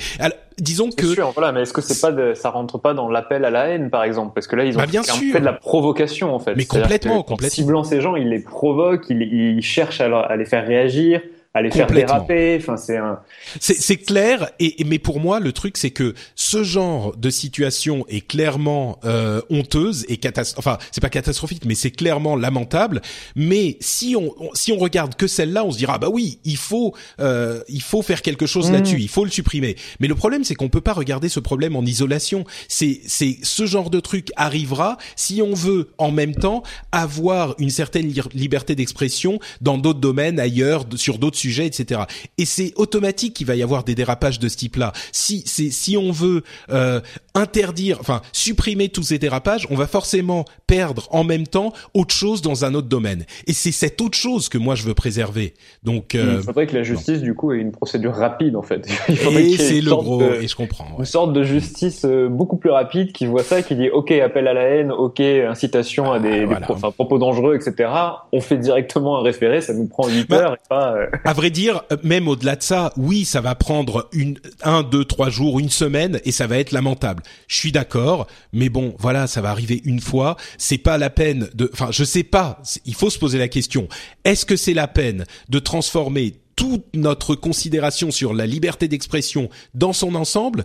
[0.58, 1.06] disons que.
[1.06, 3.68] Sûr, voilà, mais est-ce que c'est pas de, ça rentre pas dans l'appel à la
[3.68, 5.02] haine, par exemple, parce que là ils ont bah,
[5.32, 6.54] fait de la provocation en fait.
[6.54, 7.46] Mais complètement, complètement.
[7.46, 11.22] En ciblant ces gens, ils les provoquent, ils, ils cherchent à, à, les faire réagir.
[11.54, 12.58] À les faire déraper.
[12.60, 13.20] Enfin, c'est un.
[13.60, 14.50] C'est clair.
[14.58, 19.40] Et, mais pour moi, le truc, c'est que ce genre de situation est clairement euh,
[19.50, 20.58] honteuse et catastrophique.
[20.58, 23.02] Enfin, c'est pas catastrophique, mais c'est clairement lamentable.
[23.36, 26.92] Mais si on, si on regarde que celle-là, on se dira bah oui, il faut
[27.20, 28.72] euh, il faut faire quelque chose mmh.
[28.72, 29.00] là-dessus.
[29.00, 29.76] Il faut le supprimer.
[30.00, 32.44] Mais le problème, c'est qu'on peut pas regarder ce problème en isolation.
[32.66, 37.70] C'est c'est ce genre de truc arrivera si on veut en même temps avoir une
[37.70, 42.02] certaine liberté d'expression dans d'autres domaines ailleurs, sur d'autres sujets, etc.
[42.38, 44.92] Et c'est automatique qu'il va y avoir des dérapages de ce type-là.
[45.12, 47.00] Si c'est si on veut euh,
[47.34, 52.40] interdire, enfin supprimer tous ces dérapages, on va forcément perdre en même temps autre chose
[52.40, 53.24] dans un autre domaine.
[53.46, 55.54] Et c'est cette autre chose que moi je veux préserver.
[55.82, 58.86] Donc euh, il faudrait que la justice du coup ait une procédure rapide en fait.
[59.08, 60.22] et c'est le gros.
[60.22, 60.96] et je comprends.
[60.98, 64.48] Une sorte de justice euh, beaucoup plus rapide qui voit ça, qui dit ok appel
[64.48, 67.90] à la haine, ok incitation à des, ah, propos dangereux, etc.
[68.32, 70.54] On fait directement un référé, ça nous prend 8 bah, heures.
[70.54, 74.82] Et pas, euh, vrai dire, même au-delà de ça, oui, ça va prendre une, un,
[74.82, 77.22] deux, trois jours, une semaine, et ça va être lamentable.
[77.46, 80.36] Je suis d'accord, mais bon, voilà, ça va arriver une fois.
[80.56, 82.62] C'est pas la peine de, enfin, je sais pas.
[82.86, 83.88] Il faut se poser la question.
[84.24, 89.92] Est-ce que c'est la peine de transformer toute notre considération sur la liberté d'expression dans
[89.92, 90.64] son ensemble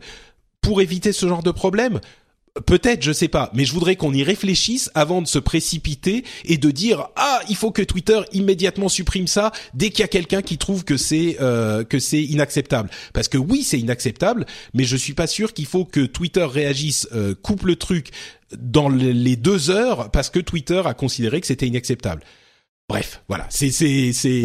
[0.62, 2.00] pour éviter ce genre de problème?
[2.66, 6.58] Peut-être, je sais pas, mais je voudrais qu'on y réfléchisse avant de se précipiter et
[6.58, 10.42] de dire ah il faut que Twitter immédiatement supprime ça dès qu'il y a quelqu'un
[10.42, 12.90] qui trouve que c'est euh, que c'est inacceptable.
[13.14, 17.08] Parce que oui c'est inacceptable, mais je suis pas sûr qu'il faut que Twitter réagisse,
[17.14, 18.10] euh, coupe le truc
[18.58, 22.24] dans les deux heures parce que Twitter a considéré que c'était inacceptable.
[22.90, 24.42] Bref, voilà, c'est c'est c'est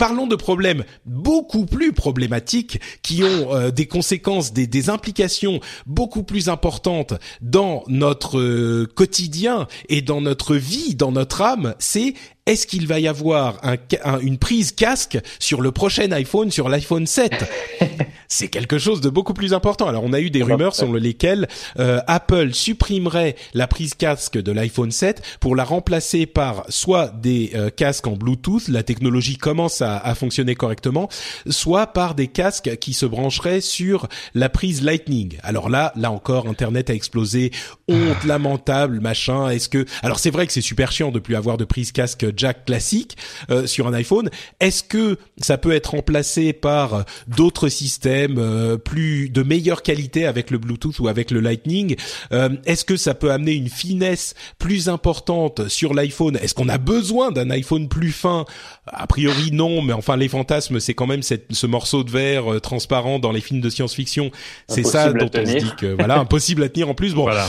[0.00, 6.24] parlons de problèmes beaucoup plus problématiques qui ont euh, des conséquences des des implications beaucoup
[6.24, 12.14] plus importantes dans notre euh, quotidien et dans notre vie, dans notre âme, c'est
[12.46, 13.78] est-ce qu'il va y avoir un,
[14.20, 17.32] une prise casque sur le prochain iPhone, sur l'iPhone 7
[18.28, 19.86] C'est quelque chose de beaucoup plus important.
[19.86, 21.48] Alors on a eu des rumeurs selon lesquelles
[21.78, 27.52] euh, Apple supprimerait la prise casque de l'iPhone 7 pour la remplacer par soit des
[27.54, 31.08] euh, casques en Bluetooth, la technologie commence à, à, fonctionner correctement,
[31.48, 35.38] soit par des casques qui se brancheraient sur la prise Lightning.
[35.42, 37.52] Alors là, là encore, Internet a explosé,
[37.88, 38.26] honte ah.
[38.26, 39.48] lamentable, machin.
[39.48, 42.33] Est-ce que alors c'est vrai que c'est super chiant de plus avoir de prise casque
[42.36, 43.16] jack classique
[43.50, 44.30] euh, sur un iPhone.
[44.60, 50.50] Est-ce que ça peut être remplacé par d'autres systèmes euh, plus de meilleure qualité avec
[50.50, 51.96] le Bluetooth ou avec le Lightning?
[52.32, 56.36] Euh, Est-ce que ça peut amener une finesse plus importante sur l'iPhone?
[56.36, 58.44] Est-ce qu'on a besoin d'un iPhone plus fin?
[58.86, 62.60] A priori non, mais enfin les fantasmes, c'est quand même cette, ce morceau de verre
[62.60, 64.30] transparent dans les films de science-fiction.
[64.68, 67.14] C'est ça dont on se dit que voilà impossible à tenir en plus.
[67.14, 67.46] Bon, voilà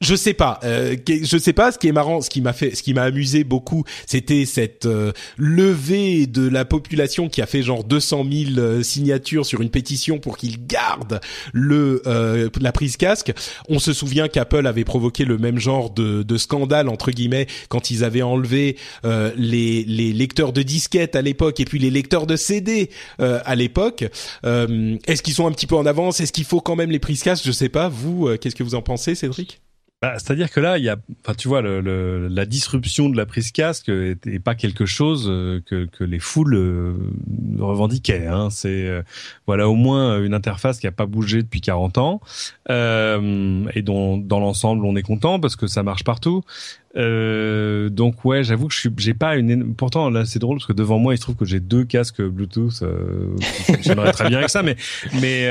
[0.00, 0.60] je sais pas.
[0.62, 1.72] Euh, je sais pas.
[1.72, 4.86] Ce qui est marrant, ce qui m'a fait, ce qui m'a amusé beaucoup, c'était cette
[4.86, 9.70] euh, levée de la population qui a fait genre 200 000 euh, signatures sur une
[9.70, 11.20] pétition pour qu'il garde
[11.52, 13.32] le euh, la prise casque.
[13.68, 17.90] On se souvient qu'Apple avait provoqué le même genre de, de, scandale entre guillemets quand
[17.90, 22.36] ils avaient enlevé les, les lecteurs de disquettes à l'époque et puis les lecteurs de
[22.36, 24.04] CD à l'époque.
[24.44, 26.20] Est-ce qu'ils sont un petit peu en avance?
[26.20, 27.44] Est-ce qu'il faut quand même les prises casques?
[27.44, 27.88] Je sais pas.
[27.88, 29.60] Vous, qu'est-ce que vous en pensez, Cédric?
[30.00, 33.16] Bah, C'est-à-dire que là, il y a, enfin, tu vois, le, le, la disruption de
[33.16, 36.94] la prise casque est, pas quelque chose euh, que, que les foules euh,
[37.58, 38.26] revendiquaient.
[38.26, 38.48] Hein.
[38.50, 39.02] C'est euh,
[39.46, 42.20] voilà au moins une interface qui a pas bougé depuis 40 ans
[42.70, 46.42] euh, et dont dans l'ensemble on est content parce que ça marche partout.
[46.96, 49.74] Euh, donc ouais, j'avoue que je suis, j'ai pas une.
[49.74, 52.22] Pourtant là, c'est drôle parce que devant moi, il se trouve que j'ai deux casques
[52.22, 52.82] Bluetooth.
[52.82, 53.34] Euh,
[53.82, 54.76] J'aimerais très bien avec ça, mais
[55.20, 55.48] mais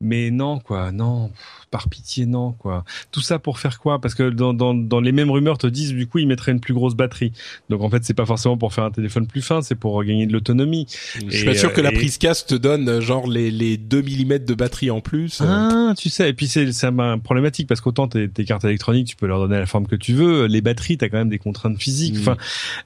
[0.00, 1.30] mais non quoi, non
[1.74, 2.84] par pitié, non, quoi.
[3.10, 4.00] Tout ça pour faire quoi?
[4.00, 6.60] Parce que dans, dans, dans, les mêmes rumeurs te disent du coup ils mettraient une
[6.60, 7.32] plus grosse batterie.
[7.68, 10.28] Donc en fait c'est pas forcément pour faire un téléphone plus fin, c'est pour gagner
[10.28, 10.86] de l'autonomie.
[11.26, 14.02] Je suis pas sûr que la prise casque te donne euh, genre les, les 2
[14.02, 15.40] mm de batterie en plus.
[15.40, 15.46] Euh.
[15.48, 16.30] Ah, tu sais.
[16.30, 16.86] Et puis c'est c'est
[17.24, 20.12] problématique parce qu'autant tes, tes cartes électroniques tu peux leur donner la forme que tu
[20.12, 22.14] veux, les batteries t'as quand même des contraintes physiques.
[22.14, 22.20] Mm.
[22.20, 22.36] Enfin,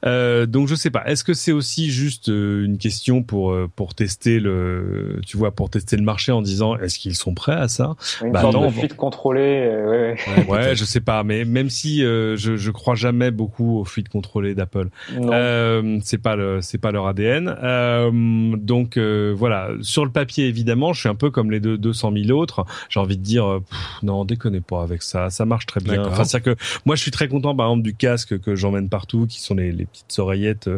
[0.06, 1.04] euh, donc je sais pas.
[1.04, 5.68] Est-ce que c'est aussi juste euh, une question pour pour tester le, tu vois, pour
[5.68, 7.94] tester le marché en disant est-ce qu'ils sont prêts à ça?
[8.32, 9.62] Bah non fuite contrôlée.
[9.64, 10.76] Euh, ouais, ouais.
[10.76, 14.54] je sais pas, mais même si euh, je, je crois jamais beaucoup aux fuites contrôlées
[14.54, 17.54] d'Apple, euh, c'est pas le, c'est pas leur ADN.
[17.62, 18.10] Euh,
[18.56, 22.12] donc euh, voilà, sur le papier évidemment, je suis un peu comme les deux, 200
[22.26, 22.64] 000 autres.
[22.88, 23.60] J'ai envie de dire,
[24.02, 26.04] non, déconnez pas avec ça, ça marche très bien.
[26.04, 29.26] Enfin, c'est que moi, je suis très content par exemple du casque que j'emmène partout,
[29.26, 30.68] qui sont les, les petites oreillettes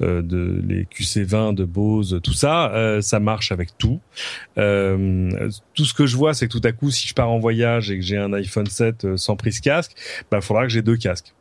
[0.00, 4.00] de les QC20 de Bose, tout ça, ça marche avec tout.
[4.56, 7.90] tout ce que je vois, c'est que tout à coup, si je pars en voyage
[7.90, 9.92] et que j'ai un iPhone 7 euh, sans prise casque,
[10.30, 11.34] bah faudra que j'ai deux casques.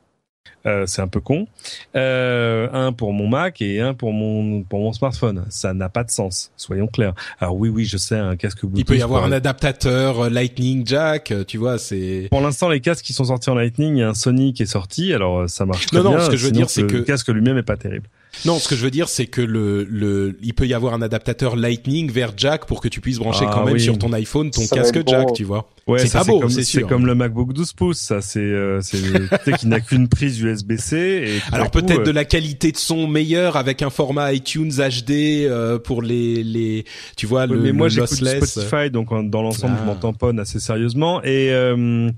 [0.65, 1.48] Euh, c'est un peu con.
[1.95, 5.45] Euh, un pour mon Mac et un pour mon pour mon smartphone.
[5.49, 6.52] Ça n'a pas de sens.
[6.56, 7.14] Soyons clairs.
[7.40, 8.80] Alors oui, oui, je sais, un casque Bluetooth.
[8.80, 11.34] Il peut y avoir un adaptateur Lightning Jack.
[11.48, 12.28] Tu vois, c'est.
[12.30, 14.64] Pour l'instant, les casques qui sont sortis en Lightning, il y a un Sony qui
[14.64, 15.14] est sorti.
[15.14, 16.19] Alors ça marche très non, bien.
[16.19, 18.07] Non, ce que je veux dire, c'est que le casque lui-même est pas terrible.
[18.45, 21.02] Non, ce que je veux dire, c'est que le, le, il peut y avoir un
[21.02, 23.82] adaptateur Lightning vers Jack pour que tu puisses brancher Ah quand même oui.
[23.82, 25.70] sur ton iPhone ton Ça casque Jack, tu vois.
[25.88, 26.88] Ouais, c'est ça, pas beau, comme, c'est sûr.
[26.88, 28.22] comme le MacBook 12 pouces, ça.
[28.22, 30.95] C'est, euh, c'est, tu sais, qui n'a qu'une prise USB-C.
[30.98, 35.12] Et Alors peut-être euh, de la qualité de son meilleure avec un format iTunes HD
[35.45, 36.86] euh, pour les les
[37.18, 38.45] tu vois Ouais, le, mais moi le j'écoute lossless.
[38.45, 39.82] Spotify donc en- dans l'ensemble Ah.
[39.82, 42.10] je m'en tamponne assez sérieusement et euh,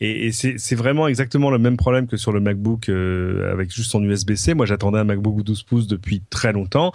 [0.00, 3.72] et, et c'est c'est vraiment exactement le même problème que sur le MacBook euh, avec
[3.72, 4.54] juste son USB-C.
[4.54, 6.92] Moi j'attendais un MacBook 12 pouces depuis très longtemps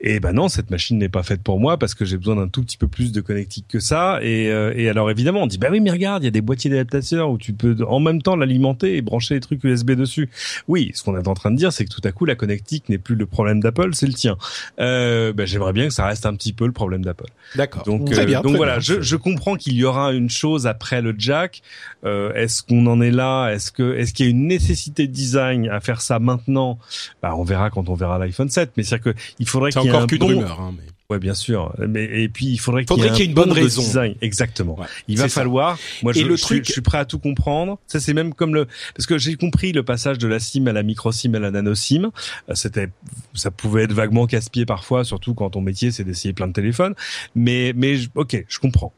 [0.00, 2.48] et ben non cette machine n'est pas faite pour moi parce que j'ai besoin d'un
[2.48, 5.58] tout petit peu plus de connectique que ça et euh, et alors évidemment on dit
[5.58, 8.22] bah oui mais regarde il y a des boîtiers d'adaptateurs où tu peux en même
[8.22, 10.28] temps l'alimenter et brancher les trucs USB dessus.
[10.68, 12.88] Oui, ce qu'on est en train de dire c'est que tout à coup la connectique
[12.88, 14.36] n'est plus le problème d'Apple, c'est le tien.
[14.80, 17.26] Euh, ben, j'aimerais bien que ça reste un petit peu le problème d'Apple.
[17.54, 17.82] D'accord.
[17.84, 18.80] Donc, Très euh, bien, donc très voilà, bien.
[18.80, 21.62] je, je comprends qu'il y aura une chose après le jack.
[22.04, 23.50] Euh, est-ce qu'on en est là?
[23.50, 26.78] Est-ce que est-ce qu'il y a une nécessité de design à faire ça maintenant?
[27.22, 28.72] Bah, on verra quand on verra l'iPhone 7.
[28.76, 30.26] Mais c'est que il faudrait qu'il y ait encore un bon...
[30.26, 30.60] rumeur.
[30.60, 30.84] Hein, mais...
[31.08, 31.72] Ouais, bien sûr.
[31.88, 33.80] Mais et puis il faudrait qu'il y ait, qu'il y ait un une bonne raison.
[33.80, 34.14] design.
[34.22, 34.78] Exactement.
[34.78, 35.40] Ouais, Il va ça.
[35.40, 35.78] falloir.
[36.02, 37.78] Moi, Et je, le je truc- je suis prêt à tout comprendre.
[37.86, 38.66] Ça, c'est même comme le
[38.96, 41.50] parce que j'ai compris le passage de la SIM à la micro SIM à la
[41.52, 42.10] nano SIM.
[42.50, 42.88] Euh, C'était,
[43.34, 46.94] ça pouvait être vaguement casse-pied parfois, surtout quand ton métier c'est d'essayer plein de téléphones.
[47.36, 48.92] Mais, mais ok, je comprends.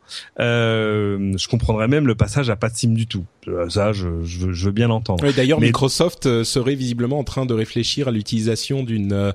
[0.49, 3.25] Euh, je comprendrais même le passage à pas de SIM du tout.
[3.49, 5.23] Euh, Ça, je, je, veux, je veux bien l'entendre.
[5.25, 9.33] Ouais, D'ailleurs, Mais- Microsoft euh, serait visiblement en train de réfléchir à l'utilisation d'une, euh,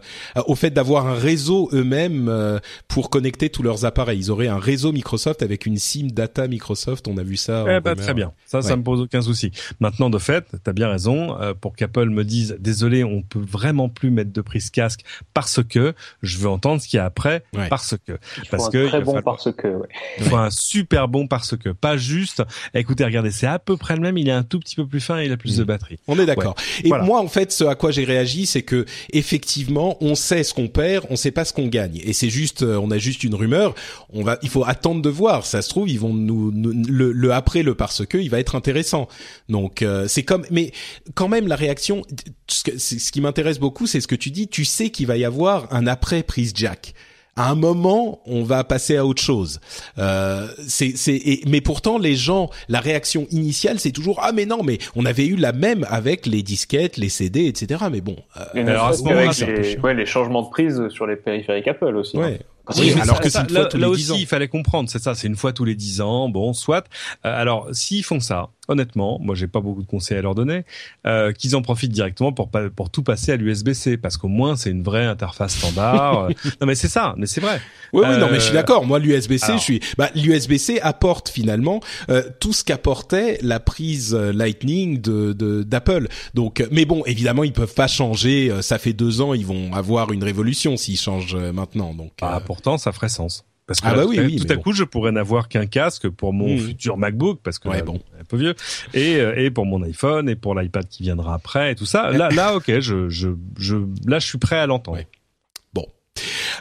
[0.48, 4.20] au fait d'avoir un réseau eux-mêmes euh, pour connecter tous leurs appareils.
[4.20, 7.08] Ils auraient un réseau Microsoft avec une SIM data Microsoft.
[7.08, 7.62] On a vu ça.
[7.68, 7.96] Eh ben, rumeur.
[8.06, 8.32] très bien.
[8.46, 8.78] Ça, ça Ouais.
[8.78, 9.52] me pose aucun souci.
[9.80, 11.40] Maintenant, de fait, t'as bien raison.
[11.42, 15.02] euh, pour qu'Apple me dise, désolé, on peut vraiment plus mettre de prise casque
[15.34, 17.68] parce que je veux entendre ce qu'il y a après Ouais.
[17.70, 18.14] parce que.
[18.38, 19.68] Il faut Parce un que très il bon falloir- parce que.
[19.68, 19.88] Ouais.
[20.20, 22.44] Il faut un super bon parce que, pas juste.
[22.74, 24.18] Écoutez, regardez, c'est à peu près le même.
[24.18, 25.60] Il est un tout petit peu plus fin et il a plus Mm.
[25.60, 26.00] de batterie.
[26.08, 26.56] On est d'accord.
[26.84, 27.04] Et Voilà.
[27.04, 28.86] moi, en fait, ce à quoi j'ai réagi, c'est que
[29.28, 32.00] effectivement, on sait ce qu'on perd, on sait pas ce qu'on gagne.
[32.04, 33.74] Et c'est juste, euh, on a juste une rumeur.
[34.12, 35.46] On va, il faut attendre de voir.
[35.46, 38.40] Ça se trouve, ils vont nous, nous- le, le après le parce que, il va
[38.40, 39.08] être intéressant.
[39.50, 40.72] Donc euh, c'est comme, mais
[41.16, 42.04] quand même la réaction.
[42.48, 44.48] Ce, que- ce qui m'intéresse beaucoup, c'est ce que tu dis.
[44.48, 46.94] Tu sais qu'il va y avoir un après prise jack.
[47.36, 49.60] À un moment, on va passer à autre chose.
[49.98, 54.46] Euh, c'est, c'est, et- mais pourtant, les gens, la réaction initiale, c'est toujours ah mais
[54.46, 57.86] non, mais on avait eu la même avec les disquettes, les CD, etc.
[57.92, 61.16] Mais bon, euh, Alors, à ce moment-là, les, ouais, les changements de prise sur les
[61.16, 62.18] périphériques Apple aussi.
[62.18, 62.40] ouais.
[62.40, 62.46] hein.
[62.78, 64.16] Oui, alors ça- que c'est une fois là, tous là les aussi, 10 ans.
[64.20, 64.90] il fallait comprendre.
[64.90, 66.30] C'est ça, c'est une fois tous les 10 ans.
[66.30, 66.86] Bon, soit.
[67.26, 70.64] Euh, alors, s'ils font ça, honnêtement, moi, j'ai pas beaucoup de conseils à leur donner.
[71.06, 74.56] Euh, qu'ils en profitent directement pour pas, pour tout passer à l'USB-C, parce qu'au moins,
[74.56, 76.30] c'est une vraie interface standard.
[76.46, 77.16] Euh, non, mais c'est ça.
[77.18, 77.60] Mais c'est vrai.
[77.92, 78.86] Oui, oui, non, mais je Euh, suis d'accord.
[78.86, 79.80] Moi, l'USB-C, je suis.
[79.98, 86.08] Bah, l'USB-C apporte finalement euh, tout ce qu'apportait la prise euh, Lightning de de- d'Apple.
[86.34, 88.50] Donc, euh, mais bon, évidemment, ils peuvent pas changer.
[88.52, 91.94] euh, Ça fait deux ans, ils vont avoir une révolution s'ils changent euh, maintenant.
[91.94, 93.44] Donc, Ah, euh, pourtant, ça ferait sens.
[93.66, 94.62] Parce que Ah bah tout oui, tout à bon.
[94.62, 96.60] coup, je pourrais n'avoir qu'un casque pour mon Mhm.
[96.60, 98.00] futur MacBook, parce que Ouais, là, bon.
[98.20, 98.56] un peu vieux,
[98.94, 102.12] et, euh, et pour mon iPhone, et pour l'iPad qui viendra après, et tout ça.
[102.12, 104.98] Là, là, ok, je, je, je, là, je suis prêt à l'entendre.
[104.98, 105.08] Ouais.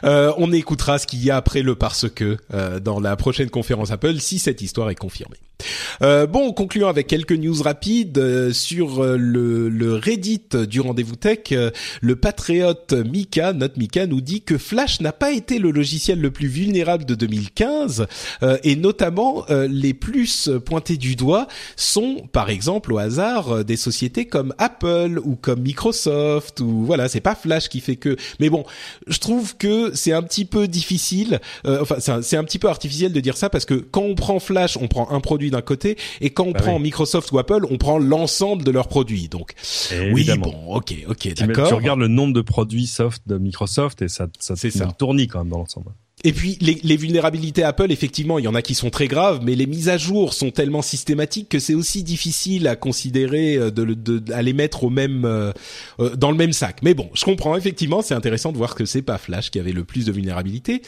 [0.03, 3.49] Euh, on écoutera ce qu'il y a après le parce que euh, dans la prochaine
[3.51, 5.37] conférence Apple si cette histoire est confirmée.
[6.01, 11.15] Euh, bon, concluons avec quelques news rapides euh, sur euh, le, le Reddit du rendez-vous
[11.15, 11.39] tech.
[11.51, 11.71] Euh,
[12.01, 16.31] le patriote Mika, notre Mika, nous dit que Flash n'a pas été le logiciel le
[16.31, 18.07] plus vulnérable de 2015
[18.41, 24.25] euh, et notamment les plus pointés du doigt sont par exemple au hasard des sociétés
[24.25, 28.15] comme Apple ou comme Microsoft ou voilà, c'est pas Flash qui fait que.
[28.39, 28.63] Mais bon,
[29.07, 31.39] je trouve que c'est un petit peu difficile.
[31.65, 34.39] enfin, c'est un, un petit peu artificiel de dire ça parce que quand on prend
[34.39, 36.83] Flash, on prend un produit d'un côté et quand on Bah prend oui.
[36.83, 39.29] Microsoft ou Apple, on prend l'ensemble de leurs produits.
[39.29, 39.53] Donc
[39.91, 40.43] oui, Évidemment.
[40.43, 41.67] bon, ok, ok, d'accord.
[41.69, 44.87] tu regardes le nombre de produits soft de Microsoft et ça, ça C'est ça.
[44.97, 45.91] tournis quand même dans l'ensemble.
[46.23, 49.41] Et puis les, les vulnérabilités Apple, effectivement, il y en a qui sont très graves,
[49.43, 53.71] mais les mises à jour sont tellement systématiques que c'est aussi difficile à considérer euh,
[53.71, 55.51] de, de, à les mettre au même euh,
[55.99, 56.77] euh, dans le même sac.
[56.81, 59.71] Mais bon, je comprends effectivement, c'est intéressant de voir que c'est pas Flash qui avait
[59.71, 60.81] le plus de vulnérabilités.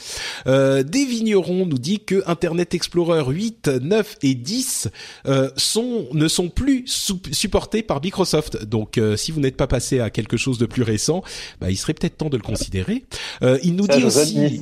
[0.46, 4.88] Euh, des vignerons nous dit que Internet Explorer 8, 9 et 10
[5.26, 6.84] euh, sont ne sont plus
[7.32, 8.64] supportés par Microsoft.
[8.64, 11.22] Donc, euh, si vous n'êtes pas passé à quelque chose de plus récent,
[11.60, 13.04] bah, il serait peut-être temps de le considérer.
[13.42, 14.60] Euh, il nous Ça, dit aussi.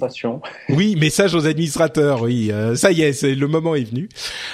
[0.68, 2.22] Oui, message aux administrateurs.
[2.22, 4.08] Oui, euh, ça y est, c'est le moment est venu.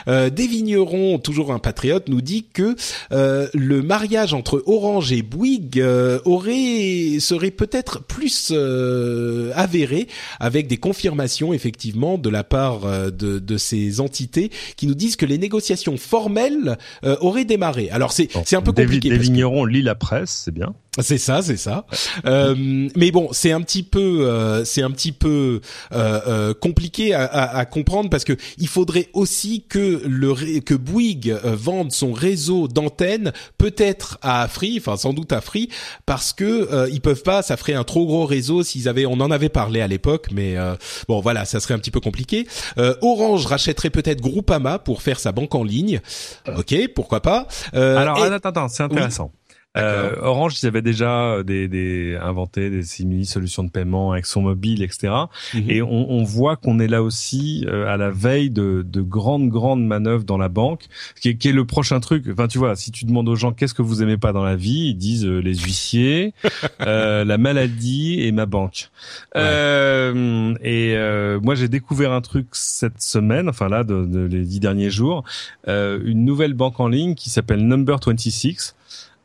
[0.08, 2.74] Euh, des vignerons, toujours un patriote, nous dit que
[3.12, 5.84] euh, le mariage entre Orange et Bouygues
[6.24, 8.52] aurait serait peut-être plus
[9.54, 10.08] avéré
[10.38, 15.26] avec des confirmations effectivement de la part de, de ces entités qui nous disent que
[15.26, 17.90] les négociations formelles auraient démarré.
[17.90, 19.10] Alors c'est c'est un peu compliqué.
[19.10, 20.74] Des, vignerons lit la presse, c'est bien.
[20.98, 21.86] C'est ça, c'est ça.
[22.26, 25.60] Euh, mais bon, c'est un petit peu, euh, c'est un petit peu
[25.92, 30.74] euh, euh compliqué à, à, à, comprendre parce que il faudrait aussi que le que
[30.74, 35.68] Bouygues euh, vende son réseau d'antennes peut-être à Free, enfin sans doute à Free,
[36.06, 39.20] parce que euh, ils peuvent pas, ça ferait un trop gros réseau s'ils avaient, on
[39.20, 40.56] en avait parlé à l'époque, mais
[41.08, 42.48] bon voilà, ça serait un petit peu compliqué.
[43.00, 46.00] Orange rachèterait peut-être Groupama pour faire sa banque en ligne.
[46.56, 47.46] Ok, pourquoi pas.
[47.72, 49.32] Alors attends, attends, c'est intéressant.
[49.76, 54.26] Euh, Orange, ils avaient déjà euh, des, des inventé des simili solutions de paiement avec
[54.26, 55.12] son mobile, etc.
[55.54, 55.70] Mhm.
[55.70, 59.48] Et on, on voit qu'on est là aussi euh, à la veille de, de grandes
[59.48, 60.86] grandes manœuvres dans la banque,
[61.20, 62.26] qui est, qui est, le prochain truc.
[62.32, 64.56] Enfin, tu vois, si tu demandes aux gens qu'est-ce que vous aimez pas dans la
[64.56, 66.34] vie, ils disent euh, les huissiers,
[66.80, 68.90] la maladie et ma banque.
[69.36, 70.96] et
[71.42, 75.22] moi, j'ai découvert un truc cette semaine, enfin là, de, de les dix derniers jours,
[75.66, 78.74] une nouvelle banque en ligne qui s'appelle Number 26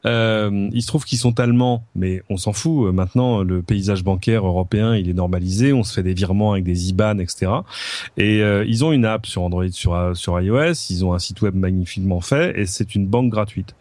[0.05, 2.93] euh, il se trouve qu'ils sont allemands, mais on s'en fout.
[2.93, 5.73] Maintenant, le paysage bancaire européen, il est normalisé.
[5.73, 7.51] On se fait des virements avec des IBAN, etc.
[8.17, 10.73] Et euh, ils ont une app sur Android, sur, sur iOS.
[10.89, 13.75] Ils ont un site web magnifiquement fait, et c'est une banque gratuite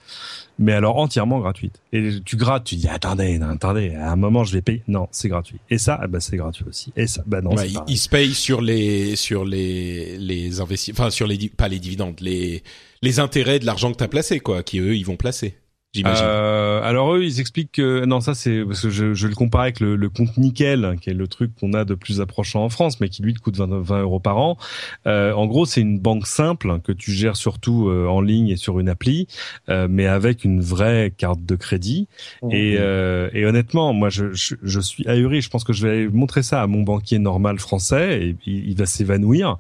[0.59, 1.81] mais alors entièrement gratuite.
[1.93, 4.83] Et tu grattes, tu dis attendez, attendez, à un moment je vais payer.
[4.89, 5.59] Non, c'est gratuit.
[5.71, 6.93] Et ça, bah c'est gratuit aussi.
[6.97, 7.55] Et ça, bah non.
[7.89, 12.21] Ils se payent sur les sur les les investissements, enfin sur les pas les dividendes,
[12.21, 12.63] les
[13.03, 15.57] les intérêts de l'argent que tu as placé quoi, qui eux ils vont placer.
[15.97, 19.63] Euh, alors eux, ils expliquent que non, ça c'est parce que je, je le compare
[19.63, 22.69] avec le, le, compte nickel, qui est le truc qu'on a de plus approchant en
[22.69, 24.59] France, mais qui lui coûte 20, 20 euros par an.
[25.07, 28.57] Euh, en gros, c'est une banque simple que tu gères surtout euh, en ligne et
[28.57, 29.29] sur une appli,
[29.71, 32.07] euh, mais avec une vraie carte de crédit.
[32.43, 32.51] Mmh.
[32.53, 35.41] Et, euh, et, honnêtement, moi, je, je, je, suis ahuri.
[35.41, 38.77] Je pense que je vais montrer ça à mon banquier normal français et il, il
[38.77, 39.57] va s'évanouir.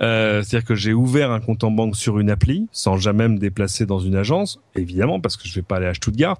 [0.00, 3.86] C'est-à-dire que j'ai ouvert un compte en banque sur une appli sans jamais me déplacer
[3.86, 6.38] dans une agence, évidemment, parce que je vais pas aller à Stuttgart.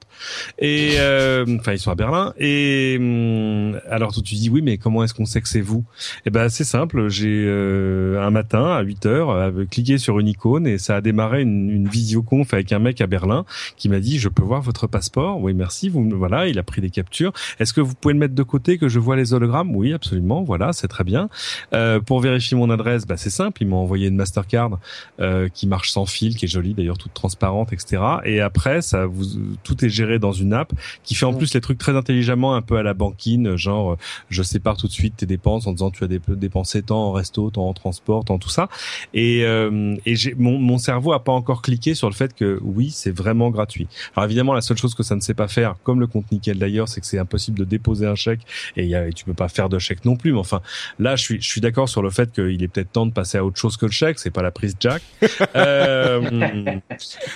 [0.58, 2.34] Et euh, enfin, ils sont à Berlin.
[2.38, 5.84] Et hum, alors tu dis oui, mais comment est-ce qu'on sait que c'est vous?
[6.26, 7.08] Eh ben, c'est simple.
[7.08, 11.00] J'ai euh, un matin à 8 heures euh, cliqué sur une icône et ça a
[11.00, 13.44] démarré une, une visioconf avec un mec à Berlin
[13.76, 15.40] qui m'a dit je peux voir votre passeport?
[15.40, 15.88] Oui, merci.
[15.88, 17.32] Vous voilà, il a pris des captures.
[17.58, 19.74] Est-ce que vous pouvez le mettre de côté que je vois les hologrammes?
[19.74, 20.42] Oui, absolument.
[20.42, 21.28] Voilà, c'est très bien.
[21.72, 23.62] Euh, pour vérifier mon adresse, bah, c'est simple.
[23.62, 24.78] Il m'a envoyé une Mastercard
[25.20, 28.02] euh, qui marche sans fil, qui est jolie d'ailleurs, toute transparente, etc.
[28.24, 29.24] Et après, ça vous
[29.62, 30.72] tout est géré dans une app
[31.02, 33.96] qui fait en plus les trucs très intelligemment un peu à la banquine, genre
[34.30, 37.50] je sépare tout de suite tes dépenses en disant tu as dépensé tant en resto,
[37.50, 38.68] tant en transport, tant tout ça.
[39.12, 42.58] Et, euh, et j'ai mon, mon cerveau a pas encore cliqué sur le fait que
[42.62, 43.88] oui, c'est vraiment gratuit.
[44.16, 46.58] Alors évidemment, la seule chose que ça ne sait pas faire, comme le compte nickel
[46.58, 48.40] d'ailleurs, c'est que c'est impossible de déposer un chèque
[48.76, 50.32] et, y a, et tu peux pas faire de chèque non plus.
[50.32, 50.60] Mais enfin,
[50.98, 53.38] là, je suis je suis d'accord sur le fait qu'il est peut-être temps de passer
[53.38, 54.18] à autre chose que le chèque.
[54.18, 55.02] C'est pas la prise jack.
[55.56, 56.80] euh,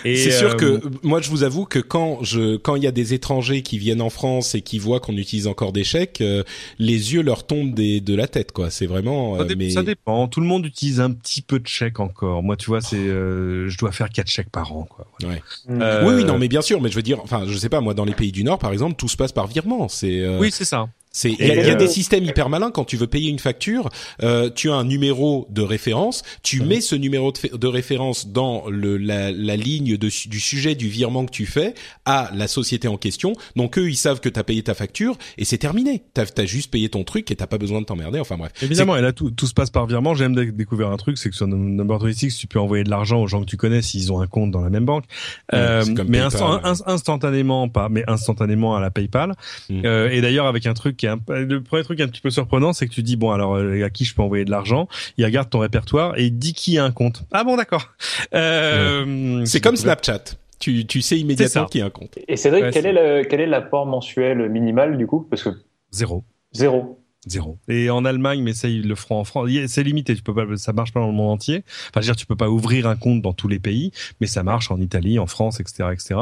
[0.05, 2.91] c'est sûr que euh, moi, je vous avoue que quand je quand il y a
[2.91, 6.43] des étrangers qui viennent en France et qui voient qu'on utilise encore des chèques, euh,
[6.79, 8.71] les yeux leur tombent des, de la tête quoi.
[8.71, 9.37] C'est vraiment.
[9.37, 9.71] ça, euh, mais...
[9.71, 10.29] ça, dépend.
[10.29, 12.43] Tout le monde utilise un petit peu de chèques encore.
[12.43, 15.07] Moi, tu vois, c'est euh, je dois faire quatre chèques par an quoi.
[15.23, 15.43] Ouais.
[15.69, 16.81] Oui, oui, non, mais bien sûr.
[16.81, 18.73] Mais je veux dire, enfin, je sais pas, moi, dans les pays du Nord, par
[18.73, 19.89] exemple, tout se passe par virement.
[19.89, 20.39] C'est.
[20.39, 20.89] Oui, c'est ça.
[21.19, 23.89] C'est il y, a, des systèmes hyper malins quand tu veux payer une facture,
[24.23, 28.71] euh, tu as un numéro de référence, tu mets ce numéro de, de référence dans
[28.71, 31.75] le, la, la ligne de, du sujet du virement que tu fais
[32.05, 33.33] à la société en question.
[33.57, 36.05] Donc eux ils savent que tu as payé ta facture et c'est terminé.
[36.15, 38.21] Tu as, juste payé ton truc et t'as pas besoin de t'emmerder.
[38.21, 38.53] Enfin bref.
[38.63, 40.15] Évidemment et là tout, tout se passe par virement.
[40.15, 43.21] J'ai même découvert un truc, c'est que sur Number 36 tu peux envoyer de l'argent
[43.21, 45.07] aux gens que tu connais s'ils ont un compte dans la même banque.
[45.53, 49.35] Euh, mais instantanément pas, mais instantanément à la PayPal.
[49.69, 49.83] Mm.
[49.85, 52.73] Euh, et d'ailleurs avec un truc qui un, le premier truc un petit peu surprenant,
[52.73, 54.89] c'est que tu dis bon alors euh, à qui je peux envoyer de l'argent?
[55.17, 57.25] Il regarde ton répertoire et il dit qui a un compte.
[57.33, 57.95] Ah bon d'accord.
[58.35, 60.25] Euh, c'est comme Snapchat.
[60.59, 62.19] Tu, tu sais immédiatement qui a un compte.
[62.27, 65.27] Et Cédric, quel, est le, quel est l'apport mensuel minimal du coup?
[65.31, 65.51] Parce que
[65.93, 66.25] zéro.
[66.53, 66.98] Zéro.
[67.27, 67.59] Zéro.
[67.69, 69.51] Et en Allemagne, mais ça, ils le feront en France.
[69.67, 70.15] C'est limité.
[70.15, 71.65] Tu peux pas, ça marche pas dans le monde entier.
[71.91, 73.91] Enfin, je veux dire, tu peux pas ouvrir un compte dans tous les pays,
[74.21, 76.15] mais ça marche en Italie, en France, etc., etc.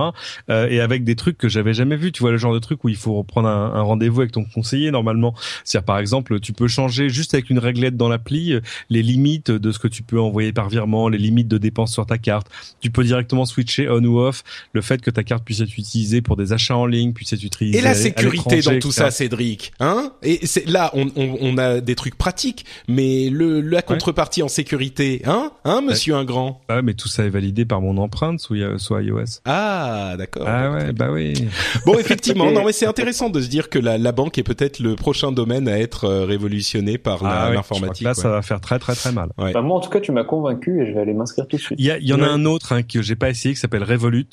[0.49, 2.13] Euh, et avec des trucs que j'avais jamais vus.
[2.13, 4.45] Tu vois le genre de truc où il faut reprendre un, un rendez-vous avec ton
[4.45, 5.35] conseiller normalement.
[5.65, 9.51] C'est-à-dire, par exemple, tu peux changer juste avec une réglette dans l'appli euh, les limites
[9.51, 12.49] de ce que tu peux envoyer par virement, les limites de dépenses sur ta carte.
[12.81, 14.43] Tu peux directement switcher on ou off
[14.73, 17.45] le fait que ta carte puisse être utilisée pour des achats en ligne, puisse être
[17.45, 17.79] utilisée.
[17.79, 20.13] Et la sécurité dans tout ça, Cédric, hein?
[20.23, 24.49] Et c'est là on, on, on, a des trucs pratiques, mais le la contrepartie en
[24.49, 26.21] sécurité, hein, hein, Monsieur ouais.
[26.21, 26.61] Ingrand?
[26.69, 29.41] Ah, mais tout ça est validé par mon empreinte sous, sous iOS.
[29.45, 30.45] Ah, d'accord.
[30.47, 31.35] Ah ouais, bah oui.
[31.87, 34.81] Bon, effectivement, non, mais c'est intéressant de se dire que la, la banque est peut-être
[34.81, 38.05] le prochain domaine à être euh, révolutionné par ah l'informatique.
[38.05, 39.31] là, ça va faire très très très mal.
[39.37, 41.63] Bah, moi, en tout cas, tu m'as convaincu et je vais aller m'inscrire tout de
[41.63, 41.79] suite.
[41.79, 43.61] Il y, a, il y en a un autre hein, que j'ai pas essayé qui
[43.61, 44.27] s'appelle Revolut.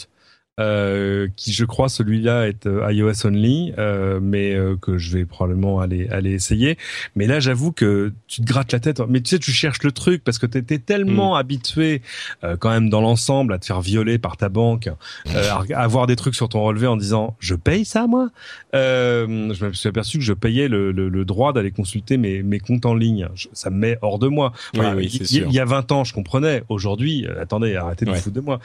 [0.59, 5.25] Euh, qui je crois celui-là est euh, iOS only, euh, mais euh, que je vais
[5.25, 6.77] probablement aller aller essayer.
[7.15, 9.01] Mais là, j'avoue que tu te grattes la tête.
[9.09, 11.37] Mais tu sais, tu cherches le truc parce que tu étais tellement mm.
[11.39, 12.01] habitué
[12.43, 14.91] euh, quand même dans l'ensemble à te faire violer par ta banque,
[15.33, 18.29] à avoir des trucs sur ton relevé en disant je paye ça moi?
[18.73, 22.59] je me suis aperçu que je payais le, le, le droit d'aller consulter mes, mes
[22.59, 23.27] comptes en ligne.
[23.33, 24.53] Je, ça me met hors de moi.
[24.75, 26.61] Voilà, oui, oui, il, il, y a 20 ans, je comprenais.
[26.69, 28.17] Aujourd'hui, attendez, arrêtez de ouais.
[28.17, 28.59] vous foutre de moi.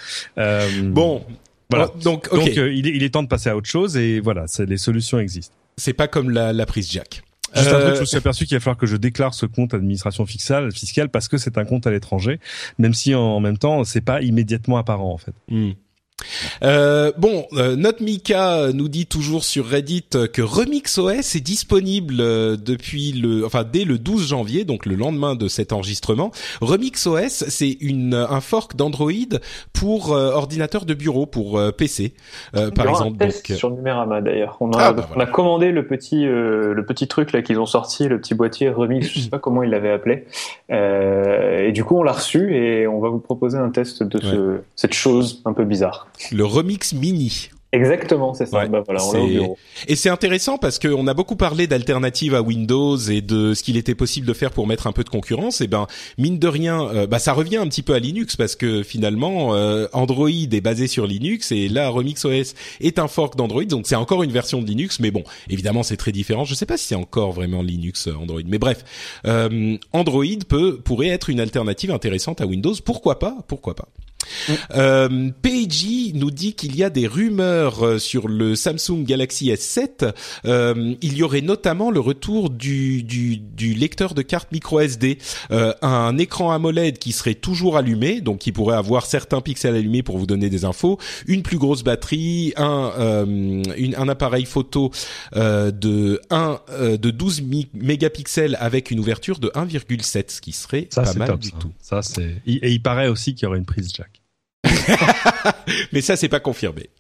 [0.83, 1.25] bon.
[1.71, 1.91] Voilà.
[2.03, 2.47] donc, okay.
[2.47, 4.79] donc euh, il, est, il, est, temps de passer à autre chose et voilà, les
[4.79, 5.55] solutions existent.
[5.77, 7.23] C'est pas comme la, la prise jack.
[7.55, 9.73] Juste un truc, je me suis aperçu qu'il va falloir que je déclare ce compte
[9.73, 12.41] administration fiscale, fiscale parce que c'est un compte à l'étranger,
[12.79, 15.35] même si en, en même temps c'est pas immédiatement apparent en fait.
[15.49, 15.73] Mm.
[16.63, 22.17] Euh, bon, euh, notre Mika nous dit toujours sur Reddit que Remix OS est disponible
[22.21, 26.31] euh, depuis le, enfin dès le 12 janvier, donc le lendemain de cet enregistrement.
[26.61, 29.13] Remix OS, c'est une un fork d'Android
[29.73, 32.15] pour euh, ordinateur de bureau, pour euh, PC,
[32.53, 33.17] par exemple.
[33.23, 34.57] Un test donc sur Numérama d'ailleurs.
[34.61, 35.25] On a, ah, bah, voilà.
[35.25, 38.71] on a commandé le petit le petit truc là qu'ils ont sorti, le petit boîtier
[38.71, 40.27] Remix, je sais pas comment ils l'avaient appelé.
[40.71, 44.37] et du coup, on l'a reçu et on va vous proposer un test de ce,
[44.37, 44.61] ouais.
[44.77, 46.08] cette chose un peu bizarre.
[46.33, 47.51] Le remix mini.
[47.71, 48.61] Exactement, c'est ça.
[48.61, 49.59] Ouais, bah voilà, on est au bureau.
[49.89, 53.77] Et c'est intéressant parce qu'on a beaucoup parlé d'alternatives à Windows et de ce qu'il
[53.77, 55.61] était possible de faire pour mettre un peu de concurrence.
[55.61, 55.87] Et ben
[56.17, 59.55] mine de rien, euh, bah ça revient un petit peu à Linux parce que finalement
[59.55, 63.87] euh, Android est basé sur Linux et là Remix OS est un fork d'Android, donc
[63.87, 64.99] c'est encore une version de Linux.
[64.99, 66.45] Mais bon, évidemment c'est très différent.
[66.45, 68.83] Je sais pas si c'est encore vraiment Linux euh, Android, mais bref,
[69.27, 72.75] euh, Android peut pourrait être une alternative intéressante à Windows.
[72.83, 73.37] Pourquoi pas?
[73.47, 73.89] Pourquoi pas?
[74.49, 74.53] Mmh.
[74.75, 80.13] Euh, PG nous dit qu'il y a des rumeurs sur le Samsung Galaxy S7.
[80.45, 85.19] Euh, il y aurait notamment le retour du, du, du lecteur de carte micro SD,
[85.51, 90.03] euh, un écran AMOLED qui serait toujours allumé, donc qui pourrait avoir certains pixels allumés
[90.03, 94.91] pour vous donner des infos, une plus grosse batterie, un, euh, une, un appareil photo
[95.37, 96.61] euh, de 1
[96.99, 97.43] de 12
[97.75, 101.57] mégapixels avec une ouverture de 1,7, ce qui serait ça, pas mal top, du ça.
[101.59, 101.73] tout.
[101.81, 104.08] Ça c'est et il paraît aussi qu'il y aurait une prise jack.
[105.93, 106.91] Mais ça, c'est pas confirmé.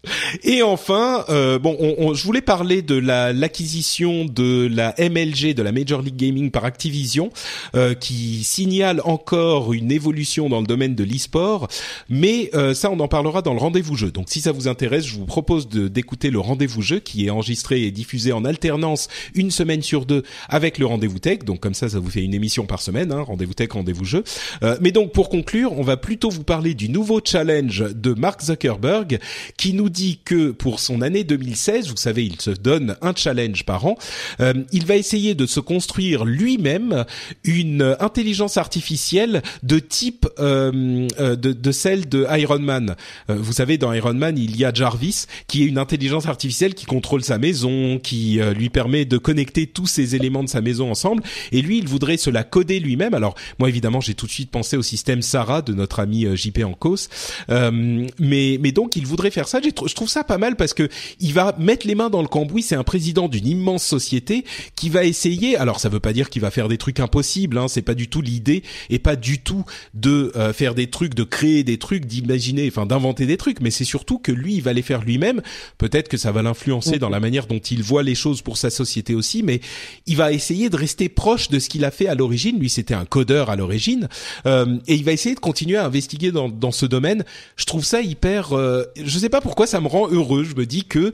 [0.44, 5.54] Et enfin, euh, bon, on, on, je voulais parler de la l'acquisition de la MLG,
[5.54, 7.30] de la Major League Gaming par Activision,
[7.74, 11.68] euh, qui signale encore une évolution dans le domaine de l'e-sport.
[12.08, 14.10] Mais euh, ça, on en parlera dans le rendez-vous jeu.
[14.10, 17.82] Donc, si ça vous intéresse, je vous propose d'écouter le rendez-vous jeu qui est enregistré
[17.82, 21.40] et diffusé en alternance une semaine sur deux avec le rendez-vous tech.
[21.40, 24.22] Donc, comme ça, ça vous fait une émission par semaine, hein, rendez-vous tech, rendez-vous jeu.
[24.62, 28.42] Euh, mais donc, pour conclure, on va plutôt vous parler du nouveau challenge de Mark
[28.42, 29.18] Zuckerberg
[29.56, 33.64] qui nous dit que pour son année 2016, vous savez, il se donne un challenge
[33.64, 33.96] par an,
[34.40, 37.04] euh, il va essayer de se construire lui-même
[37.44, 42.96] une intelligence artificielle de type euh, de, de, celle de Iron Man.
[43.30, 46.74] Euh, vous savez, dans Iron Man, il y a Jarvis qui est une intelligence artificielle
[46.74, 50.60] qui contrôle sa maison, qui euh, lui permet de connecter tous ces éléments de sa
[50.60, 51.22] maison ensemble,
[51.52, 53.14] et lui, il voudrait se la coder lui-même.
[53.14, 56.64] Alors, moi, évidemment, j'ai tout de suite pensé au système Sarah de notre ami JP
[56.64, 57.08] Ancos.
[57.50, 59.60] Euh, mais mais donc il voudrait faire ça.
[59.62, 60.88] Je trouve ça pas mal parce que
[61.20, 62.62] il va mettre les mains dans le cambouis.
[62.62, 64.44] C'est un président d'une immense société
[64.76, 65.56] qui va essayer.
[65.56, 67.58] Alors ça veut pas dire qu'il va faire des trucs impossibles.
[67.58, 71.14] Hein, c'est pas du tout l'idée et pas du tout de euh, faire des trucs,
[71.14, 73.60] de créer des trucs, d'imaginer, enfin d'inventer des trucs.
[73.60, 75.42] Mais c'est surtout que lui, il va les faire lui-même.
[75.78, 77.00] Peut-être que ça va l'influencer mmh.
[77.00, 79.42] dans la manière dont il voit les choses pour sa société aussi.
[79.42, 79.60] Mais
[80.06, 82.58] il va essayer de rester proche de ce qu'il a fait à l'origine.
[82.58, 84.08] Lui, c'était un codeur à l'origine,
[84.46, 87.24] euh, et il va essayer de continuer à investiguer dans, dans ce domaine.
[87.56, 88.56] Je trouve ça hyper.
[88.56, 90.44] Euh, je sais pas pourquoi ça me rend heureux.
[90.44, 91.12] Je me dis que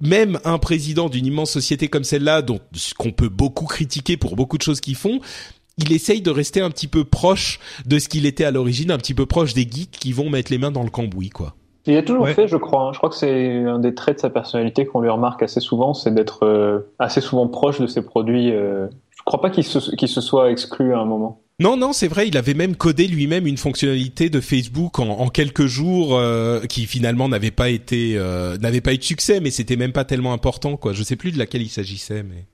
[0.00, 2.60] même un président d'une immense société comme celle-là, dont
[2.98, 5.20] qu'on peut beaucoup critiquer pour beaucoup de choses qu'ils font,
[5.78, 8.98] il essaye de rester un petit peu proche de ce qu'il était à l'origine, un
[8.98, 11.54] petit peu proche des geeks qui vont mettre les mains dans le cambouis, quoi.
[11.86, 12.34] Il a toujours ouais.
[12.34, 12.82] fait, je crois.
[12.82, 12.92] Hein.
[12.92, 15.94] Je crois que c'est un des traits de sa personnalité qu'on lui remarque assez souvent,
[15.94, 18.52] c'est d'être euh, assez souvent proche de ses produits.
[18.52, 18.86] Euh...
[19.10, 21.40] Je crois pas qu'il se, qu'il se soit exclu à un moment.
[21.60, 22.28] Non, non, c'est vrai.
[22.28, 27.28] Il avait même codé lui-même une fonctionnalité de Facebook en, quelques jours, euh, qui finalement
[27.28, 30.76] n'avait pas été, euh, n'avait pas eu de succès, mais c'était même pas tellement important,
[30.76, 30.92] quoi.
[30.92, 32.46] Je sais plus de laquelle il s'agissait, mais.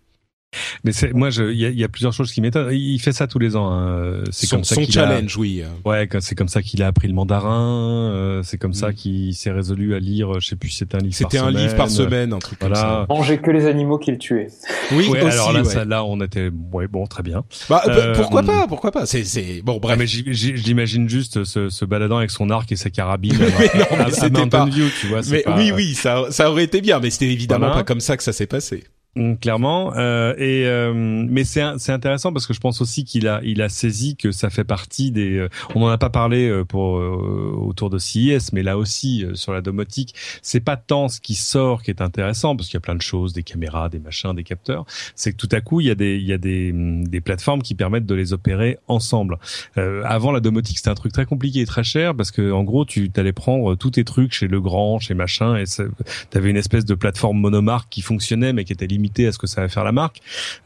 [0.85, 2.73] Mais c'est moi, il y a, y a, plusieurs choses qui m'étonnent.
[2.73, 3.71] Il fait ça tous les ans.
[3.71, 4.23] Hein.
[4.31, 5.63] C'est comme ça son challenge, oui.
[5.85, 8.13] Ouais, c'est comme ça qu'il a appris le mandarin.
[8.13, 8.95] Euh, c'est comme ça mm.
[8.95, 10.41] qu'il s'est résolu à lire.
[10.41, 11.15] Je sais plus, c'était un livre.
[11.15, 12.77] C'était un livre par semaine, un truc voilà.
[12.77, 13.07] comme ça.
[13.09, 14.49] Manger que les animaux qu'il tuait.
[14.93, 17.45] Oui, aussi, alors là, ça, là, on était, ouais, bon, très bien.
[17.69, 19.07] Bah, euh, pourquoi pas, pourquoi pas.
[19.07, 19.99] C'est, c'est bon, bref.
[19.99, 23.37] mais j'imagine juste se, se, baladant avec son arc et sa carabine.
[23.39, 24.67] non, mais c'était pas.
[24.69, 27.85] View, tu vois, mais oui, oui, ça, ça aurait été bien, mais c'était évidemment pas
[27.85, 28.85] comme ça que ça s'est passé.
[29.17, 29.95] Mm, clairement.
[29.97, 33.63] Euh, et euh, mais c'est c'est intéressant parce que je pense aussi qu'il a il
[33.63, 35.39] a saisi que ça fait partie des.
[35.39, 39.53] Euh, on n'en a pas parlé euh, pour autour de CIS, mais là aussi sur
[39.53, 42.81] la domotique, c'est pas tant ce qui sort qui est intéressant parce qu'il y a
[42.81, 44.85] plein de choses, des caméras, des machins, des capteurs.
[45.15, 47.21] C'est que tout à coup il y a des il y a des mm, des
[47.21, 49.39] plateformes qui permettent de les opérer ensemble.
[49.77, 52.85] avant la domotique c'était un truc très compliqué et très cher parce que en gros
[52.85, 55.65] tu allais prendre tous tes trucs chez Legrand, chez machin et
[56.31, 59.47] t'avais une espèce de plateforme monomarque qui fonctionnait mais qui était limitée à ce que
[59.47, 60.21] ça va faire la marque.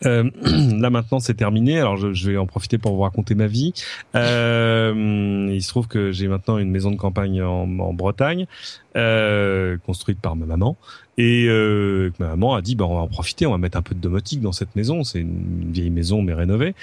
[0.04, 0.30] Euh,
[0.78, 3.72] là maintenant c'est terminé, alors je, vais en profiter pour vous raconter ma vie.
[4.14, 8.46] Euh, il se trouve que j'ai maintenant une maison de campagne en, en Bretagne,
[8.96, 10.76] euh, construite par ma maman.
[11.18, 13.82] Et euh, ma maman a dit, bah, on va en profiter, on va mettre un
[13.82, 15.04] peu de domotique dans cette maison.
[15.04, 16.74] C'est une vieille maison mais rénovée.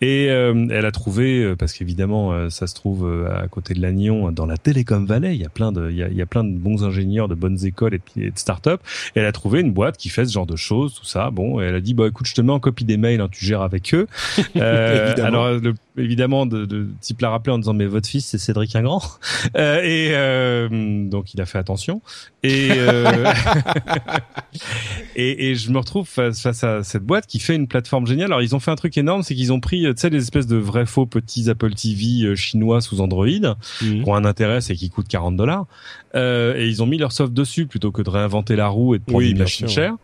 [0.00, 3.80] Et euh, elle a trouvé, euh, parce qu'évidemment, euh, ça se trouve à côté de
[3.80, 5.34] Lannion, dans la Télécom Valley.
[5.34, 7.28] Il y a plein de, il y a, il y a plein de bons ingénieurs,
[7.28, 8.80] de bonnes écoles et de, start-up.
[9.16, 11.30] Et elle a trouvé une boîte qui fait ce genre de choses, tout ça.
[11.30, 13.28] Bon, et elle a dit, bah écoute, je te mets en copie des mails, hein,
[13.30, 14.06] tu gères avec eux.
[14.56, 18.74] alors, le, évidemment, de, de type l'a rappelé en disant, mais votre fils, c'est Cédric
[18.76, 19.02] Ingrand.
[19.56, 20.12] et
[21.08, 22.00] donc, il a fait attention.
[22.42, 22.68] Et
[25.16, 28.26] et, et, je me retrouve face, face, à cette boîte qui fait une plateforme géniale.
[28.26, 30.46] Alors ils ont fait un truc énorme, c'est qu'ils ont pris, tu sais, des espèces
[30.46, 33.54] de vrais faux petits Apple TV euh, chinois sous Android, mmh.
[33.80, 35.66] qui ont un intérêt, c'est qu'ils coûtent 40 dollars.
[36.14, 38.98] Euh, et ils ont mis leur soft dessus plutôt que de réinventer la roue et
[38.98, 39.94] de prendre une machine chère.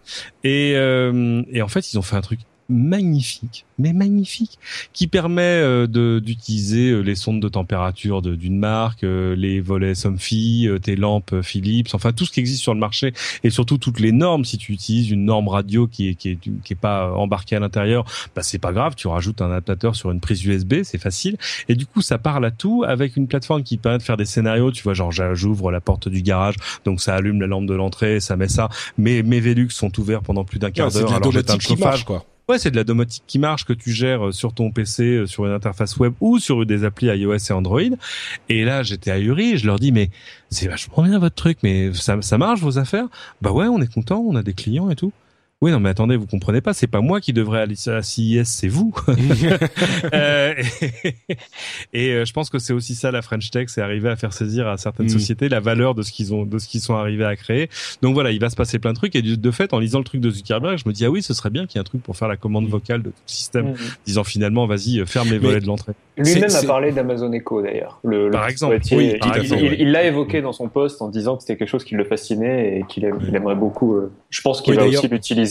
[0.43, 2.41] Et, euh, et en fait, ils ont fait un truc
[2.71, 4.59] magnifique, mais magnifique,
[4.93, 9.95] qui permet euh, de d'utiliser euh, les sondes de température d'une marque, euh, les volets
[9.95, 14.01] Somfy, tes lampes Philips, enfin tout ce qui existe sur le marché et surtout toutes
[14.01, 14.45] les normes.
[14.45, 17.61] Si tu utilises une norme radio qui est qui est, qui est pas embarquée à
[17.61, 21.37] l'intérieur, bah c'est pas grave, tu rajoutes un adaptateur sur une prise USB, c'est facile.
[21.69, 24.25] Et du coup, ça parle à tout avec une plateforme qui permet de faire des
[24.25, 24.71] scénarios.
[24.71, 28.21] Tu vois, genre j'ouvre la porte du garage, donc ça allume la lampe de l'entrée,
[28.21, 28.69] ça met ça.
[28.97, 31.13] Mes mes Velux sont ouverts pendant plus d'un quart d'heure.
[31.13, 32.25] Alors j'éteins le chauffage, quoi.
[32.51, 35.27] Ouais, c'est de la domotique qui marche que tu gères euh, sur ton PC, euh,
[35.28, 37.81] sur une interface web ou sur des applis iOS et Android.
[38.48, 39.56] Et là, j'étais ahuri.
[39.56, 40.10] Je leur dis, mais
[40.51, 43.06] c'est vachement bien votre truc, mais ça, ça marche vos affaires?
[43.40, 45.12] Bah ouais, on est content, on a des clients et tout.
[45.62, 48.03] Oui, non, mais attendez, vous comprenez pas, c'est pas moi qui devrais aller à la
[48.03, 48.95] CIS, c'est vous.
[50.15, 50.55] euh,
[51.93, 54.32] et, euh, je pense que c'est aussi ça la French Tech, c'est arriver à faire
[54.32, 55.11] saisir à certaines mm.
[55.11, 57.69] sociétés la valeur de ce qu'ils ont, de ce qu'ils sont arrivés à créer.
[58.01, 59.15] Donc voilà, il va se passer plein de trucs.
[59.15, 61.35] Et de fait, en lisant le truc de Zuckerberg, je me dis ah oui, ce
[61.35, 62.70] serait bien qu'il y ait un truc pour faire la commande mm.
[62.70, 63.77] vocale de tout le système, mm.
[64.07, 65.93] disant finalement vas-y, ferme les volets de l'entrée.
[66.16, 68.01] Lui-même a parlé d'Amazon Echo d'ailleurs.
[68.03, 69.15] Le, par exemple, oui,
[69.78, 72.78] il l'a évoqué dans son poste en disant que c'était quelque chose qui le fascinait
[72.78, 73.97] et qu'il aimerait beaucoup.
[73.97, 75.49] Euh, je pense qu'il va aussi l'utiliser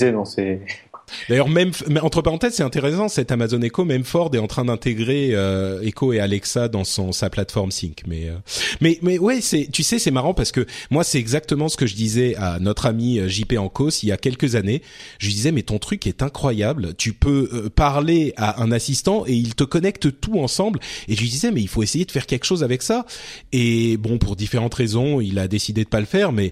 [1.27, 1.71] D'ailleurs, même
[2.01, 3.07] entre parenthèses, c'est intéressant.
[3.07, 7.11] Cet Amazon Echo, même Ford est en train d'intégrer euh, Echo et Alexa dans son
[7.11, 8.03] sa plateforme Sync.
[8.07, 8.35] Mais euh,
[8.81, 11.85] mais mais ouais, c'est tu sais, c'est marrant parce que moi, c'est exactement ce que
[11.85, 14.81] je disais à notre ami euh, JP Ancos il y a quelques années.
[15.19, 16.95] Je lui disais, mais ton truc est incroyable.
[16.95, 20.79] Tu peux euh, parler à un assistant et il te connecte tout ensemble.
[21.07, 23.05] Et je lui disais, mais il faut essayer de faire quelque chose avec ça.
[23.51, 26.31] Et bon, pour différentes raisons, il a décidé de pas le faire.
[26.31, 26.51] Mais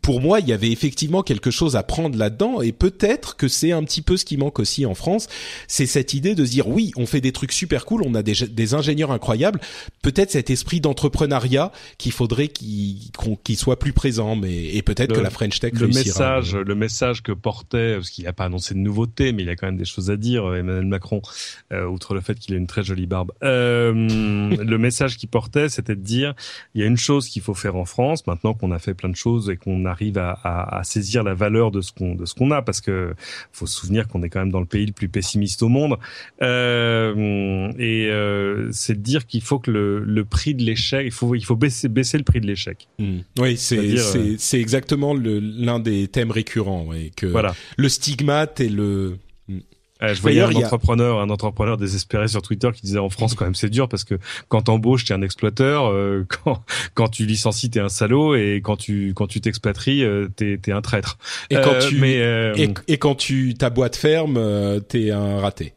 [0.00, 3.72] pour moi, il y avait effectivement quelque chose à prendre là-dedans et peut-être que c'est
[3.72, 5.28] un petit peu ce qui manque aussi en France,
[5.68, 8.22] c'est cette idée de se dire oui, on fait des trucs super cool, on a
[8.22, 9.60] des, des ingénieurs incroyables,
[10.00, 15.30] peut-être cet esprit d'entrepreneuriat qu'il faudrait qu'il soit plus présent, mais et peut-être que la
[15.30, 19.32] French Tech le message, le message que portait, parce qu'il n'a pas annoncé de nouveautés,
[19.32, 21.22] mais il a quand même des choses à dire, euh, Emmanuel Macron,
[21.72, 23.32] euh, outre le fait qu'il a une très jolie barbe.
[23.42, 26.34] Euh, le message qu'il portait, c'était de dire
[26.74, 29.08] il y a une chose qu'il faut faire en France maintenant qu'on a fait plein
[29.08, 32.24] de choses et qu'on arrive à, à, à, saisir la valeur de ce qu'on de
[32.24, 33.14] ce qu'on a parce que
[33.52, 35.96] faut se souvenir qu'on est quand même dans le pays le plus pessimiste au monde
[36.42, 41.12] euh, et euh, c'est de dire qu'il faut que le, le prix de l'échec il
[41.12, 43.18] faut il faut baisser baisser le prix de l'échec mmh.
[43.38, 47.54] oui c'est c'est euh, c'est exactement l'un des thèmes récurrents ouais, que voilà.
[47.76, 49.16] le stigmate et le
[50.02, 53.54] je voyais un entrepreneur, un entrepreneur désespéré sur Twitter qui disait en France quand même
[53.54, 54.18] c'est dur parce que
[54.48, 56.64] quand t'embauches t'es un exploiteur, euh, quand
[56.94, 60.72] quand tu licencies t'es un salaud et quand tu quand tu t'expatries euh, t'es t'es
[60.72, 61.18] un traître.
[61.50, 62.14] Et quand euh, tu mais
[62.60, 65.74] et, et, quand tu ta boîte ferme t'es un raté.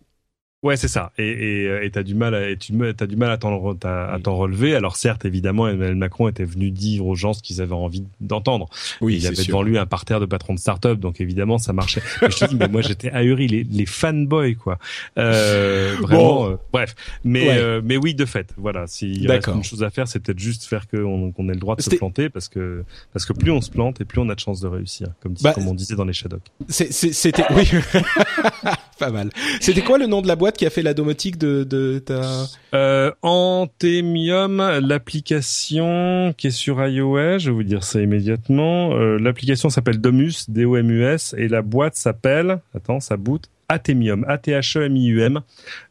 [0.65, 1.11] Ouais, c'est ça.
[1.19, 4.35] Et et t'as du mal à et tu as du mal à t'en à, t'en
[4.35, 4.73] relever.
[4.73, 8.67] Alors certes, évidemment, Emmanuel Macron était venu dire aux gens ce qu'ils avaient envie d'entendre.
[8.99, 12.01] Oui, il avait devant lui un parterre de patrons de start-up, donc évidemment ça marchait.
[12.19, 14.79] mais je te dis, mais moi j'étais ahuri, les, les fanboys quoi.
[15.19, 16.47] Euh, vraiment.
[16.47, 18.87] Euh, bref, mais euh, mais oui, de fait, voilà.
[18.87, 21.75] S'il y a une chose à faire, c'est peut-être juste faire qu'on ait le droit
[21.75, 22.83] de se planter, parce que
[23.13, 25.35] parce que plus on se plante et plus on a de chances de réussir, comme,
[25.43, 26.41] bah, comme on disait dans les Shadocks.
[26.69, 27.69] C'était oui,
[28.99, 29.30] pas mal.
[29.59, 32.45] C'était quoi le nom de la boîte qui a fait la domotique de, de ta...
[32.73, 38.93] Euh, Antemium, l'application qui est sur iOS, je vais vous dire ça immédiatement.
[38.93, 45.41] Euh, l'application s'appelle Domus, D-O-M-U-S, et la boîte s'appelle, attends, ça boot, Atemium, A-T-H-E-M-I-U-M.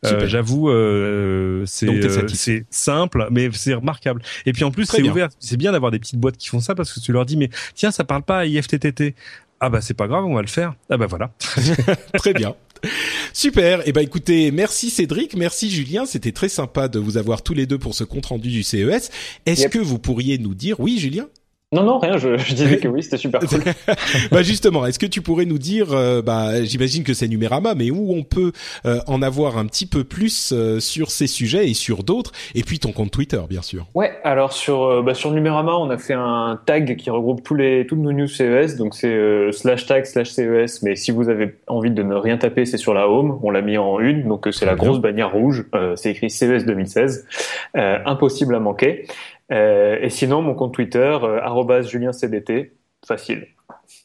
[0.05, 4.22] Euh, J'avoue, euh, c'est euh, c'est simple, mais c'est remarquable.
[4.47, 5.28] Et puis en plus, c'est ouvert.
[5.40, 7.51] C'est bien d'avoir des petites boîtes qui font ça parce que tu leur dis, mais
[7.74, 9.14] tiens, ça parle pas à IFTTT.
[9.60, 10.74] Ah bah c'est pas grave, on va le faire.
[10.90, 11.32] Ah bah voilà.
[12.14, 12.55] Très bien.
[13.32, 13.80] Super.
[13.80, 16.06] Et eh ben écoutez, merci Cédric, merci Julien.
[16.06, 19.10] C'était très sympa de vous avoir tous les deux pour ce compte rendu du CES.
[19.46, 21.28] Est-ce que vous pourriez nous dire, oui Julien?
[21.74, 22.18] Non, non, rien.
[22.18, 23.60] Je, je disais que oui, c'était super cool.
[24.30, 27.90] bah justement, est-ce que tu pourrais nous dire, euh, bah, j'imagine que c'est Numérama, mais
[27.90, 28.52] où on peut
[28.86, 32.62] euh, en avoir un petit peu plus euh, sur ces sujets et sur d'autres, et
[32.62, 33.86] puis ton compte Twitter, bien sûr.
[33.94, 37.86] Ouais, alors sur bah, sur Numérama, on a fait un tag qui regroupe tous les
[37.86, 40.82] toutes nos news CES, donc c'est slash tag slash CES.
[40.82, 43.40] Mais si vous avez envie de ne rien taper, c'est sur la home.
[43.42, 45.64] On l'a mis en une, donc c'est la grosse bannière rouge.
[45.96, 47.26] c'est écrit CES 2016,
[47.74, 49.06] impossible à manquer.
[49.53, 52.73] Euh, et sinon, mon compte Twitter, euh, @julienCDT,
[53.07, 53.47] facile.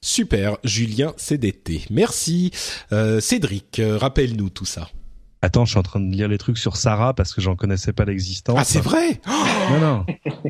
[0.01, 1.81] Super, Julien CDT.
[1.89, 2.51] Merci.
[2.91, 4.89] Euh, Cédric, rappelle-nous tout ça.
[5.41, 7.93] Attends, je suis en train de lire les trucs sur Sarah parce que j'en connaissais
[7.93, 8.57] pas l'existence.
[8.59, 9.21] Ah, c'est vrai
[9.71, 10.05] Non, non.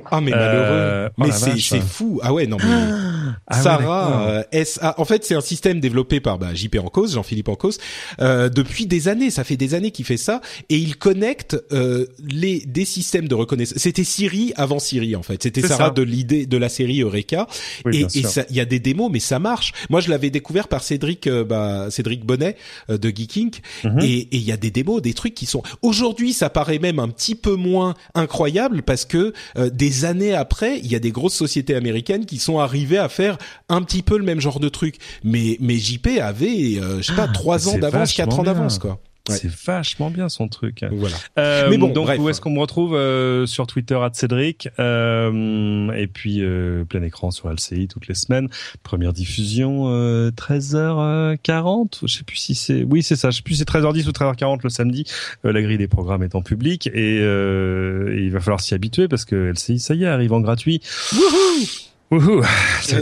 [0.10, 0.66] Ah, mais malheureux.
[0.68, 2.20] Euh, oh mais c'est fou.
[2.24, 2.58] Ah ouais, non.
[2.60, 2.66] Mais...
[3.48, 4.96] Ah Sarah, euh, SA.
[4.98, 7.80] En fait, c'est un système développé par bah, JP en cause, Jean-Philippe en cause,
[8.22, 9.30] euh, depuis des années.
[9.30, 13.36] Ça fait des années qu'il fait ça et il connecte euh, les des systèmes de
[13.36, 13.78] reconnaissance.
[13.78, 15.44] C'était Siri avant Siri en fait.
[15.44, 17.48] C'était Sarah de l'idée de la série Eureka.
[17.92, 19.74] et il y a des démos, mais ça marche.
[19.90, 22.56] Moi, je l'avais découvert par Cédric, bah, Cédric Bonnet
[22.88, 23.52] de Geeking,
[23.84, 24.00] mhm.
[24.02, 27.36] et il y a des des trucs qui sont aujourd'hui ça paraît même un petit
[27.36, 31.76] peu moins incroyable parce que euh, des années après, il y a des grosses sociétés
[31.76, 33.38] américaines qui sont arrivées à faire
[33.68, 34.96] un petit peu le même genre de truc.
[35.24, 38.80] Mais mais JP avait euh, je sais pas ah, trois ans d'avance, quatre ans d'avance
[38.80, 39.00] quoi.
[39.30, 40.86] C'est vachement bien son truc.
[40.92, 41.16] Voilà.
[41.38, 45.92] Euh, Mais bon, donc où est-ce qu'on me retrouve euh, sur Twitter à Cédric euh,
[45.92, 48.50] et puis euh, plein écran sur LCI toutes les semaines.
[48.84, 49.90] Première diffusion
[50.32, 52.00] 13h40.
[52.04, 53.30] Je sais plus si c'est oui c'est ça.
[53.30, 55.06] Je sais plus si c'est 13h10 ou 13h40 le samedi.
[55.44, 59.52] la grille des programmes est en public et, il va falloir s'y habituer parce que
[59.52, 60.82] LCI ça y est arrive en gratuit.
[61.14, 61.66] Wouhou
[62.12, 62.44] Wouhou
[62.82, 63.00] ça,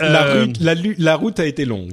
[0.00, 1.92] la, la, la route a été longue.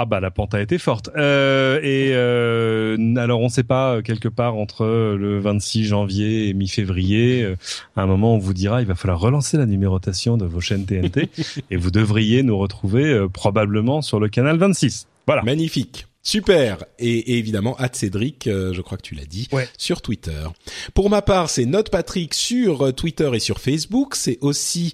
[0.00, 1.10] Ah bah la pente a été forte.
[1.16, 6.54] Euh, et euh, alors on sait pas euh, quelque part entre le 26 janvier et
[6.54, 7.56] mi-février, euh,
[7.96, 10.86] à un moment on vous dira il va falloir relancer la numérotation de vos chaînes
[10.86, 11.30] TNT
[11.72, 15.08] et vous devriez nous retrouver probablement sur le canal 26.
[15.26, 15.42] Voilà.
[15.42, 16.06] Magnifique.
[16.22, 19.48] Super et, évidemment à Cédric, je crois que tu l'as dit,
[19.78, 20.44] sur Twitter.
[20.92, 24.14] Pour ma part, c'est Note Patrick sur Twitter et sur Facebook.
[24.14, 24.92] C'est aussi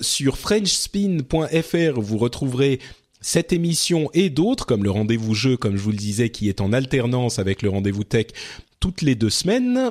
[0.00, 2.00] sur FrenchSpin.fr.
[2.00, 2.80] Vous retrouverez
[3.20, 6.60] cette émission et d'autres, comme le rendez-vous jeu, comme je vous le disais, qui est
[6.60, 8.26] en alternance avec le rendez-vous tech
[8.80, 9.90] toutes les deux semaines.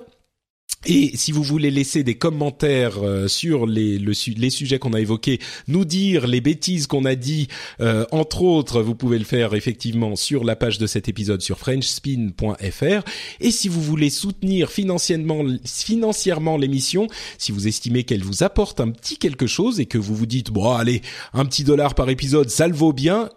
[0.89, 5.83] Et si vous voulez laisser des commentaires euh, sur les, sujets qu'on a évoqués, nous
[5.83, 7.49] dire les bêtises qu'on a dit,
[7.81, 11.57] euh, entre autres, vous pouvez le faire effectivement sur la page de cet épisode sur
[11.59, 13.03] frenchspin.fr.
[13.41, 17.07] Et si vous voulez soutenir financièrement, financièrement l'émission,
[17.37, 20.51] si vous estimez qu'elle vous apporte un petit quelque chose et que vous vous dites,
[20.51, 21.01] bon allez,
[21.33, 23.29] un petit dollar par épisode, ça le vaut bien,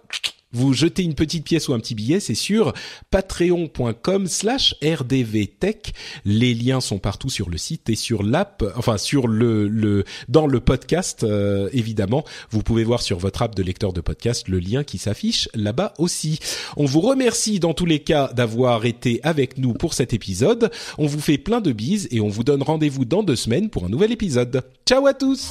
[0.52, 2.72] vous jetez une petite pièce ou un petit billet, c'est sur
[3.10, 5.92] patreon.com slash rdvtech.
[6.24, 10.46] Les liens sont partout sur le site et sur l'app, enfin sur le, le dans
[10.46, 12.24] le podcast euh, évidemment.
[12.50, 15.94] Vous pouvez voir sur votre app de lecteur de podcast le lien qui s'affiche là-bas
[15.98, 16.38] aussi.
[16.76, 20.70] On vous remercie dans tous les cas d'avoir été avec nous pour cet épisode.
[20.98, 23.84] On vous fait plein de bises et on vous donne rendez-vous dans deux semaines pour
[23.84, 24.62] un nouvel épisode.
[24.86, 25.50] Ciao à tous!